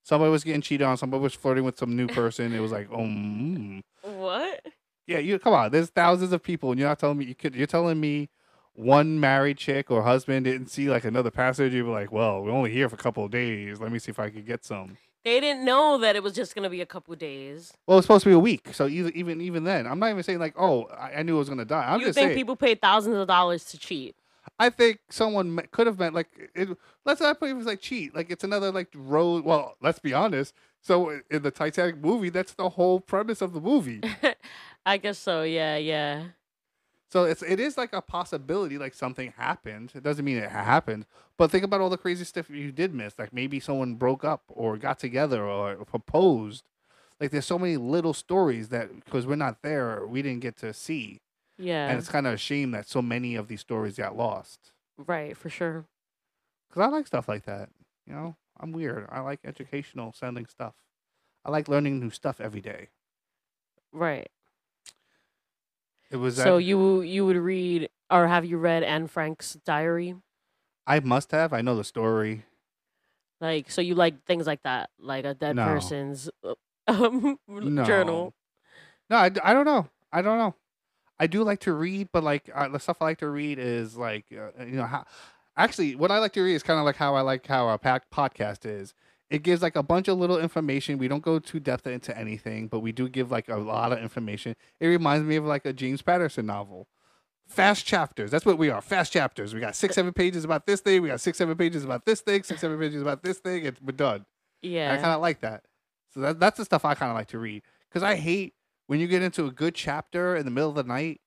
Somebody 0.02 0.30
was 0.30 0.44
getting 0.44 0.60
cheated 0.60 0.86
on. 0.86 0.96
Somebody 0.96 1.22
was 1.22 1.34
flirting 1.34 1.64
with 1.64 1.78
some 1.78 1.96
new 1.96 2.06
person. 2.06 2.52
It 2.52 2.60
was 2.60 2.72
like, 2.72 2.88
oh, 2.92 2.98
mm. 2.98 3.80
What? 4.02 4.66
yeah. 5.06 5.18
You 5.18 5.38
come 5.38 5.54
on. 5.54 5.70
There's 5.70 5.88
thousands 5.88 6.32
of 6.32 6.42
people, 6.42 6.70
and 6.70 6.78
you're 6.78 6.88
not 6.88 6.98
telling 6.98 7.18
me 7.18 7.24
you 7.24 7.34
could. 7.34 7.54
You're 7.54 7.66
telling 7.66 8.00
me 8.00 8.28
one 8.74 9.18
married 9.20 9.56
chick 9.56 9.90
or 9.90 10.02
husband 10.02 10.44
didn't 10.44 10.66
see 10.66 10.90
like 10.90 11.04
another 11.04 11.30
passenger. 11.30 11.74
You'd 11.74 11.84
be 11.84 11.90
like, 11.90 12.12
well, 12.12 12.42
we're 12.42 12.50
only 12.50 12.70
here 12.70 12.88
for 12.88 12.96
a 12.96 12.98
couple 12.98 13.24
of 13.24 13.30
days. 13.30 13.80
Let 13.80 13.92
me 13.92 13.98
see 13.98 14.10
if 14.10 14.18
I 14.18 14.30
could 14.30 14.46
get 14.46 14.64
some. 14.64 14.96
They 15.24 15.40
didn't 15.40 15.64
know 15.64 15.96
that 15.98 16.16
it 16.16 16.22
was 16.22 16.34
just 16.34 16.54
gonna 16.54 16.68
be 16.68 16.82
a 16.82 16.86
couple 16.86 17.14
of 17.14 17.18
days. 17.18 17.72
Well, 17.86 17.96
it's 17.98 18.04
supposed 18.04 18.24
to 18.24 18.30
be 18.30 18.34
a 18.34 18.38
week, 18.38 18.68
so 18.72 18.86
either, 18.86 19.08
even 19.10 19.40
even 19.40 19.64
then, 19.64 19.86
I'm 19.86 19.98
not 19.98 20.10
even 20.10 20.22
saying 20.22 20.38
like, 20.38 20.54
oh, 20.58 20.84
I, 20.84 21.14
I 21.14 21.22
knew 21.22 21.36
I 21.36 21.38
was 21.38 21.48
gonna 21.48 21.64
die. 21.64 21.82
I'm 21.88 22.00
you 22.00 22.06
just 22.06 22.16
think 22.18 22.28
saying. 22.28 22.36
people 22.36 22.56
pay 22.56 22.74
thousands 22.74 23.16
of 23.16 23.26
dollars 23.26 23.64
to 23.66 23.78
cheat? 23.78 24.14
I 24.58 24.70
think 24.70 25.00
someone 25.10 25.58
could 25.72 25.86
have 25.86 25.98
meant 25.98 26.14
like 26.14 26.50
it. 26.54 26.68
Let's 27.04 27.20
not 27.20 27.40
put 27.40 27.50
it 27.50 27.54
was 27.54 27.66
like 27.66 27.80
cheat. 27.80 28.14
Like 28.14 28.30
it's 28.30 28.44
another 28.44 28.70
like 28.70 28.88
road. 28.94 29.44
Well, 29.44 29.76
let's 29.80 29.98
be 29.98 30.12
honest. 30.12 30.54
So 30.80 31.20
in 31.30 31.42
the 31.42 31.50
Titanic 31.50 31.96
movie, 31.96 32.28
that's 32.28 32.54
the 32.54 32.68
whole 32.70 33.00
premise 33.00 33.40
of 33.42 33.52
the 33.52 33.60
movie. 33.60 34.00
I 34.86 34.98
guess 34.98 35.18
so. 35.18 35.42
Yeah, 35.42 35.76
yeah. 35.76 36.24
so 37.10 37.24
it's 37.24 37.42
it 37.42 37.58
is 37.58 37.76
like 37.76 37.92
a 37.92 38.02
possibility. 38.02 38.78
Like 38.78 38.94
something 38.94 39.32
happened. 39.36 39.92
It 39.94 40.04
doesn't 40.04 40.24
mean 40.24 40.36
it 40.36 40.50
happened. 40.50 41.06
But 41.36 41.50
think 41.50 41.64
about 41.64 41.80
all 41.80 41.90
the 41.90 41.98
crazy 41.98 42.24
stuff 42.24 42.48
you 42.48 42.70
did 42.70 42.94
miss. 42.94 43.18
Like 43.18 43.32
maybe 43.32 43.58
someone 43.58 43.96
broke 43.96 44.24
up 44.24 44.44
or 44.48 44.76
got 44.76 45.00
together 45.00 45.44
or 45.44 45.84
proposed. 45.84 46.64
Like 47.18 47.32
there's 47.32 47.46
so 47.46 47.58
many 47.58 47.76
little 47.76 48.14
stories 48.14 48.68
that 48.68 49.04
because 49.04 49.26
we're 49.26 49.36
not 49.36 49.62
there, 49.62 50.06
we 50.06 50.22
didn't 50.22 50.40
get 50.40 50.56
to 50.58 50.72
see. 50.72 51.20
Yeah. 51.58 51.88
and 51.88 51.98
it's 51.98 52.08
kind 52.08 52.26
of 52.26 52.34
a 52.34 52.38
shame 52.38 52.72
that 52.72 52.88
so 52.88 53.00
many 53.02 53.34
of 53.36 53.48
these 53.48 53.60
stories 53.60 53.96
got 53.96 54.16
lost. 54.16 54.72
right, 54.96 55.36
for 55.36 55.48
sure. 55.48 55.86
Because 56.68 56.82
I 56.82 56.86
like 56.88 57.06
stuff 57.06 57.28
like 57.28 57.44
that. 57.44 57.68
You 58.06 58.12
know, 58.14 58.36
I'm 58.58 58.72
weird. 58.72 59.06
I 59.10 59.20
like 59.20 59.40
educational 59.44 60.12
sounding 60.12 60.46
stuff. 60.46 60.74
I 61.44 61.50
like 61.50 61.68
learning 61.68 62.00
new 62.00 62.10
stuff 62.10 62.40
every 62.40 62.60
day. 62.60 62.88
Right. 63.92 64.28
It 66.10 66.16
was 66.16 66.36
So 66.36 66.56
that 66.56 66.62
you 66.64 67.00
you 67.02 67.24
would 67.26 67.36
read 67.36 67.88
or 68.10 68.26
have 68.28 68.44
you 68.44 68.58
read 68.58 68.82
Anne 68.82 69.06
Frank's 69.08 69.54
diary? 69.64 70.14
I 70.86 71.00
must 71.00 71.30
have. 71.32 71.52
I 71.52 71.60
know 71.62 71.76
the 71.76 71.84
story. 71.84 72.44
Like 73.40 73.70
so 73.70 73.80
you 73.80 73.94
like 73.94 74.24
things 74.24 74.46
like 74.46 74.62
that, 74.62 74.90
like 74.98 75.24
a 75.24 75.34
dead 75.34 75.56
No. 75.56 75.64
person's 75.64 76.28
uh, 76.44 76.54
um 76.88 77.38
No. 77.48 77.84
journal. 77.84 78.34
No, 79.10 79.16
I, 79.16 79.30
I 79.42 79.52
don't 79.52 79.64
know. 79.66 79.88
I 80.12 80.22
don't 80.22 80.38
know. 80.38 80.54
I 81.18 81.26
do 81.26 81.42
like 81.42 81.60
to 81.60 81.72
read, 81.72 82.08
but 82.12 82.24
like 82.24 82.50
uh, 82.54 82.68
the 82.68 82.80
stuff 82.80 82.98
I 83.00 83.04
like 83.04 83.18
to 83.18 83.28
read 83.28 83.58
is 83.58 83.96
like 83.96 84.26
uh, 84.32 84.64
you 84.64 84.76
know 84.76 84.84
how. 84.84 85.04
Actually, 85.56 85.94
what 85.94 86.10
I 86.10 86.18
like 86.18 86.32
to 86.32 86.42
read 86.42 86.54
is 86.54 86.64
kind 86.64 86.80
of 86.80 86.84
like 86.84 86.96
how 86.96 87.14
I 87.14 87.20
like 87.20 87.46
how 87.46 87.68
a 87.68 87.78
pack 87.78 88.10
podcast 88.10 88.66
is. 88.66 88.92
It 89.30 89.42
gives 89.42 89.62
like 89.62 89.76
a 89.76 89.82
bunch 89.82 90.08
of 90.08 90.18
little 90.18 90.38
information. 90.38 90.98
We 90.98 91.08
don't 91.08 91.22
go 91.22 91.38
too 91.38 91.60
depth 91.60 91.86
into 91.86 92.16
anything, 92.16 92.68
but 92.68 92.80
we 92.80 92.92
do 92.92 93.08
give 93.08 93.30
like 93.30 93.48
a 93.48 93.56
lot 93.56 93.92
of 93.92 93.98
information. 93.98 94.56
It 94.80 94.88
reminds 94.88 95.26
me 95.26 95.36
of 95.36 95.44
like 95.44 95.64
a 95.64 95.72
James 95.72 96.02
Patterson 96.02 96.46
novel. 96.46 96.88
Fast 97.46 97.84
chapters. 97.84 98.30
That's 98.30 98.46
what 98.46 98.58
we 98.58 98.70
are. 98.70 98.80
Fast 98.80 99.12
chapters. 99.12 99.54
We 99.54 99.60
got 99.60 99.76
six, 99.76 99.94
seven 99.94 100.12
pages 100.12 100.44
about 100.44 100.66
this 100.66 100.80
thing. 100.80 101.02
We 101.02 101.08
got 101.08 101.20
six, 101.20 101.38
seven 101.38 101.56
pages 101.56 101.84
about 101.84 102.04
this 102.04 102.20
thing. 102.20 102.42
Six, 102.42 102.60
seven 102.60 102.78
pages 102.78 103.02
about 103.02 103.22
this 103.22 103.38
thing. 103.38 103.66
It's 103.66 103.80
we're 103.80 103.92
done. 103.92 104.24
Yeah. 104.62 104.92
I 104.92 104.96
kind 104.96 105.14
of 105.14 105.20
like 105.20 105.40
that. 105.40 105.64
So 106.12 106.20
that, 106.20 106.40
that's 106.40 106.58
the 106.58 106.64
stuff 106.64 106.84
I 106.84 106.94
kind 106.94 107.10
of 107.10 107.16
like 107.16 107.28
to 107.28 107.38
read 107.38 107.62
because 107.88 108.02
I 108.02 108.14
hate 108.16 108.54
when 108.86 109.00
you 109.00 109.06
get 109.06 109.22
into 109.22 109.46
a 109.46 109.50
good 109.50 109.74
chapter 109.74 110.36
in 110.36 110.44
the 110.44 110.50
middle 110.50 110.70
of 110.70 110.76
the 110.76 110.84
night 110.84 111.20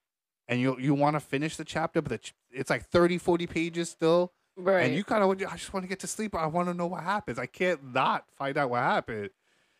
and 0.47 0.59
you 0.59 0.77
you 0.79 0.93
want 0.93 1.15
to 1.15 1.19
finish 1.19 1.57
the 1.57 1.65
chapter, 1.65 2.01
but 2.01 2.09
the, 2.09 2.17
ch- 2.19 2.33
it's 2.51 2.69
like 2.69 2.85
30, 2.85 3.17
40 3.17 3.47
pages 3.47 3.89
still, 3.89 4.33
right. 4.55 4.85
and 4.85 4.95
you 4.95 5.03
kind 5.03 5.23
of 5.23 5.29
I 5.29 5.55
just 5.55 5.73
want 5.73 5.83
to 5.83 5.87
get 5.87 5.99
to 5.99 6.07
sleep. 6.07 6.35
I 6.35 6.45
want 6.47 6.67
to 6.67 6.73
know 6.73 6.87
what 6.87 7.03
happens. 7.03 7.39
I 7.39 7.45
can't 7.45 7.93
not 7.93 8.25
find 8.37 8.57
out 8.57 8.69
what 8.69 8.81
happened. 8.81 9.29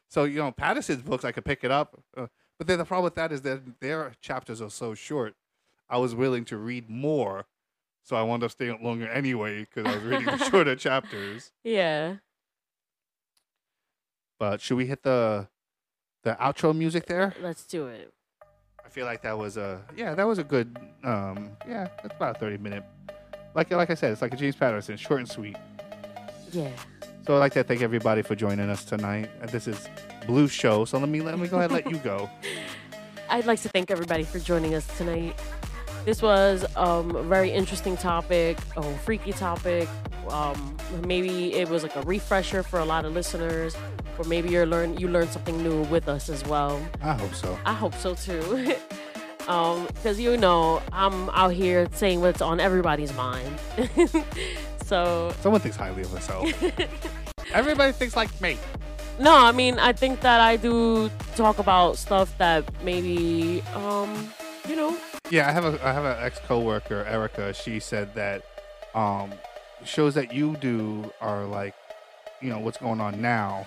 So 0.09 0.23
you 0.23 0.37
know, 0.39 0.51
Patterson's 0.51 1.03
books 1.03 1.25
I 1.25 1.31
could 1.31 1.45
pick 1.45 1.63
it 1.63 1.71
up, 1.71 2.01
uh, 2.15 2.27
but 2.57 2.67
then 2.67 2.77
the 2.79 2.85
problem 2.85 3.03
with 3.05 3.15
that 3.15 3.31
is 3.31 3.41
that 3.43 3.79
their 3.79 4.13
chapters 4.21 4.61
are 4.61 4.69
so 4.69 4.93
short. 4.93 5.35
I 5.89 5.97
was 5.97 6.13
willing 6.13 6.43
to 6.45 6.57
read 6.57 6.89
more, 6.89 7.45
so 8.03 8.15
I 8.15 8.23
wound 8.23 8.43
up 8.43 8.51
staying 8.51 8.83
longer 8.83 9.07
anyway 9.07 9.59
because 9.59 9.85
I 9.85 9.95
was 9.95 10.03
reading 10.03 10.25
the 10.25 10.37
shorter 10.49 10.75
chapters. 10.75 11.51
yeah. 11.63 12.15
But 14.39 14.61
should 14.61 14.77
we 14.77 14.85
hit 14.85 15.01
the 15.01 15.47
the 16.27 16.35
outro 16.41 16.75
music 16.75 17.05
there? 17.05 17.33
Let's 17.41 17.63
do 17.65 17.87
it. 17.87 18.13
I 18.85 18.89
feel 18.89 19.05
like 19.05 19.21
that 19.21 19.37
was 19.37 19.55
a 19.55 19.81
yeah, 19.95 20.13
that 20.13 20.27
was 20.27 20.39
a 20.39 20.43
good 20.43 20.77
um 21.05 21.51
yeah, 21.65 21.87
that's 22.03 22.15
about 22.15 22.35
a 22.35 22.39
thirty 22.39 22.57
minute. 22.57 22.83
Like 23.55 23.71
like 23.71 23.89
I 23.89 23.93
said, 23.93 24.11
it's 24.11 24.21
like 24.21 24.33
a 24.33 24.37
James 24.37 24.57
Patterson, 24.57 24.97
short 24.97 25.21
and 25.21 25.29
sweet. 25.29 25.55
Yeah. 26.51 26.71
So 27.25 27.35
I'd 27.35 27.39
like 27.39 27.53
to 27.53 27.63
thank 27.63 27.81
everybody 27.81 28.21
for 28.21 28.35
joining 28.35 28.69
us 28.69 28.83
tonight. 28.83 29.29
Uh, 29.41 29.47
This 29.47 29.67
is 29.67 29.87
Blue 30.25 30.49
Show. 30.49 30.83
So 30.83 30.97
let 30.97 31.07
me 31.07 31.21
let 31.21 31.39
me 31.39 31.47
go 31.47 31.57
ahead 31.57 31.71
and 31.71 31.85
let 31.85 31.89
you 31.89 31.97
go. 31.99 32.29
I'd 33.29 33.45
like 33.45 33.61
to 33.61 33.69
thank 33.69 33.89
everybody 33.89 34.23
for 34.23 34.39
joining 34.39 34.75
us 34.75 34.85
tonight. 34.97 35.39
This 36.03 36.21
was 36.21 36.65
um, 36.77 37.15
a 37.15 37.23
very 37.23 37.51
interesting 37.51 37.97
topic, 37.97 38.57
a 38.77 38.97
freaky 38.99 39.33
topic. 39.33 39.89
Um, 40.29 40.77
maybe 41.05 41.53
it 41.53 41.69
was 41.69 41.83
like 41.83 41.95
a 41.97 42.01
refresher 42.01 42.63
for 42.63 42.79
a 42.79 42.85
lot 42.85 43.03
of 43.03 43.13
listeners, 43.13 43.75
or 44.17 44.25
maybe 44.25 44.49
you 44.49 44.65
learn 44.65 44.97
you 44.97 45.07
learned 45.07 45.29
something 45.29 45.61
new 45.61 45.83
with 45.83 46.07
us 46.07 46.29
as 46.29 46.43
well. 46.45 46.81
I 47.01 47.13
hope 47.13 47.33
so. 47.33 47.57
I 47.65 47.73
hope 47.73 47.93
so 47.95 48.15
too. 48.15 48.75
um, 49.47 49.85
because 49.87 50.19
you 50.19 50.37
know 50.37 50.81
I'm 50.91 51.29
out 51.31 51.53
here 51.53 51.87
saying 51.93 52.21
what's 52.21 52.41
on 52.41 52.59
everybody's 52.59 53.13
mind. 53.15 53.59
so 54.85 55.33
Someone 55.41 55.61
thinks 55.61 55.77
highly 55.77 56.01
of 56.03 56.11
herself. 56.11 56.51
Everybody 57.53 57.91
thinks 57.93 58.15
like 58.15 58.29
me. 58.41 58.57
no, 59.19 59.33
I 59.35 59.51
mean 59.51 59.79
I 59.79 59.93
think 59.93 60.21
that 60.21 60.41
I 60.41 60.57
do 60.57 61.09
talk 61.35 61.59
about 61.59 61.97
stuff 61.97 62.37
that 62.37 62.63
maybe 62.83 63.61
um, 63.73 64.31
you 64.67 64.75
know, 64.75 64.97
Yeah, 65.29 65.47
I 65.47 65.51
have 65.51 65.65
a 65.65 65.79
I 65.85 65.91
have 65.93 66.05
an 66.05 66.17
ex 66.23 66.39
coworker, 66.39 67.05
Erica. 67.05 67.53
She 67.53 67.79
said 67.79 68.13
that 68.15 68.43
um 68.95 69.31
shows 69.85 70.13
that 70.15 70.33
you 70.33 70.55
do 70.57 71.11
are 71.21 71.45
like, 71.45 71.73
you 72.41 72.49
know, 72.49 72.59
what's 72.59 72.77
going 72.77 72.99
on 72.99 73.21
now. 73.21 73.65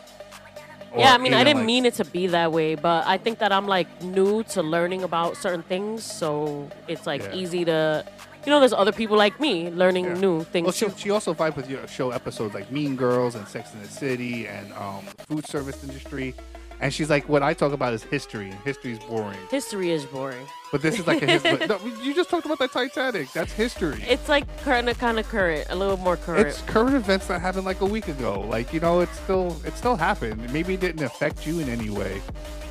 Yeah, 0.97 1.13
I 1.15 1.19
mean, 1.19 1.35
I 1.35 1.45
didn't 1.45 1.59
like- 1.59 1.67
mean 1.67 1.87
it 1.87 1.95
to 1.95 2.05
be 2.05 2.27
that 2.29 2.53
way, 2.53 2.75
but 2.75 3.07
I 3.07 3.19
think 3.19 3.39
that 3.39 3.53
I'm 3.53 3.67
like 3.67 4.03
new 4.03 4.43
to 4.55 4.63
learning 4.63 5.03
about 5.03 5.37
certain 5.37 5.63
things, 5.63 6.03
so 6.05 6.69
it's 6.89 7.07
like 7.07 7.23
Yeah. 7.23 7.35
easy 7.35 7.65
to, 7.65 8.05
you 8.45 8.51
know, 8.51 8.59
there's 8.61 8.73
other 8.73 8.93
people 8.93 9.17
like 9.17 9.39
me 9.41 9.71
learning 9.71 10.05
Yeah. 10.07 10.15
new 10.15 10.45
things 10.45 10.65
Well, 10.65 10.73
she, 10.73 10.89
she 10.97 11.11
also 11.11 11.35
vibed 11.35 11.57
with 11.57 11.69
your 11.71 11.87
show 11.89 12.11
episodes 12.11 12.55
like 12.55 12.71
Mean 12.71 12.97
Girls 12.97 13.35
and 13.35 13.47
Sex 13.49 13.73
in 13.75 13.83
the 13.83 13.89
City 13.89 14.47
and 14.47 14.73
um, 14.75 15.05
food 15.29 15.47
service 15.47 15.83
industry. 15.85 16.35
And 16.81 16.95
she's 16.95 17.11
like, 17.11 17.29
what 17.29 17.43
I 17.43 17.53
talk 17.53 17.73
about 17.73 17.93
is 17.93 18.03
history, 18.03 18.51
and 18.51 18.59
history's 18.61 18.99
boring. 19.01 19.39
History 19.51 19.91
is 19.91 20.07
boring. 20.07 20.47
But 20.73 20.81
this 20.81 20.99
is 20.99 21.07
like 21.07 21.21
a 21.21 21.27
history. 21.27 21.67
no, 21.69 21.79
you 22.03 22.15
just 22.15 22.31
talked 22.31 22.47
about 22.47 22.59
the 22.59 22.69
Titanic. 22.69 23.31
That's 23.33 23.53
history. 23.53 24.03
It's 24.09 24.29
like 24.29 24.45
kind 24.63 24.89
of 24.89 24.99
kind 24.99 25.19
of 25.19 25.29
current, 25.29 25.67
a 25.69 25.75
little 25.75 25.99
more 25.99 26.17
current. 26.17 26.47
It's 26.47 26.63
current 26.63 26.95
events 26.95 27.27
that 27.27 27.41
happened 27.41 27.67
like 27.67 27.83
a 27.83 27.87
week 27.87 28.09
ago. 28.09 28.41
Like 28.41 28.73
you 28.73 28.81
know, 28.81 29.01
it's 29.01 29.19
still 29.19 29.57
it 29.65 29.77
still 29.77 29.97
happened. 29.97 30.51
Maybe 30.53 30.75
it 30.75 30.81
didn't 30.81 31.03
affect 31.03 31.47
you 31.47 31.59
in 31.59 31.69
any 31.69 31.91
way, 31.91 32.23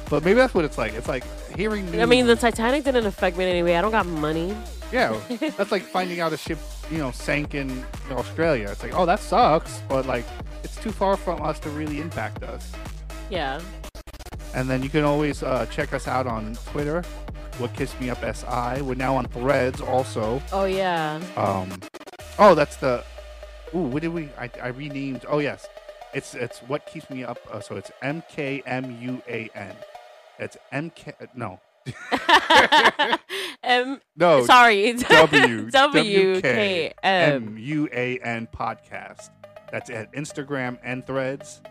but 0.09 0.23
maybe 0.23 0.37
that's 0.37 0.55
what 0.55 0.65
it's 0.65 0.77
like. 0.77 0.93
It's 0.93 1.07
like 1.07 1.23
hearing 1.55 1.91
news. 1.91 2.01
I 2.01 2.05
mean, 2.05 2.25
the 2.25 2.35
Titanic 2.35 2.85
didn't 2.85 3.05
affect 3.05 3.37
me 3.37 3.43
in 3.43 3.49
any 3.49 3.63
way. 3.63 3.77
I 3.77 3.81
don't 3.81 3.91
got 3.91 4.07
money. 4.07 4.55
yeah, 4.91 5.19
that's 5.57 5.71
like 5.71 5.83
finding 5.83 6.19
out 6.19 6.33
a 6.33 6.37
ship 6.37 6.57
you 6.89 6.97
know 6.97 7.11
sank 7.11 7.53
in 7.53 7.85
Australia. 8.11 8.69
It's 8.71 8.81
like 8.81 8.95
oh 8.95 9.05
that 9.05 9.19
sucks, 9.19 9.83
but 9.87 10.07
like 10.07 10.25
it's 10.63 10.77
too 10.77 10.91
far 10.91 11.15
from 11.15 11.43
us 11.43 11.59
to 11.59 11.69
really 11.69 11.99
impact 11.99 12.43
us. 12.43 12.71
Yeah. 13.29 13.61
And 14.53 14.69
then 14.69 14.81
you 14.83 14.89
can 14.89 15.03
always 15.03 15.43
uh, 15.43 15.65
check 15.67 15.93
us 15.93 16.07
out 16.07 16.27
on 16.27 16.55
Twitter. 16.71 17.03
What 17.57 17.73
Kiss 17.73 17.93
Me 17.99 18.09
Up 18.09 18.19
SI. 18.23 18.81
We're 18.81 18.95
now 18.95 19.15
on 19.15 19.25
Threads 19.27 19.81
also. 19.81 20.41
Oh 20.51 20.65
yeah. 20.65 21.21
Um, 21.35 21.79
oh, 22.37 22.55
that's 22.55 22.77
the. 22.77 23.03
Ooh, 23.75 23.79
what 23.79 24.01
did 24.01 24.09
we? 24.13 24.29
I, 24.39 24.49
I 24.61 24.67
renamed. 24.69 25.25
Oh 25.27 25.39
yes, 25.39 25.67
it's 26.13 26.33
it's 26.35 26.59
what 26.59 26.85
keeps 26.85 27.09
me 27.09 27.23
up. 27.23 27.37
Uh, 27.51 27.59
so 27.59 27.75
it's 27.75 27.91
M 28.01 28.23
K 28.29 28.63
M 28.65 28.97
U 29.01 29.21
A 29.27 29.49
N. 29.53 29.75
It's 30.39 30.57
M 30.71 30.89
K. 30.91 31.13
No, 31.35 31.59
M. 33.63 33.99
no. 34.15 34.45
Sorry. 34.45 34.93
W 34.93 35.69
W 35.71 36.41
K. 36.41 36.93
M 37.03 37.57
U 37.57 37.89
A 37.91 38.19
N 38.19 38.47
podcast. 38.55 39.29
That's 39.71 39.89
at 39.89 40.11
Instagram 40.13 40.79
and 40.83 41.05
Threads, 41.05 41.61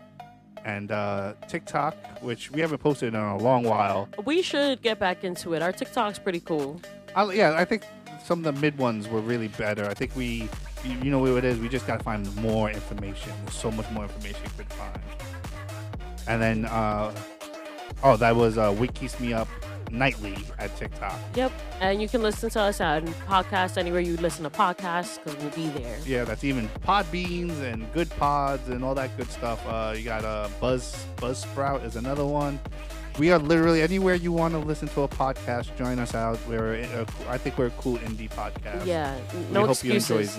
and 0.65 0.91
uh, 0.91 1.33
TikTok, 1.47 1.95
which 2.21 2.51
we 2.51 2.61
haven't 2.61 2.79
posted 2.79 3.13
in 3.13 3.19
a 3.19 3.37
long 3.37 3.63
while. 3.63 4.09
We 4.25 4.41
should 4.41 4.81
get 4.81 4.99
back 4.99 5.23
into 5.23 5.53
it. 5.53 5.61
Our 5.61 5.71
TikTok's 5.71 6.19
pretty 6.19 6.39
cool. 6.39 6.81
I, 7.15 7.31
yeah, 7.33 7.55
I 7.55 7.65
think 7.65 7.83
some 8.23 8.45
of 8.45 8.55
the 8.55 8.61
mid 8.61 8.77
ones 8.77 9.07
were 9.07 9.21
really 9.21 9.47
better. 9.49 9.85
I 9.85 9.93
think 9.93 10.15
we, 10.15 10.49
you 10.83 11.11
know 11.11 11.19
what 11.19 11.31
it 11.31 11.45
is. 11.45 11.59
We 11.59 11.69
just 11.69 11.87
gotta 11.87 12.03
find 12.03 12.33
more 12.37 12.69
information. 12.69 13.31
There's 13.45 13.55
so 13.55 13.71
much 13.71 13.89
more 13.91 14.03
information 14.03 14.41
you 14.43 14.63
could 14.63 14.73
find. 14.73 14.99
And 16.27 16.41
then, 16.41 16.65
uh, 16.65 17.13
oh, 18.03 18.17
that 18.17 18.35
was 18.35 18.57
uh, 18.57 18.75
Wit 18.77 19.19
Me 19.19 19.33
Up 19.33 19.47
nightly 19.91 20.35
at 20.57 20.75
TikTok. 20.77 21.17
Yep. 21.35 21.51
And 21.81 22.01
you 22.01 22.07
can 22.09 22.21
listen 22.21 22.49
to 22.51 22.59
us 22.61 22.79
on 22.81 23.07
podcast 23.27 23.77
anywhere 23.77 24.01
you 24.01 24.17
listen 24.17 24.43
to 24.43 24.49
podcasts 24.49 25.23
because 25.23 25.35
we'll 25.41 25.51
be 25.51 25.67
there. 25.79 25.97
Yeah, 26.05 26.23
that's 26.23 26.43
even 26.43 26.67
Podbeans 26.85 27.61
and 27.61 27.91
Good 27.93 28.09
Pods 28.11 28.69
and 28.69 28.83
all 28.83 28.95
that 28.95 29.15
good 29.17 29.29
stuff. 29.31 29.65
Uh, 29.67 29.93
you 29.95 30.03
got 30.03 30.23
uh, 30.25 30.49
Buzz 30.59 31.05
Buzzsprout 31.17 31.83
is 31.85 31.95
another 31.95 32.25
one. 32.25 32.59
We 33.17 33.31
are 33.31 33.39
literally 33.39 33.81
anywhere 33.81 34.15
you 34.15 34.31
want 34.31 34.53
to 34.53 34.59
listen 34.59 34.87
to 34.89 35.01
a 35.01 35.07
podcast. 35.07 35.75
Join 35.75 35.99
us 35.99 36.15
out. 36.15 36.39
We're 36.47 36.75
a, 36.75 37.05
I 37.27 37.37
think 37.37 37.57
we're 37.57 37.65
a 37.67 37.71
cool 37.71 37.97
indie 37.97 38.29
podcast. 38.29 38.85
Yeah. 38.85 39.17
we 39.33 39.39
No 39.53 39.61
hope 39.61 39.71
excuses. 39.71 40.09
you 40.09 40.15
enjoy 40.19 40.31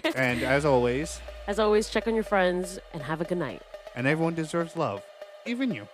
this. 0.00 0.14
and 0.14 0.42
as 0.44 0.64
always, 0.64 1.20
As 1.48 1.58
always, 1.58 1.88
check 1.88 2.06
on 2.06 2.14
your 2.14 2.22
friends 2.24 2.78
and 2.92 3.02
have 3.02 3.20
a 3.20 3.24
good 3.24 3.38
night. 3.38 3.62
and 3.96 4.06
everyone 4.06 4.34
deserves 4.34 4.76
love, 4.76 5.02
even 5.44 5.74
you. 5.74 5.88